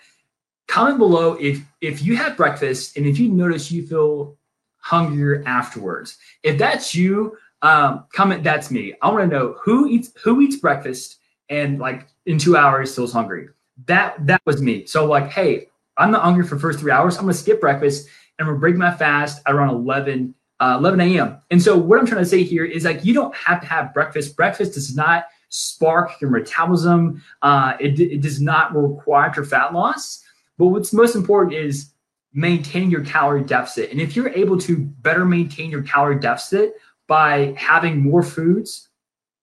Comment 0.67 0.97
below 0.97 1.33
if 1.33 1.61
if 1.81 2.01
you 2.01 2.15
have 2.17 2.35
breakfast 2.37 2.97
and 2.97 3.05
if 3.05 3.19
you 3.19 3.29
notice 3.29 3.71
you 3.71 3.85
feel 3.85 4.37
hungrier 4.77 5.43
afterwards. 5.45 6.17
If 6.43 6.57
that's 6.57 6.93
you, 6.95 7.37
um, 7.61 8.05
comment 8.13 8.43
that's 8.43 8.71
me. 8.71 8.93
I 9.01 9.09
want 9.09 9.29
to 9.29 9.35
know 9.35 9.55
who 9.61 9.87
eats 9.87 10.11
who 10.23 10.41
eats 10.41 10.57
breakfast 10.57 11.19
and 11.49 11.79
like 11.79 12.07
in 12.25 12.37
two 12.37 12.57
hours 12.57 12.91
still 12.91 13.07
hungry. 13.07 13.49
That 13.85 14.25
that 14.27 14.41
was 14.45 14.61
me. 14.61 14.85
So 14.85 15.05
like, 15.05 15.29
hey, 15.29 15.69
I'm 15.97 16.11
not 16.11 16.23
hungry 16.23 16.45
for 16.45 16.59
first 16.59 16.79
three 16.79 16.91
hours. 16.91 17.17
I'm 17.17 17.23
gonna 17.23 17.33
skip 17.33 17.61
breakfast 17.61 18.07
and 18.37 18.47
I'm 18.47 18.53
gonna 18.53 18.59
break 18.59 18.75
my 18.75 18.95
fast 18.95 19.41
at 19.45 19.53
around 19.53 19.69
11 19.75 20.33
uh, 20.59 20.77
11 20.79 21.01
a.m. 21.01 21.37
And 21.51 21.61
so 21.61 21.77
what 21.77 21.99
I'm 21.99 22.05
trying 22.05 22.23
to 22.23 22.29
say 22.29 22.43
here 22.43 22.63
is 22.63 22.85
like 22.85 23.03
you 23.03 23.13
don't 23.13 23.35
have 23.35 23.59
to 23.61 23.67
have 23.67 23.93
breakfast. 23.93 24.37
Breakfast 24.37 24.73
does 24.73 24.95
not 24.95 25.25
spark 25.49 26.19
your 26.21 26.29
metabolism. 26.29 27.21
Uh, 27.41 27.73
it, 27.79 27.99
it 27.99 28.21
does 28.21 28.41
not 28.41 28.75
require 28.75 29.31
your 29.35 29.45
fat 29.45 29.73
loss. 29.73 30.23
But 30.57 30.67
what's 30.67 30.93
most 30.93 31.15
important 31.15 31.55
is 31.55 31.91
maintaining 32.33 32.89
your 32.89 33.03
calorie 33.03 33.43
deficit. 33.43 33.91
And 33.91 33.99
if 33.99 34.15
you're 34.15 34.29
able 34.29 34.57
to 34.59 34.77
better 34.77 35.25
maintain 35.25 35.69
your 35.69 35.83
calorie 35.83 36.19
deficit 36.19 36.75
by 37.07 37.53
having 37.57 38.01
more 38.01 38.23
foods 38.23 38.89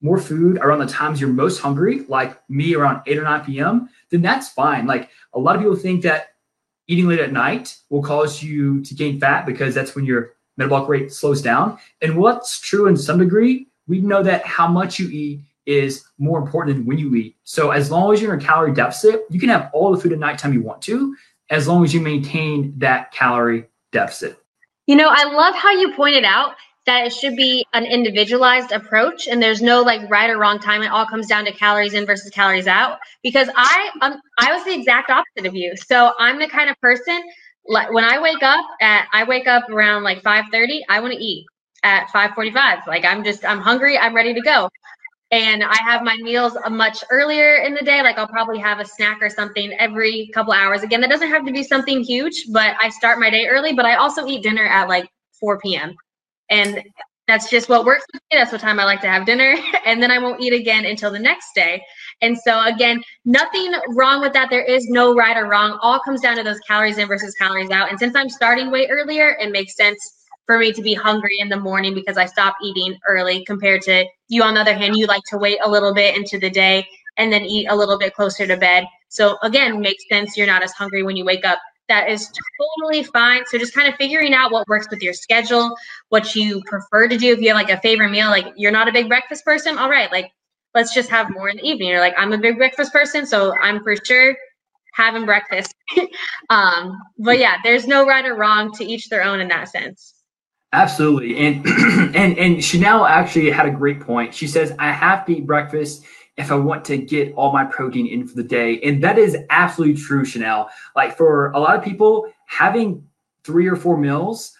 more 0.02 0.18
food 0.18 0.58
around 0.58 0.80
the 0.80 0.86
times 0.86 1.20
you're 1.20 1.30
most 1.30 1.60
hungry, 1.60 2.04
like 2.08 2.36
me 2.50 2.74
around 2.74 3.02
8 3.06 3.18
or 3.18 3.22
9 3.22 3.44
p.m., 3.44 3.88
then 4.10 4.20
that's 4.20 4.48
fine. 4.48 4.84
Like 4.84 5.08
a 5.32 5.38
lot 5.38 5.54
of 5.54 5.62
people 5.62 5.76
think 5.76 6.02
that 6.02 6.31
eating 6.92 7.08
late 7.08 7.20
at 7.20 7.32
night 7.32 7.78
will 7.88 8.02
cause 8.02 8.42
you 8.42 8.82
to 8.84 8.94
gain 8.94 9.18
fat 9.18 9.46
because 9.46 9.74
that's 9.74 9.94
when 9.94 10.04
your 10.04 10.34
metabolic 10.58 10.88
rate 10.88 11.12
slows 11.12 11.40
down. 11.40 11.78
And 12.02 12.16
what's 12.18 12.60
true 12.60 12.86
in 12.86 12.96
some 12.96 13.18
degree, 13.18 13.66
we 13.88 14.00
know 14.00 14.22
that 14.22 14.44
how 14.44 14.68
much 14.68 14.98
you 14.98 15.08
eat 15.08 15.40
is 15.64 16.04
more 16.18 16.38
important 16.38 16.76
than 16.76 16.86
when 16.86 16.98
you 16.98 17.14
eat. 17.14 17.36
So 17.44 17.70
as 17.70 17.90
long 17.90 18.12
as 18.12 18.20
you're 18.20 18.34
in 18.34 18.40
a 18.40 18.44
calorie 18.44 18.74
deficit, 18.74 19.22
you 19.30 19.40
can 19.40 19.48
have 19.48 19.70
all 19.72 19.90
the 19.90 20.00
food 20.00 20.12
at 20.12 20.18
nighttime 20.18 20.52
you 20.52 20.60
want 20.60 20.82
to, 20.82 21.16
as 21.50 21.66
long 21.66 21.82
as 21.82 21.94
you 21.94 22.00
maintain 22.00 22.74
that 22.78 23.10
calorie 23.12 23.64
deficit. 23.90 24.38
You 24.86 24.96
know, 24.96 25.08
I 25.10 25.24
love 25.24 25.54
how 25.54 25.70
you 25.70 25.94
pointed 25.94 26.24
out 26.24 26.56
that 26.86 27.06
it 27.06 27.12
should 27.12 27.36
be 27.36 27.64
an 27.74 27.84
individualized 27.84 28.72
approach 28.72 29.28
and 29.28 29.40
there's 29.40 29.62
no 29.62 29.82
like 29.82 30.08
right 30.10 30.30
or 30.30 30.38
wrong 30.38 30.58
time. 30.58 30.82
It 30.82 30.88
all 30.88 31.06
comes 31.06 31.26
down 31.26 31.44
to 31.44 31.52
calories 31.52 31.94
in 31.94 32.06
versus 32.06 32.30
calories 32.30 32.66
out 32.66 32.98
because 33.22 33.48
i 33.56 33.90
um, 34.00 34.20
i 34.38 34.52
was 34.52 34.64
the 34.64 34.74
exact 34.74 35.10
opposite 35.10 35.46
of 35.46 35.54
you. 35.54 35.76
So 35.76 36.12
i'm 36.18 36.38
the 36.38 36.48
kind 36.48 36.70
of 36.70 36.80
person 36.80 37.22
like 37.66 37.92
when 37.92 38.04
i 38.04 38.20
wake 38.20 38.42
up 38.42 38.64
at 38.80 39.06
i 39.12 39.24
wake 39.24 39.46
up 39.46 39.68
around 39.70 40.02
like 40.02 40.22
5.30 40.22 40.80
i 40.88 41.00
want 41.00 41.12
to 41.12 41.18
eat 41.22 41.46
at 41.84 42.08
5.45 42.08 42.86
like 42.86 43.04
i'm 43.04 43.22
just 43.24 43.44
i'm 43.44 43.60
hungry 43.60 43.98
i'm 43.98 44.14
ready 44.14 44.34
to 44.34 44.40
go. 44.40 44.68
And 45.30 45.62
i 45.62 45.76
have 45.84 46.02
my 46.02 46.16
meals 46.16 46.56
much 46.70 47.04
earlier 47.10 47.56
in 47.56 47.74
the 47.74 47.84
day 47.84 48.02
like 48.02 48.18
i'll 48.18 48.28
probably 48.28 48.58
have 48.58 48.80
a 48.80 48.84
snack 48.84 49.22
or 49.22 49.30
something 49.30 49.72
every 49.78 50.30
couple 50.34 50.52
hours. 50.52 50.82
Again 50.82 51.00
that 51.02 51.10
doesn't 51.10 51.28
have 51.30 51.46
to 51.46 51.52
be 51.52 51.62
something 51.62 52.02
huge 52.02 52.46
but 52.52 52.74
i 52.82 52.88
start 52.88 53.20
my 53.20 53.30
day 53.30 53.46
early 53.46 53.72
but 53.72 53.84
i 53.84 53.94
also 53.94 54.26
eat 54.26 54.42
dinner 54.42 54.66
at 54.66 54.88
like 54.88 55.08
4 55.40 55.58
p.m 55.60 55.96
And 56.52 56.82
that's 57.26 57.48
just 57.48 57.68
what 57.68 57.84
works 57.84 58.04
for 58.12 58.16
me. 58.16 58.38
That's 58.38 58.52
what 58.52 58.60
time 58.60 58.78
I 58.78 58.84
like 58.84 59.00
to 59.00 59.08
have 59.08 59.24
dinner. 59.24 59.56
And 59.86 60.00
then 60.00 60.12
I 60.12 60.18
won't 60.18 60.40
eat 60.40 60.52
again 60.52 60.84
until 60.84 61.10
the 61.10 61.18
next 61.18 61.54
day. 61.56 61.82
And 62.20 62.38
so 62.38 62.64
again, 62.64 63.02
nothing 63.24 63.72
wrong 63.96 64.20
with 64.20 64.32
that. 64.34 64.48
There 64.48 64.64
is 64.64 64.86
no 64.88 65.14
right 65.14 65.36
or 65.36 65.48
wrong. 65.48 65.78
All 65.82 65.98
comes 65.98 66.20
down 66.20 66.36
to 66.36 66.44
those 66.44 66.60
calories 66.60 66.98
in 66.98 67.08
versus 67.08 67.34
calories 67.34 67.70
out. 67.70 67.90
And 67.90 67.98
since 67.98 68.14
I'm 68.14 68.28
starting 68.28 68.70
way 68.70 68.86
earlier, 68.88 69.36
it 69.40 69.50
makes 69.50 69.74
sense 69.74 69.98
for 70.46 70.58
me 70.58 70.72
to 70.72 70.82
be 70.82 70.94
hungry 70.94 71.36
in 71.40 71.48
the 71.48 71.58
morning 71.58 71.94
because 71.94 72.16
I 72.16 72.26
stop 72.26 72.54
eating 72.62 72.96
early 73.08 73.44
compared 73.44 73.82
to 73.82 74.04
you 74.28 74.42
on 74.42 74.54
the 74.54 74.60
other 74.60 74.74
hand, 74.74 74.96
you 74.96 75.06
like 75.06 75.22
to 75.30 75.38
wait 75.38 75.58
a 75.64 75.70
little 75.70 75.94
bit 75.94 76.16
into 76.16 76.38
the 76.38 76.50
day 76.50 76.86
and 77.16 77.32
then 77.32 77.42
eat 77.42 77.66
a 77.68 77.76
little 77.76 77.98
bit 77.98 78.14
closer 78.14 78.46
to 78.46 78.56
bed. 78.56 78.84
So 79.08 79.36
again, 79.42 79.80
makes 79.80 80.04
sense 80.08 80.36
you're 80.36 80.46
not 80.46 80.62
as 80.62 80.72
hungry 80.72 81.02
when 81.02 81.16
you 81.16 81.24
wake 81.24 81.44
up 81.44 81.58
that 81.92 82.08
is 82.08 82.30
totally 82.58 83.04
fine. 83.04 83.42
So 83.46 83.58
just 83.58 83.74
kind 83.74 83.86
of 83.86 83.94
figuring 83.96 84.32
out 84.32 84.50
what 84.50 84.66
works 84.66 84.88
with 84.90 85.02
your 85.02 85.12
schedule, 85.12 85.76
what 86.08 86.34
you 86.34 86.62
prefer 86.64 87.06
to 87.06 87.18
do. 87.18 87.32
If 87.32 87.40
you 87.40 87.48
have 87.48 87.56
like 87.56 87.70
a 87.70 87.80
favorite 87.80 88.10
meal, 88.10 88.28
like 88.28 88.46
you're 88.56 88.72
not 88.72 88.88
a 88.88 88.92
big 88.92 89.08
breakfast 89.08 89.44
person, 89.44 89.76
all 89.76 89.90
right, 89.90 90.10
like 90.10 90.32
let's 90.74 90.94
just 90.94 91.10
have 91.10 91.28
more 91.30 91.50
in 91.50 91.58
the 91.58 91.64
evening. 91.64 91.92
Or 91.92 92.00
like 92.00 92.14
I'm 92.16 92.32
a 92.32 92.38
big 92.38 92.56
breakfast 92.56 92.92
person, 92.92 93.26
so 93.26 93.54
I'm 93.60 93.82
for 93.82 93.94
sure 93.96 94.34
having 94.94 95.26
breakfast. 95.26 95.74
um, 96.50 96.98
but 97.18 97.38
yeah, 97.38 97.56
there's 97.62 97.86
no 97.86 98.06
right 98.06 98.24
or 98.24 98.36
wrong 98.36 98.72
to 98.76 98.84
each 98.84 99.10
their 99.10 99.22
own 99.22 99.40
in 99.40 99.48
that 99.48 99.68
sense. 99.68 100.14
Absolutely. 100.72 101.36
And 101.36 101.66
and 102.16 102.38
and 102.38 102.64
Chanel 102.64 103.04
actually 103.04 103.50
had 103.50 103.66
a 103.66 103.70
great 103.70 104.00
point. 104.00 104.34
She 104.34 104.46
says, 104.46 104.74
I 104.78 104.92
have 104.92 105.26
to 105.26 105.36
eat 105.36 105.46
breakfast 105.46 106.06
if 106.36 106.50
I 106.50 106.54
want 106.54 106.84
to 106.86 106.96
get 106.96 107.34
all 107.34 107.52
my 107.52 107.64
protein 107.64 108.06
in 108.06 108.26
for 108.26 108.34
the 108.34 108.42
day. 108.42 108.80
And 108.80 109.02
that 109.04 109.18
is 109.18 109.36
absolutely 109.50 110.00
true, 110.00 110.24
Chanel. 110.24 110.70
Like 110.96 111.16
for 111.16 111.50
a 111.52 111.58
lot 111.58 111.76
of 111.76 111.84
people, 111.84 112.32
having 112.46 113.06
three 113.44 113.66
or 113.66 113.76
four 113.76 113.98
meals 113.98 114.56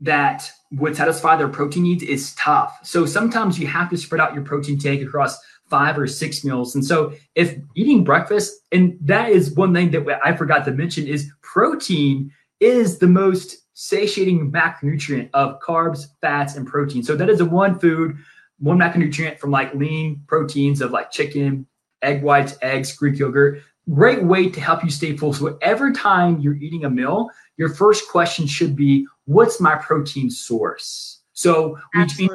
that 0.00 0.50
would 0.72 0.96
satisfy 0.96 1.36
their 1.36 1.48
protein 1.48 1.84
needs 1.84 2.02
is 2.02 2.34
tough. 2.34 2.78
So 2.82 3.06
sometimes 3.06 3.58
you 3.58 3.66
have 3.68 3.88
to 3.90 3.96
spread 3.96 4.20
out 4.20 4.34
your 4.34 4.44
protein 4.44 4.78
take 4.78 5.02
across 5.02 5.38
five 5.70 5.98
or 5.98 6.06
six 6.06 6.44
meals. 6.44 6.74
And 6.74 6.84
so 6.84 7.14
if 7.34 7.56
eating 7.74 8.04
breakfast, 8.04 8.60
and 8.70 8.98
that 9.00 9.30
is 9.30 9.52
one 9.52 9.72
thing 9.72 9.90
that 9.92 10.20
I 10.22 10.36
forgot 10.36 10.64
to 10.66 10.72
mention 10.72 11.06
is 11.06 11.30
protein 11.42 12.30
is 12.60 12.98
the 12.98 13.06
most 13.06 13.56
satiating 13.72 14.52
macronutrient 14.52 15.30
of 15.32 15.58
carbs, 15.60 16.06
fats, 16.20 16.56
and 16.56 16.66
protein. 16.66 17.02
So 17.02 17.16
that 17.16 17.30
is 17.30 17.38
the 17.38 17.44
one 17.44 17.78
food 17.78 18.16
one 18.58 18.78
macronutrient 18.78 19.38
from 19.38 19.50
like 19.50 19.74
lean 19.74 20.22
proteins 20.26 20.80
of 20.80 20.90
like 20.90 21.10
chicken, 21.10 21.66
egg 22.02 22.22
whites, 22.22 22.56
eggs, 22.62 22.96
Greek 22.96 23.18
yogurt. 23.18 23.62
Great 23.92 24.22
way 24.22 24.48
to 24.48 24.60
help 24.60 24.82
you 24.82 24.90
stay 24.90 25.16
full. 25.16 25.32
So 25.32 25.58
every 25.60 25.92
time 25.92 26.40
you're 26.40 26.56
eating 26.56 26.84
a 26.84 26.90
meal, 26.90 27.28
your 27.56 27.68
first 27.68 28.08
question 28.08 28.46
should 28.46 28.74
be, 28.74 29.06
"What's 29.26 29.60
my 29.60 29.76
protein 29.76 30.30
source?" 30.30 31.20
So 31.32 31.78
we 31.94 32.06
train 32.06 32.30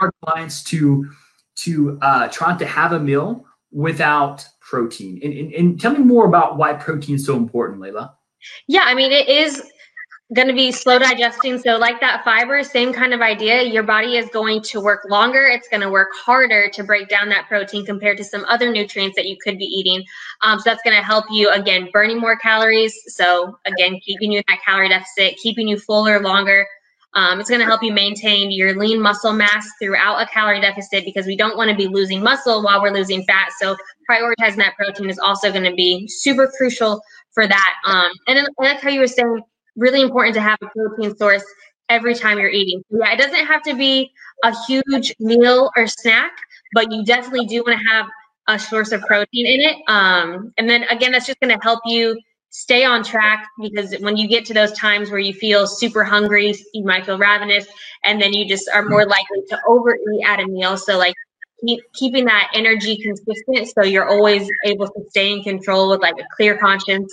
our 0.00 0.12
clients 0.24 0.64
to 0.64 1.08
to 1.56 1.98
uh, 2.02 2.28
trying 2.28 2.58
to 2.58 2.66
have 2.66 2.92
a 2.92 3.00
meal 3.00 3.44
without 3.70 4.44
protein. 4.60 5.20
And, 5.22 5.32
and, 5.32 5.52
and 5.52 5.80
tell 5.80 5.92
me 5.92 5.98
more 5.98 6.26
about 6.26 6.56
why 6.56 6.72
protein 6.74 7.16
is 7.16 7.26
so 7.26 7.36
important, 7.36 7.80
Layla. 7.80 8.12
Yeah, 8.66 8.82
I 8.84 8.94
mean, 8.94 9.12
it 9.12 9.28
is 9.28 9.62
going 10.34 10.48
to 10.48 10.54
be 10.54 10.70
slow 10.70 10.98
digesting. 10.98 11.58
So, 11.58 11.78
like 11.78 12.00
that 12.00 12.22
fiber, 12.22 12.62
same 12.62 12.92
kind 12.92 13.14
of 13.14 13.20
idea. 13.20 13.62
Your 13.62 13.82
body 13.82 14.16
is 14.16 14.28
going 14.28 14.62
to 14.62 14.80
work 14.80 15.04
longer. 15.08 15.46
It's 15.46 15.68
going 15.68 15.80
to 15.80 15.90
work 15.90 16.10
harder 16.14 16.68
to 16.74 16.84
break 16.84 17.08
down 17.08 17.28
that 17.30 17.48
protein 17.48 17.86
compared 17.86 18.18
to 18.18 18.24
some 18.24 18.44
other 18.46 18.70
nutrients 18.70 19.16
that 19.16 19.26
you 19.26 19.36
could 19.42 19.56
be 19.56 19.64
eating. 19.64 20.04
Um, 20.42 20.58
so, 20.58 20.64
that's 20.70 20.82
going 20.82 20.96
to 20.96 21.02
help 21.02 21.24
you, 21.30 21.50
again, 21.50 21.88
burning 21.92 22.20
more 22.20 22.36
calories. 22.36 22.94
So, 23.06 23.58
again, 23.64 24.00
keeping 24.04 24.30
you 24.30 24.38
in 24.38 24.44
that 24.48 24.62
calorie 24.62 24.90
deficit, 24.90 25.36
keeping 25.38 25.66
you 25.66 25.78
fuller 25.78 26.20
longer. 26.20 26.66
Um, 27.14 27.40
it's 27.40 27.48
going 27.48 27.60
to 27.60 27.66
help 27.66 27.82
you 27.82 27.90
maintain 27.90 28.50
your 28.50 28.78
lean 28.78 29.00
muscle 29.00 29.32
mass 29.32 29.66
throughout 29.80 30.20
a 30.20 30.26
calorie 30.26 30.60
deficit 30.60 31.06
because 31.06 31.24
we 31.24 31.36
don't 31.36 31.56
want 31.56 31.70
to 31.70 31.76
be 31.76 31.88
losing 31.88 32.22
muscle 32.22 32.62
while 32.62 32.82
we're 32.82 32.92
losing 32.92 33.24
fat. 33.24 33.48
So, 33.58 33.76
prioritizing 34.10 34.56
that 34.56 34.76
protein 34.76 35.08
is 35.08 35.18
also 35.18 35.50
going 35.50 35.64
to 35.64 35.74
be 35.74 36.06
super 36.06 36.52
crucial 36.54 37.00
for 37.32 37.46
that. 37.46 37.74
Um, 37.86 38.10
and 38.26 38.36
then, 38.36 38.46
like 38.58 38.80
how 38.80 38.90
you 38.90 39.00
were 39.00 39.06
saying, 39.06 39.40
really 39.78 40.02
important 40.02 40.34
to 40.34 40.40
have 40.40 40.58
a 40.62 40.66
protein 40.66 41.16
source 41.16 41.44
every 41.88 42.14
time 42.14 42.38
you're 42.38 42.50
eating. 42.50 42.82
Yeah, 42.90 43.12
it 43.12 43.18
doesn't 43.18 43.46
have 43.46 43.62
to 43.62 43.74
be 43.74 44.10
a 44.44 44.54
huge 44.66 45.14
meal 45.18 45.70
or 45.76 45.86
snack, 45.86 46.32
but 46.74 46.92
you 46.92 47.04
definitely 47.04 47.46
do 47.46 47.62
want 47.66 47.78
to 47.78 47.94
have 47.94 48.06
a 48.48 48.58
source 48.58 48.92
of 48.92 49.00
protein 49.02 49.46
in 49.46 49.60
it. 49.60 49.76
Um, 49.88 50.52
and 50.58 50.68
then 50.68 50.84
again, 50.84 51.12
that's 51.12 51.26
just 51.26 51.40
going 51.40 51.56
to 51.56 51.62
help 51.62 51.80
you 51.86 52.18
stay 52.50 52.84
on 52.84 53.04
track 53.04 53.46
because 53.60 53.94
when 54.00 54.16
you 54.16 54.26
get 54.26 54.44
to 54.46 54.54
those 54.54 54.72
times 54.72 55.10
where 55.10 55.20
you 55.20 55.34
feel 55.34 55.66
super 55.66 56.02
hungry, 56.02 56.54
you 56.72 56.84
might 56.84 57.04
feel 57.04 57.18
ravenous, 57.18 57.66
and 58.04 58.20
then 58.20 58.32
you 58.32 58.48
just 58.48 58.68
are 58.74 58.82
more 58.88 59.06
likely 59.06 59.42
to 59.48 59.58
overeat 59.66 60.24
at 60.26 60.40
a 60.40 60.46
meal. 60.46 60.76
So 60.76 60.96
like 60.98 61.14
keep 61.64 61.80
keeping 61.92 62.24
that 62.24 62.50
energy 62.54 62.96
consistent 63.02 63.68
so 63.68 63.82
you're 63.82 64.08
always 64.08 64.48
able 64.64 64.86
to 64.86 65.04
stay 65.10 65.32
in 65.32 65.42
control 65.42 65.90
with 65.90 66.00
like 66.00 66.14
a 66.18 66.24
clear 66.36 66.56
conscience 66.56 67.12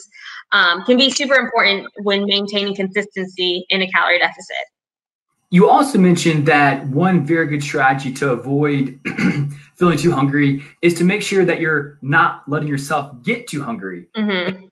um, 0.52 0.84
can 0.86 0.98
be 0.98 1.10
super 1.10 1.36
important 1.36 1.88
when 2.04 2.26
maintaining 2.26 2.76
consistency 2.76 3.66
in 3.70 3.82
a 3.82 3.88
calorie 3.92 4.20
deficit. 4.20 4.66
You 5.52 5.70
also 5.70 5.98
mentioned 5.98 6.48
that 6.48 6.88
one 6.88 7.26
very 7.26 7.48
good 7.48 7.64
strategy 7.64 8.12
to 8.14 8.32
avoid 8.32 9.00
feeling 9.76 9.98
too 9.98 10.12
hungry 10.12 10.64
is 10.82 10.96
to 10.96 11.04
make 11.04 11.22
sure 11.22 11.46
that 11.46 11.60
you're 11.60 11.98
not 12.02 12.44
letting 12.48 12.68
yourself 12.68 13.22
get 13.24 13.48
too 13.48 13.64
hungry. 13.64 14.08
Mm-hmm. 14.18 14.66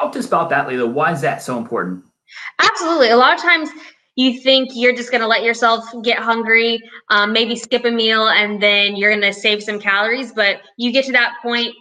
Talk 0.00 0.12
to 0.12 0.18
us 0.18 0.26
about 0.26 0.50
that, 0.50 0.66
Layla. 0.68 0.92
Why 0.92 1.12
is 1.12 1.20
that 1.22 1.42
so 1.42 1.56
important? 1.56 2.04
Absolutely. 2.58 3.10
A 3.10 3.16
lot 3.16 3.34
of 3.34 3.40
times 3.40 3.70
you 4.16 4.40
think 4.40 4.70
you're 4.74 4.94
just 4.94 5.10
going 5.10 5.20
to 5.20 5.26
let 5.26 5.42
yourself 5.44 5.84
get 6.02 6.18
hungry, 6.18 6.82
um, 7.10 7.32
maybe 7.32 7.54
skip 7.54 7.84
a 7.84 7.90
meal, 7.90 8.28
and 8.28 8.60
then 8.62 8.96
you're 8.96 9.10
going 9.10 9.22
to 9.22 9.32
save 9.32 9.62
some 9.62 9.78
calories. 9.78 10.32
But 10.32 10.62
you 10.76 10.90
get 10.90 11.04
to 11.06 11.12
that 11.12 11.34
point 11.42 11.74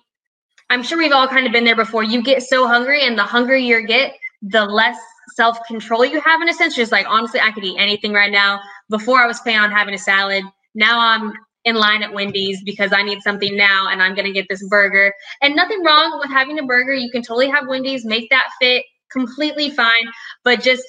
I'm 0.69 0.81
sure 0.81 0.97
we've 0.97 1.11
all 1.11 1.27
kind 1.27 1.45
of 1.45 1.53
been 1.53 1.63
there 1.63 1.75
before. 1.75 2.03
You 2.03 2.23
get 2.23 2.41
so 2.41 2.67
hungry, 2.67 3.05
and 3.05 3.17
the 3.17 3.23
hungrier 3.23 3.79
you 3.79 3.87
get, 3.87 4.13
the 4.41 4.65
less 4.65 4.97
self 5.35 5.57
control 5.67 6.05
you 6.05 6.19
have 6.21 6.41
in 6.41 6.49
a 6.49 6.53
sense. 6.53 6.75
Just 6.75 6.91
like 6.91 7.05
honestly, 7.07 7.39
I 7.39 7.51
could 7.51 7.63
eat 7.63 7.77
anything 7.77 8.13
right 8.13 8.31
now. 8.31 8.59
Before 8.89 9.19
I 9.19 9.27
was 9.27 9.39
planning 9.39 9.61
on 9.61 9.71
having 9.71 9.93
a 9.93 9.99
salad. 9.99 10.43
Now 10.73 10.99
I'm 10.99 11.33
in 11.63 11.75
line 11.75 12.03
at 12.03 12.13
Wendy's 12.13 12.61
because 12.63 12.93
I 12.93 13.01
need 13.01 13.21
something 13.21 13.55
now 13.55 13.87
and 13.89 14.01
I'm 14.01 14.13
going 14.13 14.25
to 14.25 14.31
get 14.31 14.45
this 14.49 14.63
burger. 14.67 15.13
And 15.41 15.55
nothing 15.55 15.83
wrong 15.83 16.19
with 16.19 16.29
having 16.29 16.59
a 16.59 16.63
burger. 16.63 16.93
You 16.93 17.09
can 17.09 17.23
totally 17.23 17.49
have 17.49 17.67
Wendy's, 17.67 18.05
make 18.05 18.29
that 18.29 18.49
fit 18.61 18.83
completely 19.11 19.71
fine. 19.71 20.11
But 20.43 20.61
just 20.61 20.83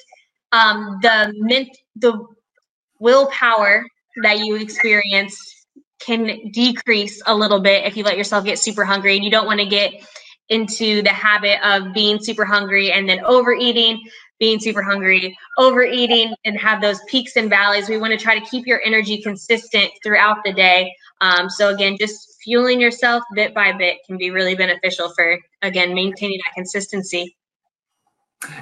um, 0.51 0.99
the 1.01 1.33
mint, 1.37 1.69
the 1.95 2.25
willpower 2.99 3.85
that 4.23 4.39
you 4.39 4.55
experience 4.55 5.65
can 5.99 6.51
decrease 6.51 7.21
a 7.25 7.35
little 7.35 7.59
bit 7.59 7.85
if 7.85 7.97
you 7.97 8.03
let 8.03 8.17
yourself 8.17 8.45
get 8.45 8.59
super 8.59 8.85
hungry 8.85 9.15
and 9.15 9.25
you 9.25 9.31
don't 9.31 9.45
want 9.45 9.59
to 9.59 9.65
get 9.65 9.93
into 10.49 11.01
the 11.01 11.09
habit 11.09 11.59
of 11.67 11.93
being 11.93 12.17
super 12.21 12.45
hungry 12.45 12.91
and 12.91 13.09
then 13.09 13.19
overeating 13.25 13.99
being 14.39 14.59
super 14.59 14.83
hungry 14.83 15.35
overeating 15.57 16.33
and 16.45 16.59
have 16.59 16.79
those 16.79 16.99
peaks 17.07 17.35
and 17.37 17.49
valleys. 17.49 17.89
We 17.89 17.97
want 17.97 18.11
to 18.13 18.19
try 18.19 18.37
to 18.37 18.45
keep 18.45 18.67
your 18.67 18.81
energy 18.85 19.21
consistent 19.21 19.91
throughout 20.03 20.37
the 20.45 20.53
day. 20.53 20.93
Um, 21.21 21.49
so 21.49 21.69
again 21.73 21.97
just 21.99 22.37
fueling 22.43 22.79
yourself 22.79 23.23
bit 23.33 23.53
by 23.53 23.73
bit 23.73 23.97
can 24.05 24.17
be 24.17 24.29
really 24.29 24.55
beneficial 24.55 25.11
for 25.15 25.39
again 25.63 25.93
maintaining 25.95 26.39
that 26.45 26.53
consistency 26.53 27.35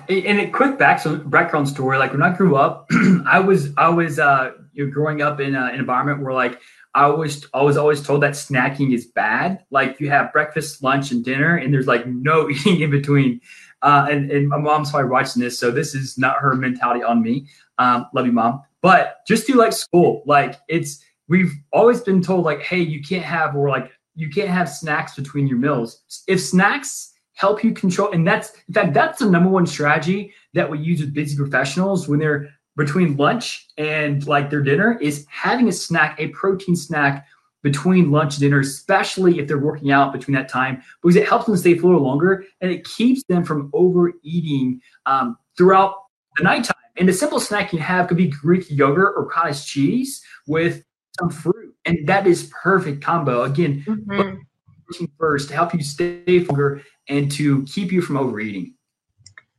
and 0.07 0.39
a 0.39 0.49
quick 0.49 0.77
back 0.79 0.99
so 0.99 1.17
background 1.17 1.67
story 1.67 1.97
like 1.97 2.11
when 2.11 2.23
i 2.23 2.33
grew 2.35 2.55
up 2.55 2.87
i 3.25 3.39
was 3.39 3.75
i 3.77 3.89
was 3.89 4.19
uh 4.19 4.51
you 4.75 4.85
know, 4.85 4.91
growing 4.91 5.21
up 5.21 5.39
in 5.39 5.55
a, 5.55 5.65
an 5.65 5.75
environment 5.75 6.21
where 6.21 6.33
like 6.33 6.61
I 6.95 7.07
was 7.07 7.45
I 7.53 7.61
was 7.61 7.75
always 7.75 8.01
told 8.01 8.23
that 8.23 8.33
snacking 8.33 8.93
is 8.93 9.05
bad. 9.05 9.65
Like 9.69 9.99
you 9.99 10.09
have 10.09 10.31
breakfast, 10.31 10.81
lunch, 10.81 11.11
and 11.11 11.25
dinner, 11.25 11.57
and 11.57 11.73
there's 11.73 11.87
like 11.87 12.07
no 12.07 12.49
eating 12.49 12.81
in 12.81 12.89
between. 12.91 13.41
Uh, 13.81 14.07
and, 14.09 14.31
and 14.31 14.47
my 14.47 14.57
mom's 14.57 14.89
probably 14.89 15.09
watching 15.09 15.41
this, 15.41 15.59
so 15.59 15.69
this 15.69 15.93
is 15.93 16.17
not 16.17 16.37
her 16.37 16.55
mentality 16.55 17.03
on 17.03 17.21
me. 17.21 17.47
Um, 17.77 18.07
love 18.13 18.25
you, 18.25 18.31
mom. 18.31 18.63
But 18.81 19.17
just 19.27 19.45
do 19.45 19.55
like 19.55 19.73
school. 19.73 20.23
Like 20.25 20.59
it's 20.69 21.03
we've 21.27 21.53
always 21.73 22.01
been 22.01 22.21
told 22.21 22.45
like, 22.45 22.61
hey, 22.61 22.79
you 22.79 23.01
can't 23.01 23.25
have 23.25 23.55
or 23.55 23.69
like 23.69 23.91
you 24.15 24.29
can't 24.29 24.49
have 24.49 24.69
snacks 24.69 25.15
between 25.15 25.47
your 25.47 25.57
meals. 25.57 26.01
If 26.27 26.39
snacks 26.39 27.11
help 27.35 27.63
you 27.63 27.73
control, 27.73 28.11
and 28.11 28.27
that's 28.27 28.53
in 28.67 28.73
fact 28.73 28.93
that's 28.93 29.19
the 29.19 29.29
number 29.29 29.49
one 29.49 29.67
strategy 29.67 30.33
that 30.53 30.69
we 30.69 30.79
use 30.79 31.01
with 31.01 31.13
busy 31.13 31.35
professionals 31.37 32.07
when 32.07 32.19
they're 32.19 32.49
between 32.75 33.15
lunch 33.15 33.67
and 33.77 34.27
like 34.27 34.49
their 34.49 34.61
dinner 34.61 34.97
is 35.01 35.25
having 35.29 35.69
a 35.69 35.71
snack, 35.71 36.19
a 36.19 36.27
protein 36.29 36.75
snack 36.75 37.25
between 37.63 38.11
lunch 38.11 38.35
and 38.35 38.41
dinner, 38.41 38.59
especially 38.59 39.39
if 39.39 39.47
they're 39.47 39.57
working 39.57 39.91
out 39.91 40.13
between 40.13 40.35
that 40.35 40.49
time, 40.49 40.83
because 41.01 41.15
it 41.15 41.27
helps 41.27 41.45
them 41.45 41.57
stay 41.57 41.77
fuller 41.77 41.97
longer 41.97 42.45
and 42.61 42.69
it 42.69 42.83
keeps 42.83 43.23
them 43.23 43.43
from 43.43 43.69
overeating 43.73 44.79
um, 45.05 45.37
throughout 45.57 45.95
the 46.37 46.43
nighttime. 46.43 46.75
And 46.97 47.09
the 47.09 47.13
simple 47.13 47.39
snack 47.39 47.73
you 47.73 47.79
have 47.79 48.07
could 48.07 48.17
be 48.17 48.27
Greek 48.27 48.69
yogurt 48.69 49.15
or 49.17 49.25
cottage 49.25 49.65
cheese 49.65 50.23
with 50.47 50.83
some 51.19 51.29
fruit, 51.29 51.73
and 51.85 52.07
that 52.07 52.27
is 52.27 52.51
perfect 52.61 53.01
combo. 53.01 53.43
Again, 53.43 53.83
mm-hmm. 53.87 55.05
first 55.17 55.49
to 55.49 55.55
help 55.55 55.73
you 55.73 55.81
stay 55.81 56.39
fuller 56.43 56.81
and 57.09 57.31
to 57.33 57.63
keep 57.63 57.91
you 57.91 58.01
from 58.01 58.17
overeating. 58.17 58.73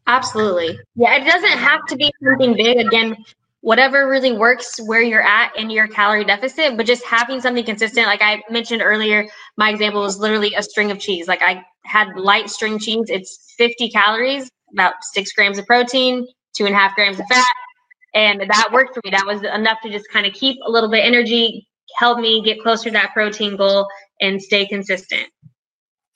Absolutely. 0.07 0.79
Yeah, 0.95 1.17
it 1.17 1.25
doesn't 1.25 1.59
have 1.59 1.85
to 1.87 1.97
be 1.97 2.13
something 2.23 2.55
big. 2.55 2.79
Again, 2.79 3.17
whatever 3.61 4.09
really 4.09 4.33
works 4.33 4.79
where 4.85 5.03
you're 5.03 5.23
at 5.23 5.57
in 5.57 5.71
your 5.71 5.89
calorie 5.89 6.25
deficit, 6.25 6.77
but 6.77 6.87
just 6.87 7.05
having 7.05 7.41
something 7.41 7.65
consistent. 7.65 8.07
Like 8.07 8.23
I 8.23 8.41
mentioned 8.49 8.83
earlier, 8.83 9.27
my 9.57 9.71
example 9.71 10.03
was 10.03 10.19
literally 10.19 10.55
a 10.55 10.63
string 10.63 10.93
of 10.93 11.01
cheese. 11.01 11.27
Like 11.27 11.43
I 11.43 11.65
had 11.85 12.17
light 12.17 12.49
string 12.49 12.79
cheese, 12.79 13.07
it's 13.09 13.55
50 13.59 13.91
calories, 13.91 14.49
about 14.73 14.95
six 15.03 15.33
grams 15.33 15.59
of 15.59 15.67
protein, 15.67 16.27
two 16.57 16.67
and 16.67 16.75
a 16.75 16.79
half 16.79 16.95
grams 16.95 17.19
of 17.19 17.27
fat. 17.29 17.53
And 18.15 18.41
that 18.41 18.71
worked 18.73 18.95
for 18.95 19.01
me. 19.05 19.11
That 19.11 19.27
was 19.27 19.43
enough 19.43 19.79
to 19.83 19.91
just 19.91 20.09
kind 20.11 20.27
of 20.27 20.33
keep 20.33 20.59
a 20.65 20.71
little 20.71 20.91
bit 20.91 21.05
energy, 21.05 21.67
help 21.97 22.19
me 22.21 22.43
get 22.43 22.63
closer 22.63 22.85
to 22.85 22.91
that 22.93 23.13
protein 23.13 23.57
goal 23.57 23.89
and 24.21 24.41
stay 24.41 24.67
consistent. 24.67 25.29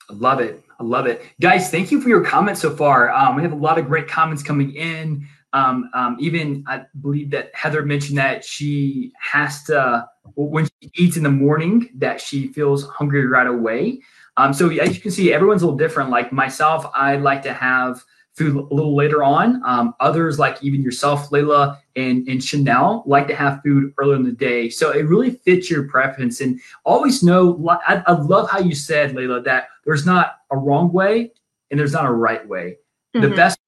I 0.09 0.13
love 0.13 0.39
it. 0.39 0.63
I 0.79 0.83
love 0.83 1.05
it. 1.05 1.21
Guys, 1.39 1.69
thank 1.69 1.91
you 1.91 2.01
for 2.01 2.09
your 2.09 2.23
comments 2.23 2.61
so 2.61 2.75
far. 2.75 3.11
Um, 3.11 3.35
we 3.35 3.43
have 3.43 3.51
a 3.51 3.55
lot 3.55 3.77
of 3.77 3.87
great 3.87 4.07
comments 4.07 4.43
coming 4.43 4.73
in. 4.73 5.27
Um, 5.53 5.89
um, 5.93 6.17
even 6.19 6.63
I 6.67 6.83
believe 7.01 7.29
that 7.31 7.51
Heather 7.53 7.83
mentioned 7.83 8.17
that 8.17 8.43
she 8.43 9.11
has 9.19 9.63
to 9.63 10.07
when 10.35 10.65
she 10.65 10.91
eats 10.95 11.17
in 11.17 11.23
the 11.23 11.29
morning 11.29 11.89
that 11.95 12.21
she 12.21 12.47
feels 12.47 12.87
hungry 12.87 13.27
right 13.27 13.47
away. 13.47 14.01
Um, 14.37 14.53
so 14.53 14.69
as 14.69 14.95
you 14.95 15.01
can 15.01 15.11
see, 15.11 15.33
everyone's 15.33 15.61
a 15.61 15.65
little 15.65 15.77
different. 15.77 16.09
Like 16.09 16.31
myself, 16.31 16.89
I 16.95 17.17
like 17.17 17.41
to 17.43 17.53
have 17.53 18.03
food 18.33 18.55
a 18.55 18.73
little 18.73 18.95
later 18.95 19.23
on. 19.23 19.61
Um, 19.65 19.93
others, 19.99 20.39
like 20.39 20.63
even 20.63 20.81
yourself, 20.81 21.29
Layla 21.31 21.77
and, 21.97 22.27
and 22.29 22.41
Chanel, 22.41 23.03
like 23.05 23.27
to 23.27 23.35
have 23.35 23.61
food 23.61 23.93
earlier 23.97 24.15
in 24.15 24.23
the 24.23 24.31
day. 24.31 24.69
So 24.69 24.91
it 24.91 25.03
really 25.03 25.31
fits 25.31 25.69
your 25.69 25.87
preference. 25.89 26.39
And 26.39 26.59
always 26.85 27.21
know, 27.23 27.67
I, 27.85 28.01
I 28.07 28.13
love 28.13 28.49
how 28.49 28.59
you 28.59 28.73
said, 28.73 29.13
Layla, 29.13 29.43
that 29.43 29.67
there's 29.85 30.05
not 30.05 30.37
a 30.51 30.57
wrong 30.57 30.91
way 30.91 31.31
and 31.69 31.79
there's 31.79 31.93
not 31.93 32.05
a 32.05 32.11
right 32.11 32.47
way. 32.47 32.77
Mm-hmm. 33.15 33.29
The 33.29 33.35
best 33.35 33.59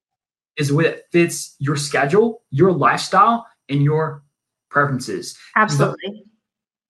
is 0.58 0.70
the 0.70 0.76
way 0.76 0.84
that 0.84 1.12
fits 1.12 1.56
your 1.60 1.76
schedule, 1.76 2.44
your 2.52 2.72
lifestyle, 2.72 3.48
and 3.70 3.84
your 3.84 4.24
preferences. 4.70 5.38
Absolutely. 5.56 6.26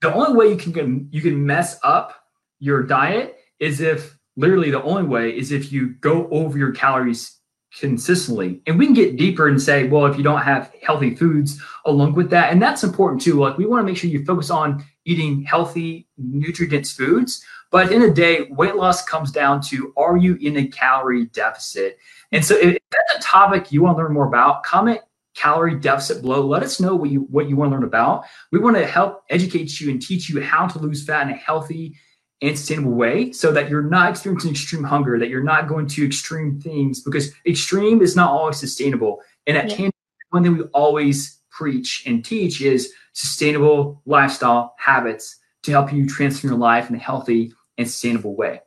The, 0.01 0.09
the 0.09 0.13
only 0.13 0.33
way 0.33 0.49
you 0.49 0.57
can 0.57 1.07
you 1.11 1.21
can 1.21 1.45
mess 1.45 1.79
up 1.83 2.25
your 2.59 2.83
diet 2.83 3.37
is 3.59 3.79
if 3.79 4.17
literally 4.35 4.71
the 4.71 4.81
only 4.83 5.03
way 5.03 5.29
is 5.29 5.51
if 5.51 5.71
you 5.71 5.93
go 5.95 6.27
over 6.29 6.57
your 6.57 6.71
calories 6.71 7.39
consistently. 7.79 8.61
And 8.67 8.77
we 8.77 8.85
can 8.85 8.93
get 8.93 9.17
deeper 9.17 9.47
and 9.47 9.61
say, 9.61 9.87
well, 9.87 10.05
if 10.05 10.17
you 10.17 10.23
don't 10.23 10.41
have 10.41 10.71
healthy 10.83 11.15
foods 11.15 11.61
along 11.85 12.13
with 12.13 12.29
that, 12.29 12.51
and 12.51 12.61
that's 12.61 12.83
important 12.83 13.21
too. 13.21 13.39
Like 13.39 13.57
we 13.57 13.65
want 13.65 13.81
to 13.81 13.85
make 13.85 13.97
sure 13.97 14.09
you 14.09 14.23
focus 14.25 14.49
on 14.49 14.83
eating 15.05 15.43
healthy, 15.43 16.07
nutrient 16.17 16.71
dense 16.71 16.93
foods. 16.93 17.43
But 17.73 17.91
in 17.91 18.01
the 18.01 18.11
day, 18.11 18.49
weight 18.51 18.75
loss 18.75 19.03
comes 19.03 19.31
down 19.31 19.59
to 19.63 19.91
are 19.97 20.15
you 20.15 20.35
in 20.35 20.57
a 20.57 20.67
calorie 20.67 21.25
deficit? 21.25 21.97
And 22.31 22.45
so 22.45 22.55
if 22.55 22.77
that's 22.91 23.15
a 23.17 23.19
topic 23.19 23.71
you 23.71 23.81
want 23.81 23.97
to 23.97 24.03
learn 24.03 24.13
more 24.13 24.27
about, 24.27 24.61
comment 24.61 25.01
calorie 25.33 25.79
deficit 25.79 26.21
below. 26.21 26.45
Let 26.45 26.61
us 26.61 26.79
know 26.79 26.95
what 26.95 27.09
you 27.09 27.21
what 27.31 27.49
you 27.49 27.55
want 27.55 27.71
to 27.71 27.75
learn 27.75 27.83
about. 27.83 28.25
We 28.51 28.59
want 28.59 28.75
to 28.75 28.85
help 28.85 29.23
educate 29.31 29.81
you 29.81 29.89
and 29.89 29.99
teach 29.99 30.29
you 30.29 30.39
how 30.39 30.67
to 30.67 30.77
lose 30.77 31.03
fat 31.03 31.27
in 31.27 31.33
a 31.33 31.37
healthy 31.37 31.95
and 32.43 32.55
sustainable 32.55 32.91
way 32.91 33.31
so 33.31 33.51
that 33.51 33.71
you're 33.71 33.81
not 33.81 34.11
experiencing 34.11 34.51
extreme 34.51 34.83
hunger, 34.83 35.17
that 35.17 35.29
you're 35.29 35.41
not 35.41 35.67
going 35.67 35.87
to 35.87 36.05
extreme 36.05 36.61
things 36.61 37.01
because 37.01 37.31
extreme 37.47 38.03
is 38.03 38.15
not 38.15 38.29
always 38.29 38.57
sustainable. 38.57 39.19
And 39.47 39.57
at 39.57 39.79
yeah. 39.79 39.89
one 40.29 40.43
thing 40.43 40.57
we 40.57 40.63
always 40.75 41.39
preach 41.49 42.03
and 42.05 42.23
teach 42.23 42.61
is 42.61 42.93
sustainable 43.13 44.03
lifestyle 44.05 44.75
habits 44.77 45.39
to 45.63 45.71
help 45.71 45.91
you 45.91 46.07
transform 46.07 46.51
your 46.51 46.59
life 46.59 46.87
in 46.87 46.95
a 46.95 46.99
healthy 46.99 47.51
and 47.77 47.87
sustainable 47.87 48.35
way. 48.35 48.61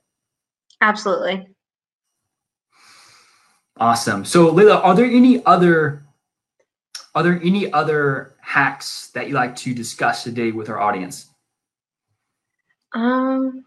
Absolutely. 0.81 1.49
Awesome. 3.79 4.25
So 4.25 4.53
Layla, 4.53 4.83
are 4.83 4.95
there 4.95 5.07
any 5.07 5.45
other 5.45 6.03
are 7.15 7.23
there 7.23 7.41
any 7.43 7.73
other 7.73 8.37
hacks 8.41 9.09
that 9.15 9.29
you 9.29 9.35
like 9.35 9.57
to 9.57 9.75
discuss 9.75 10.23
today 10.23 10.53
with 10.53 10.69
our 10.69 10.81
audience? 10.81 11.31
Um 12.93 13.65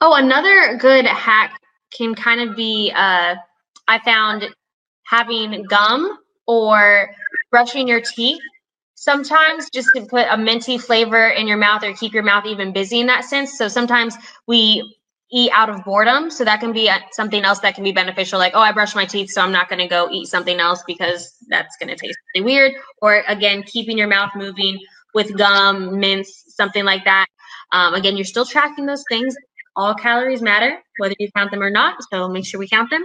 Oh, 0.00 0.14
another 0.14 0.78
good 0.78 1.04
hack 1.06 1.60
can 1.92 2.14
kind 2.14 2.40
of 2.40 2.56
be 2.56 2.92
uh 2.94 3.36
I 3.88 3.98
found 4.04 4.48
having 5.04 5.64
gum 5.64 6.18
or 6.46 7.10
brushing 7.50 7.88
your 7.88 8.00
teeth 8.00 8.40
sometimes 9.00 9.70
just 9.70 9.88
to 9.96 10.04
put 10.04 10.26
a 10.30 10.36
minty 10.36 10.76
flavor 10.76 11.28
in 11.28 11.48
your 11.48 11.56
mouth 11.56 11.82
or 11.82 11.94
keep 11.94 12.12
your 12.12 12.22
mouth 12.22 12.44
even 12.44 12.70
busy 12.70 13.00
in 13.00 13.06
that 13.06 13.24
sense. 13.24 13.56
So 13.56 13.66
sometimes 13.66 14.14
we 14.46 14.94
eat 15.32 15.50
out 15.54 15.70
of 15.70 15.82
boredom. 15.84 16.30
So 16.30 16.44
that 16.44 16.60
can 16.60 16.72
be 16.72 16.90
something 17.12 17.42
else 17.42 17.60
that 17.60 17.74
can 17.74 17.82
be 17.82 17.92
beneficial. 17.92 18.38
Like, 18.38 18.52
oh, 18.54 18.60
I 18.60 18.72
brush 18.72 18.94
my 18.94 19.06
teeth, 19.06 19.30
so 19.30 19.40
I'm 19.40 19.52
not 19.52 19.70
going 19.70 19.78
to 19.78 19.88
go 19.88 20.10
eat 20.12 20.26
something 20.26 20.60
else 20.60 20.84
because 20.86 21.34
that's 21.48 21.78
going 21.78 21.88
to 21.88 21.96
taste 21.96 22.18
really 22.34 22.44
weird. 22.44 22.72
Or 23.00 23.24
again, 23.26 23.62
keeping 23.62 23.96
your 23.96 24.08
mouth 24.08 24.32
moving 24.36 24.78
with 25.14 25.34
gum, 25.36 25.98
mints, 25.98 26.54
something 26.54 26.84
like 26.84 27.04
that. 27.04 27.26
Um, 27.72 27.94
again, 27.94 28.18
you're 28.18 28.26
still 28.26 28.44
tracking 28.44 28.84
those 28.84 29.04
things. 29.08 29.34
All 29.76 29.94
calories 29.94 30.42
matter, 30.42 30.78
whether 30.98 31.14
you 31.18 31.30
count 31.34 31.52
them 31.52 31.62
or 31.62 31.70
not. 31.70 31.96
So 32.12 32.28
make 32.28 32.44
sure 32.44 32.60
we 32.60 32.68
count 32.68 32.90
them. 32.90 33.04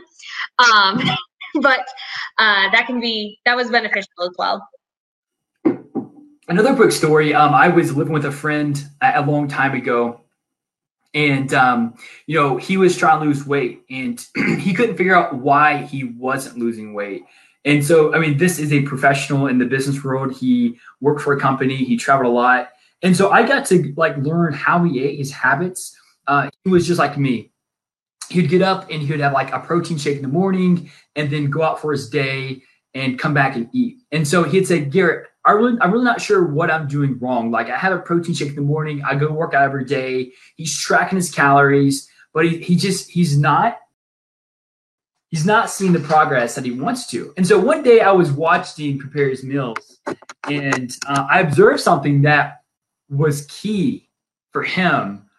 Um, 0.59 1.01
but 1.61 1.87
uh, 2.37 2.69
that 2.71 2.83
can 2.85 2.99
be 2.99 3.39
that 3.45 3.55
was 3.55 3.69
beneficial 3.69 4.23
as 4.23 4.31
well. 4.37 4.67
Another 6.47 6.75
quick 6.75 6.91
story. 6.91 7.33
Um, 7.33 7.55
I 7.55 7.69
was 7.69 7.95
living 7.95 8.13
with 8.13 8.25
a 8.25 8.31
friend 8.31 8.83
a 9.01 9.25
long 9.25 9.47
time 9.47 9.73
ago 9.73 10.21
and 11.15 11.53
um, 11.55 11.95
you 12.27 12.39
know 12.39 12.57
he 12.57 12.77
was 12.77 12.95
trying 12.95 13.19
to 13.21 13.25
lose 13.25 13.47
weight 13.47 13.83
and 13.89 14.23
he 14.59 14.73
couldn't 14.73 14.97
figure 14.97 15.15
out 15.15 15.35
why 15.35 15.83
he 15.83 16.03
wasn't 16.03 16.59
losing 16.59 16.93
weight. 16.93 17.23
And 17.63 17.83
so 17.83 18.13
i 18.13 18.19
mean 18.19 18.37
this 18.37 18.59
is 18.59 18.71
a 18.71 18.83
professional 18.83 19.47
in 19.47 19.57
the 19.57 19.65
business 19.65 20.03
world. 20.03 20.37
He 20.37 20.77
worked 21.01 21.21
for 21.21 21.33
a 21.33 21.39
company. 21.39 21.77
He 21.77 21.97
traveled 21.97 22.27
a 22.27 22.35
lot. 22.35 22.69
And 23.01 23.17
so 23.17 23.31
i 23.31 23.47
got 23.47 23.65
to 23.67 23.93
like 23.97 24.15
learn 24.17 24.53
how 24.53 24.83
he 24.83 25.03
ate 25.03 25.17
his 25.17 25.31
habits. 25.31 25.97
Uh, 26.27 26.49
he 26.63 26.69
was 26.69 26.85
just 26.85 26.99
like 26.99 27.17
me. 27.17 27.51
He'd 28.29 28.49
get 28.49 28.61
up 28.61 28.89
and 28.91 29.01
he'd 29.01 29.19
have 29.19 29.33
like 29.33 29.51
a 29.51 29.59
protein 29.59 29.97
shake 29.97 30.17
in 30.17 30.21
the 30.21 30.27
morning 30.27 30.91
and 31.15 31.31
then 31.31 31.49
go 31.49 31.63
out 31.63 31.79
for 31.79 31.91
his 31.91 32.09
day 32.09 32.61
and 32.95 33.19
come 33.19 33.33
back 33.33 33.55
and 33.55 33.69
eat 33.73 33.97
and 34.11 34.27
so 34.27 34.43
he'd 34.43 34.67
say 34.67 34.83
garrett 34.83 35.27
I 35.45 35.51
really, 35.51 35.77
I'm 35.79 35.91
really 35.91 36.05
not 36.05 36.21
sure 36.21 36.43
what 36.43 36.71
I'm 36.71 36.87
doing 36.87 37.19
wrong. 37.19 37.51
Like 37.51 37.69
I 37.69 37.77
have 37.77 37.93
a 37.93 37.99
protein 37.99 38.33
shake 38.33 38.49
in 38.49 38.55
the 38.55 38.61
morning. 38.61 39.03
I 39.03 39.13
go 39.13 39.27
to 39.27 39.33
work 39.33 39.53
out 39.53 39.61
every 39.61 39.85
day. 39.85 40.31
He's 40.55 40.77
tracking 40.77 41.17
his 41.17 41.29
calories, 41.29 42.09
but 42.33 42.45
he, 42.45 42.57
he 42.57 42.75
just 42.75 43.11
he's 43.11 43.37
not 43.37 43.77
he's 45.29 45.45
not 45.45 45.69
seeing 45.69 45.93
the 45.93 45.99
progress 45.99 46.55
that 46.55 46.65
he 46.65 46.71
wants 46.71 47.07
to. 47.07 47.31
And 47.37 47.45
so 47.45 47.59
one 47.59 47.83
day 47.83 48.01
I 48.01 48.11
was 48.11 48.31
watching 48.31 48.93
him 48.93 48.97
prepare 48.97 49.29
his 49.29 49.43
meals, 49.43 49.99
and 50.49 50.95
uh, 51.07 51.27
I 51.29 51.41
observed 51.41 51.79
something 51.79 52.23
that 52.23 52.61
was 53.07 53.45
key 53.45 54.09
for 54.51 54.63
him 54.63 55.29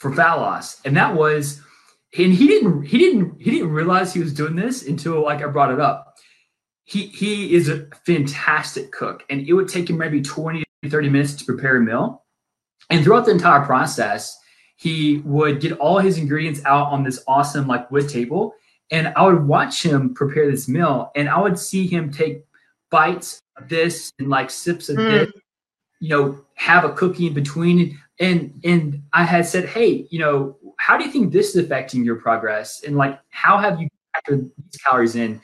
for 0.00 0.14
fat 0.14 0.34
loss, 0.34 0.82
and 0.84 0.94
that 0.98 1.14
was, 1.14 1.62
and 2.18 2.34
he 2.34 2.46
didn't 2.46 2.82
he 2.82 2.98
didn't 2.98 3.40
he 3.40 3.50
didn't 3.50 3.70
realize 3.70 4.12
he 4.12 4.20
was 4.20 4.34
doing 4.34 4.54
this 4.54 4.86
until 4.86 5.22
like 5.22 5.42
I 5.42 5.46
brought 5.46 5.72
it 5.72 5.80
up 5.80 6.09
he 6.90 7.06
he 7.06 7.54
is 7.54 7.68
a 7.68 7.86
fantastic 8.06 8.90
cook 8.92 9.24
and 9.30 9.46
it 9.46 9.52
would 9.52 9.68
take 9.68 9.88
him 9.88 9.98
maybe 9.98 10.20
20 10.20 10.64
30 10.88 11.08
minutes 11.10 11.34
to 11.34 11.44
prepare 11.44 11.76
a 11.76 11.80
meal. 11.80 12.24
And 12.88 13.04
throughout 13.04 13.26
the 13.26 13.32
entire 13.32 13.64
process 13.64 14.36
he 14.76 15.18
would 15.26 15.60
get 15.60 15.72
all 15.72 15.98
his 15.98 16.16
ingredients 16.16 16.62
out 16.64 16.88
on 16.88 17.04
this 17.04 17.22
awesome 17.28 17.66
like 17.66 17.90
wood 17.90 18.08
table 18.08 18.54
and 18.90 19.08
i 19.08 19.22
would 19.22 19.46
watch 19.46 19.82
him 19.82 20.14
prepare 20.14 20.50
this 20.50 20.68
meal 20.68 21.12
and 21.14 21.28
i 21.28 21.38
would 21.38 21.58
see 21.58 21.86
him 21.86 22.10
take 22.10 22.44
bites 22.90 23.42
of 23.58 23.68
this 23.68 24.10
and 24.18 24.28
like 24.30 24.48
sips 24.48 24.88
of 24.88 24.96
mm. 24.96 25.10
this 25.10 25.32
you 26.00 26.08
know 26.08 26.40
have 26.54 26.84
a 26.84 26.92
cookie 26.94 27.26
in 27.26 27.34
between 27.34 28.00
and 28.20 28.58
and 28.64 29.02
i 29.12 29.22
had 29.22 29.44
said 29.44 29.66
hey 29.66 30.06
you 30.10 30.18
know 30.18 30.56
how 30.80 30.96
do 30.96 31.04
you 31.04 31.10
think 31.10 31.30
this 31.30 31.50
is 31.50 31.56
affecting 31.64 32.02
your 32.04 32.16
progress? 32.16 32.82
And 32.84 32.96
like 32.96 33.20
how 33.28 33.58
have 33.58 33.80
you 33.80 33.88
factored 34.16 34.50
these 34.56 34.80
calories 34.82 35.14
in 35.14 35.40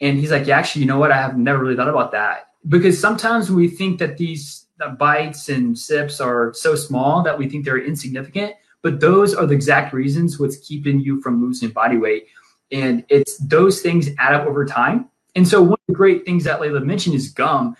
and 0.00 0.18
he's 0.18 0.30
like, 0.30 0.46
yeah, 0.46 0.58
actually, 0.58 0.82
you 0.82 0.88
know 0.88 0.98
what? 0.98 1.12
I 1.12 1.16
have 1.16 1.36
never 1.36 1.58
really 1.58 1.76
thought 1.76 1.88
about 1.88 2.12
that 2.12 2.48
because 2.68 3.00
sometimes 3.00 3.50
we 3.50 3.68
think 3.68 3.98
that 3.98 4.18
these 4.18 4.66
bites 4.98 5.48
and 5.48 5.78
sips 5.78 6.20
are 6.20 6.52
so 6.54 6.74
small 6.74 7.22
that 7.22 7.38
we 7.38 7.48
think 7.48 7.64
they're 7.64 7.82
insignificant, 7.82 8.54
but 8.82 9.00
those 9.00 9.34
are 9.34 9.46
the 9.46 9.54
exact 9.54 9.92
reasons 9.92 10.38
what's 10.38 10.58
keeping 10.58 11.00
you 11.00 11.20
from 11.22 11.42
losing 11.42 11.70
body 11.70 11.96
weight. 11.96 12.26
And 12.72 13.04
it's 13.08 13.38
those 13.38 13.80
things 13.80 14.10
add 14.18 14.34
up 14.34 14.46
over 14.46 14.64
time. 14.66 15.08
And 15.34 15.46
so 15.46 15.62
one 15.62 15.72
of 15.72 15.86
the 15.88 15.94
great 15.94 16.24
things 16.24 16.44
that 16.44 16.60
Layla 16.60 16.84
mentioned 16.84 17.14
is 17.14 17.28
gum. 17.28 17.76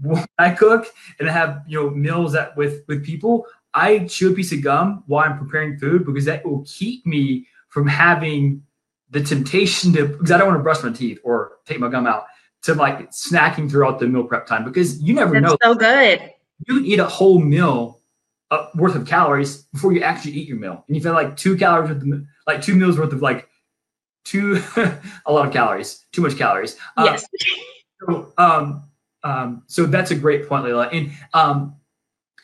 When 0.00 0.24
I 0.38 0.50
cook 0.50 0.86
and 1.18 1.28
I 1.28 1.32
have 1.32 1.64
you 1.66 1.82
know 1.82 1.90
meals 1.90 2.32
that 2.32 2.56
with 2.56 2.84
with 2.86 3.04
people, 3.04 3.46
I 3.74 4.06
chew 4.06 4.32
a 4.32 4.34
piece 4.34 4.52
of 4.52 4.62
gum 4.62 5.02
while 5.06 5.28
I'm 5.28 5.38
preparing 5.38 5.76
food 5.76 6.06
because 6.06 6.24
that 6.26 6.46
will 6.46 6.64
keep 6.66 7.04
me 7.04 7.46
from 7.68 7.86
having 7.88 8.62
the 9.10 9.22
temptation 9.22 9.92
to 9.94 10.06
because 10.06 10.30
I 10.30 10.38
don't 10.38 10.48
want 10.48 10.58
to 10.58 10.62
brush 10.62 10.82
my 10.82 10.90
teeth 10.90 11.18
or 11.24 11.58
take 11.66 11.78
my 11.78 11.88
gum 11.88 12.06
out 12.06 12.26
to 12.62 12.74
like 12.74 13.10
snacking 13.10 13.70
throughout 13.70 13.98
the 13.98 14.06
meal 14.06 14.24
prep 14.24 14.46
time 14.46 14.64
because 14.64 15.00
you 15.00 15.14
never 15.14 15.40
That's 15.40 15.52
know. 15.52 15.58
So 15.62 15.74
good. 15.74 16.32
You 16.66 16.80
eat 16.84 16.98
a 16.98 17.06
whole 17.06 17.38
meal 17.38 18.00
uh, 18.50 18.66
worth 18.74 18.94
of 18.94 19.06
calories 19.06 19.62
before 19.72 19.92
you 19.92 20.02
actually 20.02 20.32
eat 20.32 20.48
your 20.48 20.58
meal, 20.58 20.84
and 20.86 20.96
you've 20.96 21.04
feel 21.04 21.12
like 21.12 21.36
two 21.36 21.56
calories 21.56 21.90
worth 21.90 22.02
of, 22.02 22.26
like 22.46 22.62
two 22.62 22.74
meals 22.74 22.98
worth 22.98 23.12
of 23.12 23.22
like 23.22 23.48
two 24.24 24.62
a 25.26 25.32
lot 25.32 25.46
of 25.46 25.52
calories, 25.52 26.04
too 26.12 26.22
much 26.22 26.36
calories. 26.36 26.76
Uh, 26.96 27.04
yes. 27.10 27.26
So, 28.06 28.32
um, 28.38 28.84
um, 29.24 29.64
so 29.66 29.84
that's 29.84 30.12
a 30.12 30.14
great 30.14 30.48
point, 30.48 30.64
Layla. 30.64 30.88
And 30.92 31.10
um, 31.34 31.74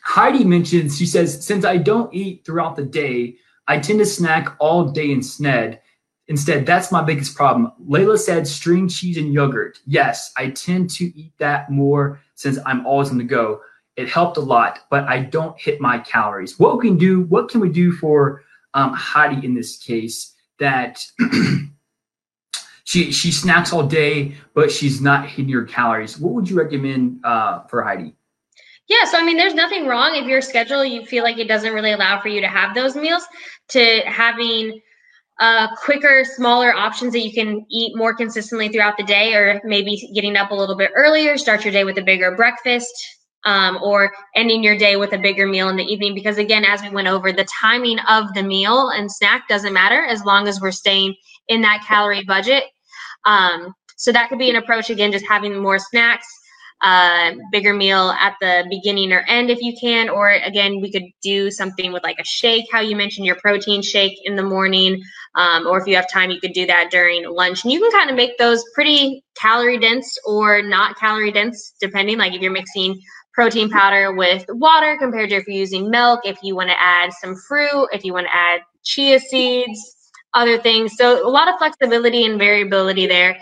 Heidi 0.03 0.43
mentions, 0.43 0.97
she 0.97 1.05
says, 1.05 1.45
since 1.45 1.63
I 1.63 1.77
don't 1.77 2.13
eat 2.13 2.45
throughout 2.45 2.75
the 2.75 2.83
day, 2.83 3.37
I 3.67 3.79
tend 3.79 3.99
to 3.99 4.05
snack 4.05 4.55
all 4.59 4.89
day 4.89 5.11
instead. 5.11 5.79
Instead, 6.27 6.65
that's 6.65 6.91
my 6.91 7.03
biggest 7.03 7.35
problem. 7.35 7.71
Layla 7.87 8.17
said 8.17 8.47
string 8.47 8.87
cheese 8.87 9.17
and 9.17 9.31
yogurt. 9.31 9.79
Yes, 9.85 10.31
I 10.37 10.49
tend 10.49 10.89
to 10.91 11.05
eat 11.17 11.33
that 11.37 11.69
more 11.69 12.19
since 12.33 12.57
I'm 12.65 12.85
always 12.85 13.11
on 13.11 13.17
the 13.17 13.23
go. 13.23 13.61
It 13.95 14.09
helped 14.09 14.37
a 14.37 14.41
lot, 14.41 14.79
but 14.89 15.03
I 15.07 15.19
don't 15.19 15.59
hit 15.59 15.79
my 15.79 15.99
calories. 15.99 16.59
What 16.59 16.81
can 16.81 16.97
do, 16.97 17.21
what 17.23 17.49
can 17.49 17.61
we 17.61 17.69
do 17.69 17.91
for 17.91 18.43
um, 18.73 18.91
Heidi 18.93 19.45
in 19.45 19.53
this 19.53 19.77
case 19.77 20.33
that 20.59 21.05
she 22.83 23.11
she 23.11 23.31
snacks 23.31 23.71
all 23.71 23.85
day, 23.85 24.35
but 24.53 24.71
she's 24.71 25.01
not 25.01 25.27
hitting 25.27 25.53
her 25.53 25.63
calories? 25.63 26.19
What 26.19 26.33
would 26.33 26.49
you 26.49 26.57
recommend 26.57 27.23
uh, 27.23 27.63
for 27.67 27.83
Heidi? 27.83 28.15
Yeah, 28.87 29.05
so 29.05 29.17
I 29.17 29.23
mean, 29.23 29.37
there's 29.37 29.55
nothing 29.55 29.87
wrong 29.87 30.15
if 30.15 30.27
your 30.27 30.41
schedule 30.41 30.83
you 30.83 31.05
feel 31.05 31.23
like 31.23 31.37
it 31.37 31.47
doesn't 31.47 31.73
really 31.73 31.91
allow 31.91 32.19
for 32.19 32.27
you 32.29 32.41
to 32.41 32.47
have 32.47 32.75
those 32.75 32.95
meals 32.95 33.23
to 33.69 34.01
having 34.05 34.81
uh, 35.39 35.67
quicker, 35.75 36.23
smaller 36.23 36.73
options 36.73 37.13
that 37.13 37.19
you 37.19 37.33
can 37.33 37.65
eat 37.69 37.95
more 37.95 38.13
consistently 38.13 38.69
throughout 38.69 38.97
the 38.97 39.03
day, 39.03 39.33
or 39.33 39.61
maybe 39.65 40.09
getting 40.13 40.37
up 40.37 40.51
a 40.51 40.55
little 40.55 40.77
bit 40.77 40.91
earlier, 40.95 41.37
start 41.37 41.65
your 41.65 41.73
day 41.73 41.83
with 41.83 41.97
a 41.97 42.01
bigger 42.01 42.35
breakfast, 42.35 42.93
um, 43.45 43.77
or 43.83 44.11
ending 44.35 44.63
your 44.63 44.77
day 44.77 44.95
with 44.95 45.13
a 45.13 45.17
bigger 45.17 45.45
meal 45.45 45.69
in 45.69 45.75
the 45.75 45.83
evening. 45.83 46.15
Because 46.15 46.37
again, 46.37 46.63
as 46.63 46.81
we 46.81 46.89
went 46.89 47.07
over, 47.07 47.31
the 47.31 47.47
timing 47.61 47.99
of 48.09 48.33
the 48.33 48.43
meal 48.43 48.89
and 48.89 49.11
snack 49.11 49.47
doesn't 49.47 49.73
matter 49.73 50.05
as 50.05 50.23
long 50.23 50.47
as 50.47 50.61
we're 50.61 50.71
staying 50.71 51.15
in 51.49 51.61
that 51.61 51.83
calorie 51.85 52.23
budget. 52.23 52.63
Um, 53.25 53.73
so 53.97 54.11
that 54.11 54.29
could 54.29 54.39
be 54.39 54.49
an 54.49 54.55
approach 54.55 54.89
again, 54.89 55.11
just 55.11 55.25
having 55.27 55.57
more 55.57 55.79
snacks 55.79 56.27
uh, 56.81 57.31
bigger 57.51 57.73
meal 57.73 58.11
at 58.19 58.35
the 58.41 58.65
beginning 58.69 59.11
or 59.11 59.23
end 59.27 59.49
if 59.49 59.59
you 59.61 59.75
can. 59.79 60.09
Or 60.09 60.29
again, 60.29 60.81
we 60.81 60.91
could 60.91 61.05
do 61.21 61.49
something 61.49 61.91
with 61.91 62.03
like 62.03 62.19
a 62.19 62.23
shake, 62.23 62.65
how 62.71 62.79
you 62.79 62.95
mentioned 62.95 63.25
your 63.25 63.37
protein 63.37 63.81
shake 63.81 64.17
in 64.23 64.35
the 64.35 64.43
morning. 64.43 65.01
Um, 65.35 65.67
or 65.67 65.79
if 65.79 65.87
you 65.87 65.95
have 65.95 66.09
time, 66.09 66.31
you 66.31 66.39
could 66.39 66.53
do 66.53 66.65
that 66.67 66.91
during 66.91 67.27
lunch. 67.29 67.63
And 67.63 67.73
you 67.73 67.79
can 67.79 67.91
kind 67.91 68.09
of 68.09 68.15
make 68.15 68.37
those 68.37 68.63
pretty 68.73 69.23
calorie 69.35 69.79
dense 69.79 70.17
or 70.25 70.61
not 70.61 70.97
calorie 70.97 71.31
dense, 71.31 71.73
depending. 71.79 72.17
Like 72.17 72.33
if 72.33 72.41
you're 72.41 72.51
mixing 72.51 73.01
protein 73.33 73.69
powder 73.69 74.13
with 74.13 74.45
water 74.49 74.97
compared 74.97 75.29
to 75.29 75.35
if 75.35 75.47
you're 75.47 75.57
using 75.57 75.89
milk, 75.89 76.21
if 76.23 76.37
you 76.41 76.55
want 76.55 76.69
to 76.69 76.81
add 76.81 77.11
some 77.13 77.35
fruit, 77.47 77.89
if 77.91 78.05
you 78.05 78.13
want 78.13 78.27
to 78.27 78.35
add 78.35 78.61
chia 78.83 79.19
seeds, 79.19 80.11
other 80.33 80.57
things. 80.57 80.93
So 80.97 81.27
a 81.27 81.29
lot 81.29 81.49
of 81.49 81.55
flexibility 81.57 82.25
and 82.25 82.39
variability 82.39 83.07
there 83.07 83.37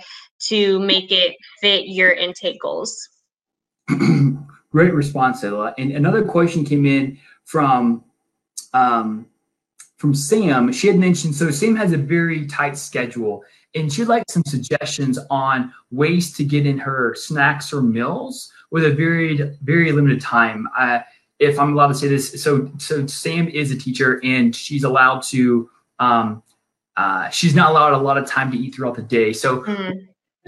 to 0.48 0.80
make 0.80 1.12
it 1.12 1.36
fit 1.62 1.88
your 1.88 2.12
intake 2.12 2.60
goals. 2.62 3.10
Great 4.72 4.94
response, 4.94 5.44
Ella. 5.44 5.74
And 5.78 5.92
another 5.92 6.24
question 6.24 6.66
came 6.66 6.86
in 6.86 7.20
from 7.46 8.04
um, 8.74 9.28
from 9.98 10.16
Sam. 10.16 10.72
She 10.72 10.88
had 10.88 10.98
mentioned 10.98 11.36
so 11.36 11.52
Sam 11.52 11.76
has 11.76 11.94
a 11.94 11.98
very 11.98 12.48
tight 12.48 12.78
schedule, 12.78 13.44
and 13.76 13.92
she'd 13.92 14.06
like 14.06 14.24
some 14.30 14.44
suggestions 14.46 15.20
on 15.30 15.74
ways 15.92 16.34
to 16.34 16.44
get 16.44 16.66
in 16.66 16.78
her 16.80 17.14
snacks 17.16 17.72
or 17.72 17.82
meals 17.82 18.52
with 18.72 18.86
a 18.86 18.92
very 18.92 19.38
very 19.64 19.92
limited 19.92 20.22
time. 20.22 20.68
If 21.40 21.60
I'm 21.60 21.74
allowed 21.74 21.88
to 21.88 21.96
say 21.96 22.08
this, 22.08 22.42
so 22.42 22.72
so 22.78 23.06
Sam 23.06 23.48
is 23.50 23.72
a 23.72 23.78
teacher, 23.78 24.20
and 24.24 24.56
she's 24.56 24.84
allowed 24.84 25.24
to. 25.24 25.70
Um, 26.00 26.42
uh, 26.96 27.28
she's 27.30 27.56
not 27.56 27.72
allowed 27.72 27.94
a 27.94 27.98
lot 27.98 28.20
of 28.20 28.28
time 28.28 28.52
to 28.52 28.58
eat 28.58 28.76
throughout 28.76 28.96
the 28.96 29.02
day. 29.02 29.34
So 29.34 29.62
mm-hmm 29.62 30.06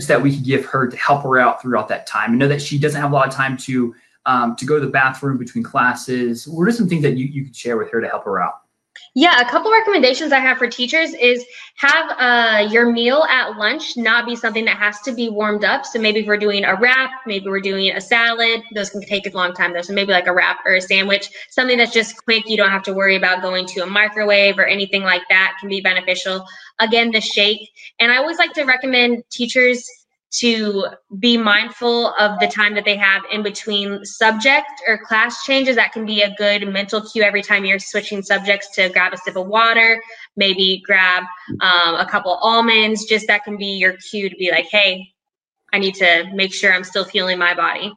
that 0.08 0.22
we 0.22 0.36
could 0.36 0.44
give 0.44 0.66
her 0.66 0.88
to 0.88 0.98
help 0.98 1.24
her 1.24 1.40
out 1.40 1.62
throughout 1.62 1.88
that 1.88 2.06
time. 2.06 2.34
I 2.34 2.36
know 2.36 2.48
that 2.48 2.62
she 2.62 2.78
doesn't 2.78 3.00
have 3.00 3.12
a 3.12 3.14
lot 3.14 3.28
of 3.28 3.34
time 3.34 3.56
to 3.58 3.96
um, 4.26 4.56
to 4.56 4.66
go 4.66 4.80
to 4.80 4.86
the 4.86 4.92
bathroom 4.92 5.38
between 5.38 5.64
classes. 5.64 6.48
What 6.48 6.68
are 6.68 6.72
some 6.72 6.90
things 6.90 7.04
that 7.04 7.16
you, 7.16 7.26
you 7.28 7.44
could 7.44 7.56
share 7.56 7.78
with 7.78 7.92
her 7.92 8.02
to 8.02 8.08
help 8.08 8.26
her 8.26 8.42
out? 8.42 8.65
Yeah, 9.14 9.40
a 9.40 9.50
couple 9.50 9.72
recommendations 9.72 10.32
I 10.32 10.40
have 10.40 10.58
for 10.58 10.68
teachers 10.68 11.14
is 11.14 11.46
have 11.78 12.12
uh, 12.18 12.70
your 12.70 12.92
meal 12.92 13.24
at 13.30 13.58
lunch 13.58 13.96
not 13.96 14.26
be 14.26 14.36
something 14.36 14.66
that 14.66 14.78
has 14.78 15.00
to 15.02 15.14
be 15.14 15.30
warmed 15.30 15.64
up. 15.64 15.86
So 15.86 16.00
maybe 16.00 16.22
if 16.22 16.28
we're 16.28 16.38
doing 16.38 16.66
a 16.66 16.76
wrap, 16.76 17.12
maybe 17.26 17.48
we're 17.48 17.62
doing 17.62 17.92
a 17.92 18.02
salad, 18.02 18.62
those 18.74 18.90
can 18.90 19.02
take 19.02 19.26
a 19.26 19.36
long 19.36 19.54
time 19.54 19.74
though. 19.74 19.82
So 19.82 19.94
maybe 19.94 20.12
like 20.12 20.28
a 20.28 20.34
wrap 20.34 20.60
or 20.66 20.76
a 20.76 20.82
sandwich, 20.82 21.30
something 21.50 21.78
that's 21.78 21.94
just 21.94 22.24
quick. 22.24 22.50
You 22.50 22.58
don't 22.58 22.72
have 22.72 22.84
to 22.84 22.94
worry 22.94 23.16
about 23.16 23.42
going 23.42 23.66
to 23.68 23.82
a 23.82 23.86
microwave 23.86 24.58
or 24.60 24.66
anything 24.66 25.04
like 25.04 25.24
that 25.30 25.58
can 25.60 25.70
be 25.70 25.82
beneficial. 25.82 26.46
Again, 26.80 27.12
the 27.12 27.22
shake. 27.22 27.70
And 28.00 28.12
I 28.12 28.18
always 28.18 28.38
like 28.38 28.54
to 28.54 28.64
recommend 28.64 29.24
teachers 29.32 29.90
to 30.40 30.86
be 31.20 31.38
mindful 31.38 32.14
of 32.20 32.40
the 32.40 32.48
time 32.48 32.76
that 32.76 32.86
they 32.86 32.96
have 32.96 33.24
in 33.32 33.44
between 33.44 34.04
subject 34.06 34.68
or 34.88 34.98
class 34.98 35.44
changes. 35.44 35.76
That 35.76 35.92
can 35.92 36.06
be 36.06 36.22
a 36.22 36.34
good 36.36 36.68
mental 36.68 37.02
cue 37.02 37.24
every 37.24 37.42
time 37.42 37.66
you're 37.66 37.80
switching 37.80 38.22
subjects 38.22 38.70
to 38.76 38.90
grab 38.90 39.14
a 39.14 39.18
sip 39.18 39.36
of 39.36 39.48
water, 39.48 40.02
maybe 40.36 40.82
grab 40.86 41.24
um, 41.62 41.96
a 41.96 42.08
couple 42.10 42.34
almonds. 42.42 43.06
Just 43.06 43.28
that 43.28 43.44
can 43.44 43.58
be 43.58 43.78
your 43.78 43.98
cue 44.10 44.30
to 44.30 44.36
be 44.36 44.52
like, 44.52 44.68
hey, 44.72 45.08
I 45.74 45.80
need 45.80 45.96
to 45.96 46.30
make 46.34 46.54
sure 46.54 46.74
I'm 46.74 46.84
still 46.84 47.06
feeling 47.06 47.38
my 47.38 47.54
body. 47.54 47.94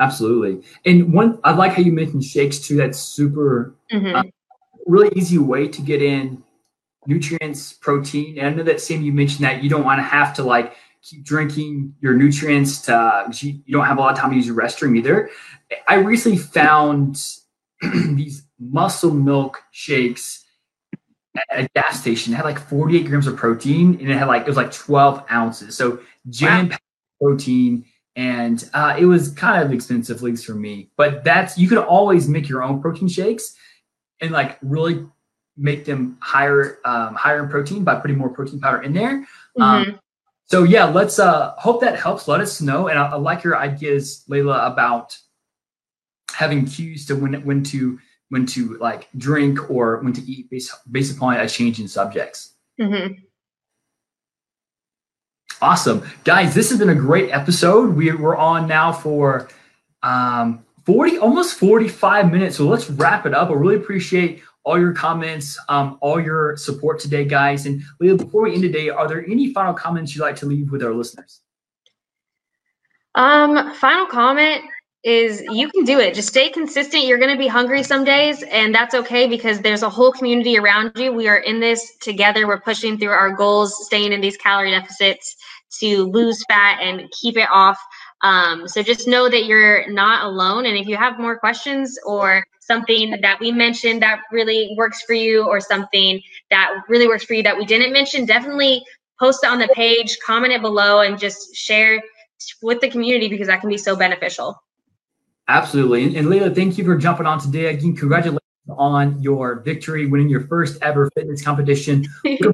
Absolutely. 0.00 0.66
And 0.84 1.12
one, 1.12 1.38
I 1.44 1.52
like 1.52 1.72
how 1.72 1.82
you 1.82 1.92
mentioned 1.92 2.24
shakes 2.24 2.58
too. 2.58 2.76
That's 2.76 2.98
super, 2.98 3.74
mm-hmm. 3.92 4.16
uh, 4.16 4.22
really 4.86 5.10
easy 5.14 5.38
way 5.38 5.68
to 5.68 5.82
get 5.82 6.02
in 6.02 6.42
nutrients, 7.06 7.72
protein. 7.72 8.38
And 8.38 8.46
I 8.46 8.50
know 8.50 8.62
that 8.64 8.80
Sam, 8.80 9.02
you 9.02 9.12
mentioned 9.12 9.44
that 9.44 9.62
you 9.62 9.70
don't 9.70 9.84
want 9.84 9.98
to 9.98 10.02
have 10.02 10.34
to 10.34 10.42
like 10.42 10.76
keep 11.04 11.24
drinking 11.24 11.94
your 12.00 12.14
nutrients 12.14 12.80
to 12.82 13.26
you, 13.32 13.60
you 13.66 13.72
don't 13.72 13.84
have 13.84 13.98
a 13.98 14.00
lot 14.00 14.12
of 14.12 14.18
time 14.18 14.30
to 14.30 14.36
use 14.36 14.46
your 14.46 14.56
restroom 14.56 14.96
either. 14.96 15.30
I 15.86 15.96
recently 15.96 16.38
found 16.38 17.22
these 17.82 18.44
muscle 18.58 19.12
milk 19.12 19.62
shakes 19.70 20.44
at 21.50 21.60
a 21.60 21.68
gas 21.74 22.00
station. 22.00 22.32
It 22.32 22.36
had 22.36 22.44
like 22.44 22.58
48 22.58 23.06
grams 23.06 23.26
of 23.26 23.36
protein 23.36 23.98
and 24.00 24.10
it 24.10 24.16
had 24.16 24.28
like 24.28 24.42
it 24.42 24.48
was 24.48 24.56
like 24.56 24.72
12 24.72 25.24
ounces. 25.30 25.76
So 25.76 26.00
jam 26.30 26.70
wow. 26.70 26.76
protein 27.20 27.84
and 28.16 28.68
uh, 28.74 28.96
it 28.98 29.06
was 29.06 29.30
kind 29.30 29.62
of 29.62 29.72
expensive, 29.72 30.16
at 30.18 30.22
least 30.22 30.46
for 30.46 30.54
me. 30.54 30.90
But 30.96 31.24
that's 31.24 31.58
you 31.58 31.68
could 31.68 31.78
always 31.78 32.28
make 32.28 32.48
your 32.48 32.62
own 32.62 32.80
protein 32.80 33.08
shakes 33.08 33.54
and 34.20 34.30
like 34.30 34.58
really 34.62 35.04
make 35.56 35.84
them 35.84 36.16
higher 36.20 36.78
um, 36.84 37.14
higher 37.14 37.42
in 37.42 37.48
protein 37.48 37.84
by 37.84 37.96
putting 37.96 38.16
more 38.16 38.28
protein 38.28 38.60
powder 38.60 38.82
in 38.82 38.92
there. 38.92 39.10
Um, 39.10 39.84
mm-hmm. 39.84 39.90
Um, 39.90 40.00
so 40.46 40.62
yeah, 40.62 40.84
let's 40.84 41.18
uh, 41.18 41.54
hope 41.56 41.80
that 41.80 41.98
helps. 41.98 42.28
Let 42.28 42.40
us 42.40 42.60
know, 42.60 42.88
and 42.88 42.98
I, 42.98 43.06
I, 43.06 43.16
like 43.16 43.44
your 43.44 43.56
ideas, 43.56 44.24
Layla, 44.28 44.70
about 44.70 45.16
having 46.32 46.66
cues 46.66 47.06
to 47.06 47.16
when 47.16 47.44
when 47.44 47.62
to 47.64 47.98
when 48.28 48.46
to 48.46 48.76
like 48.78 49.08
drink 49.16 49.70
or 49.70 50.00
when 50.02 50.12
to 50.12 50.22
eat 50.22 50.50
based 50.50 50.72
based 50.90 51.16
upon 51.16 51.36
a 51.36 51.48
change 51.48 51.80
in 51.80 51.88
subjects. 51.88 52.54
Mm-hmm. 52.80 53.14
Awesome, 55.62 56.02
guys! 56.24 56.54
This 56.54 56.70
has 56.70 56.78
been 56.78 56.90
a 56.90 56.94
great 56.94 57.30
episode. 57.30 57.94
We, 57.94 58.12
we're 58.12 58.36
on 58.36 58.66
now 58.66 58.92
for 58.92 59.48
um, 60.02 60.64
forty, 60.84 61.16
almost 61.16 61.58
forty-five 61.58 62.30
minutes. 62.30 62.56
So 62.56 62.66
let's 62.66 62.90
wrap 62.90 63.24
it 63.24 63.32
up. 63.32 63.48
I 63.48 63.52
really 63.54 63.76
appreciate 63.76 64.42
all 64.64 64.78
your 64.78 64.92
comments, 64.92 65.58
um, 65.68 65.98
all 66.00 66.20
your 66.20 66.56
support 66.56 66.98
today, 66.98 67.24
guys. 67.24 67.66
And 67.66 67.82
Leah, 68.00 68.16
before 68.16 68.42
we 68.42 68.54
end 68.54 68.62
today, 68.62 68.88
are 68.88 69.06
there 69.06 69.24
any 69.26 69.52
final 69.52 69.74
comments 69.74 70.14
you'd 70.14 70.22
like 70.22 70.36
to 70.36 70.46
leave 70.46 70.70
with 70.72 70.82
our 70.82 70.94
listeners? 70.94 71.40
Um, 73.14 73.74
final 73.74 74.06
comment 74.06 74.62
is 75.04 75.42
you 75.50 75.68
can 75.68 75.84
do 75.84 76.00
it. 76.00 76.14
Just 76.14 76.28
stay 76.28 76.48
consistent. 76.48 77.04
You're 77.04 77.18
going 77.18 77.30
to 77.30 77.38
be 77.38 77.46
hungry 77.46 77.82
some 77.82 78.04
days, 78.04 78.42
and 78.44 78.74
that's 78.74 78.94
okay 78.94 79.28
because 79.28 79.60
there's 79.60 79.82
a 79.82 79.90
whole 79.90 80.10
community 80.10 80.58
around 80.58 80.92
you. 80.96 81.12
We 81.12 81.28
are 81.28 81.36
in 81.36 81.60
this 81.60 81.96
together. 82.00 82.46
We're 82.46 82.60
pushing 82.60 82.98
through 82.98 83.10
our 83.10 83.30
goals, 83.30 83.84
staying 83.84 84.12
in 84.12 84.22
these 84.22 84.38
calorie 84.38 84.70
deficits 84.70 85.36
to 85.80 86.04
lose 86.04 86.42
fat 86.48 86.80
and 86.80 87.10
keep 87.20 87.36
it 87.36 87.48
off. 87.52 87.78
Um, 88.22 88.66
so 88.66 88.82
just 88.82 89.06
know 89.06 89.28
that 89.28 89.44
you're 89.44 89.90
not 89.90 90.24
alone. 90.24 90.64
And 90.64 90.78
if 90.78 90.86
you 90.86 90.96
have 90.96 91.18
more 91.18 91.38
questions 91.38 91.98
or 92.06 92.42
something 92.66 93.18
that 93.20 93.38
we 93.40 93.52
mentioned 93.52 94.02
that 94.02 94.20
really 94.32 94.74
works 94.76 95.02
for 95.02 95.14
you 95.14 95.46
or 95.46 95.60
something 95.60 96.20
that 96.50 96.70
really 96.88 97.06
works 97.06 97.24
for 97.24 97.34
you 97.34 97.42
that 97.42 97.56
we 97.56 97.64
didn't 97.64 97.92
mention, 97.92 98.24
definitely 98.24 98.82
post 99.18 99.44
it 99.44 99.48
on 99.48 99.58
the 99.58 99.68
page, 99.68 100.18
comment 100.24 100.52
it 100.52 100.62
below, 100.62 101.00
and 101.00 101.18
just 101.18 101.54
share 101.54 102.02
with 102.62 102.80
the 102.80 102.88
community 102.88 103.28
because 103.28 103.46
that 103.46 103.60
can 103.60 103.68
be 103.68 103.78
so 103.78 103.94
beneficial. 103.94 104.62
Absolutely. 105.48 106.04
And, 106.04 106.16
and 106.16 106.28
Layla, 106.28 106.54
thank 106.54 106.78
you 106.78 106.84
for 106.84 106.96
jumping 106.96 107.26
on 107.26 107.38
today. 107.38 107.66
Again, 107.66 107.94
congratulations 107.94 108.40
on 108.68 109.22
your 109.22 109.60
victory, 109.60 110.06
winning 110.06 110.28
your 110.28 110.46
first 110.46 110.78
ever 110.82 111.10
fitness 111.14 111.42
competition. 111.42 112.06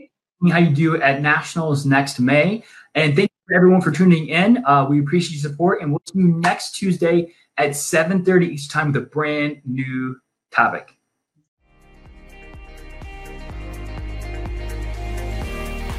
how 0.50 0.58
you 0.58 0.70
do 0.70 1.00
at 1.00 1.20
Nationals 1.20 1.84
next 1.84 2.18
May. 2.18 2.64
And 2.94 3.14
thank 3.14 3.30
you 3.30 3.56
everyone 3.56 3.80
for 3.80 3.90
tuning 3.90 4.28
in. 4.28 4.64
Uh, 4.64 4.86
we 4.88 5.00
appreciate 5.00 5.40
your 5.40 5.50
support, 5.50 5.82
and 5.82 5.90
we'll 5.90 6.02
see 6.10 6.18
you 6.18 6.28
next 6.28 6.72
Tuesday 6.72 7.34
at 7.64 7.70
7.30 7.70 8.48
each 8.48 8.68
time 8.68 8.92
with 8.92 9.02
a 9.02 9.06
brand 9.06 9.60
new 9.64 10.16
topic. 10.50 10.96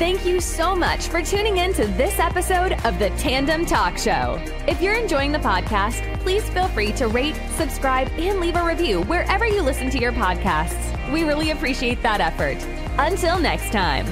Thank 0.02 0.26
you 0.26 0.42
so 0.42 0.76
much 0.76 1.10
for 1.10 1.22
tuning 1.22 1.58
in 1.58 1.74
to 1.76 1.86
this 1.86 2.18
episode 2.18 2.74
of 2.86 2.98
the 2.98 3.12
Tandem 3.20 3.68
Talk 3.68 4.00
Show. 4.00 4.42
If 4.68 4.82
you're 4.82 4.96
enjoying 4.96 5.32
the 5.32 5.38
podcast, 5.38 6.20
please 6.22 6.50
feel 6.50 6.68
free 6.70 6.92
to 6.94 7.08
rate, 7.08 7.36
subscribe, 7.52 8.08
and 8.18 8.40
leave 8.40 8.56
a 8.56 8.66
review 8.66 9.02
wherever 9.04 9.46
you 9.46 9.62
listen 9.62 9.92
to 9.92 10.00
your 10.00 10.12
podcasts. 10.12 11.12
We 11.14 11.24
really 11.24 11.52
appreciate 11.52 12.02
that 12.02 12.20
effort. 12.20 12.58
Until 12.98 13.38
next 13.38 13.72
time. 13.72 14.08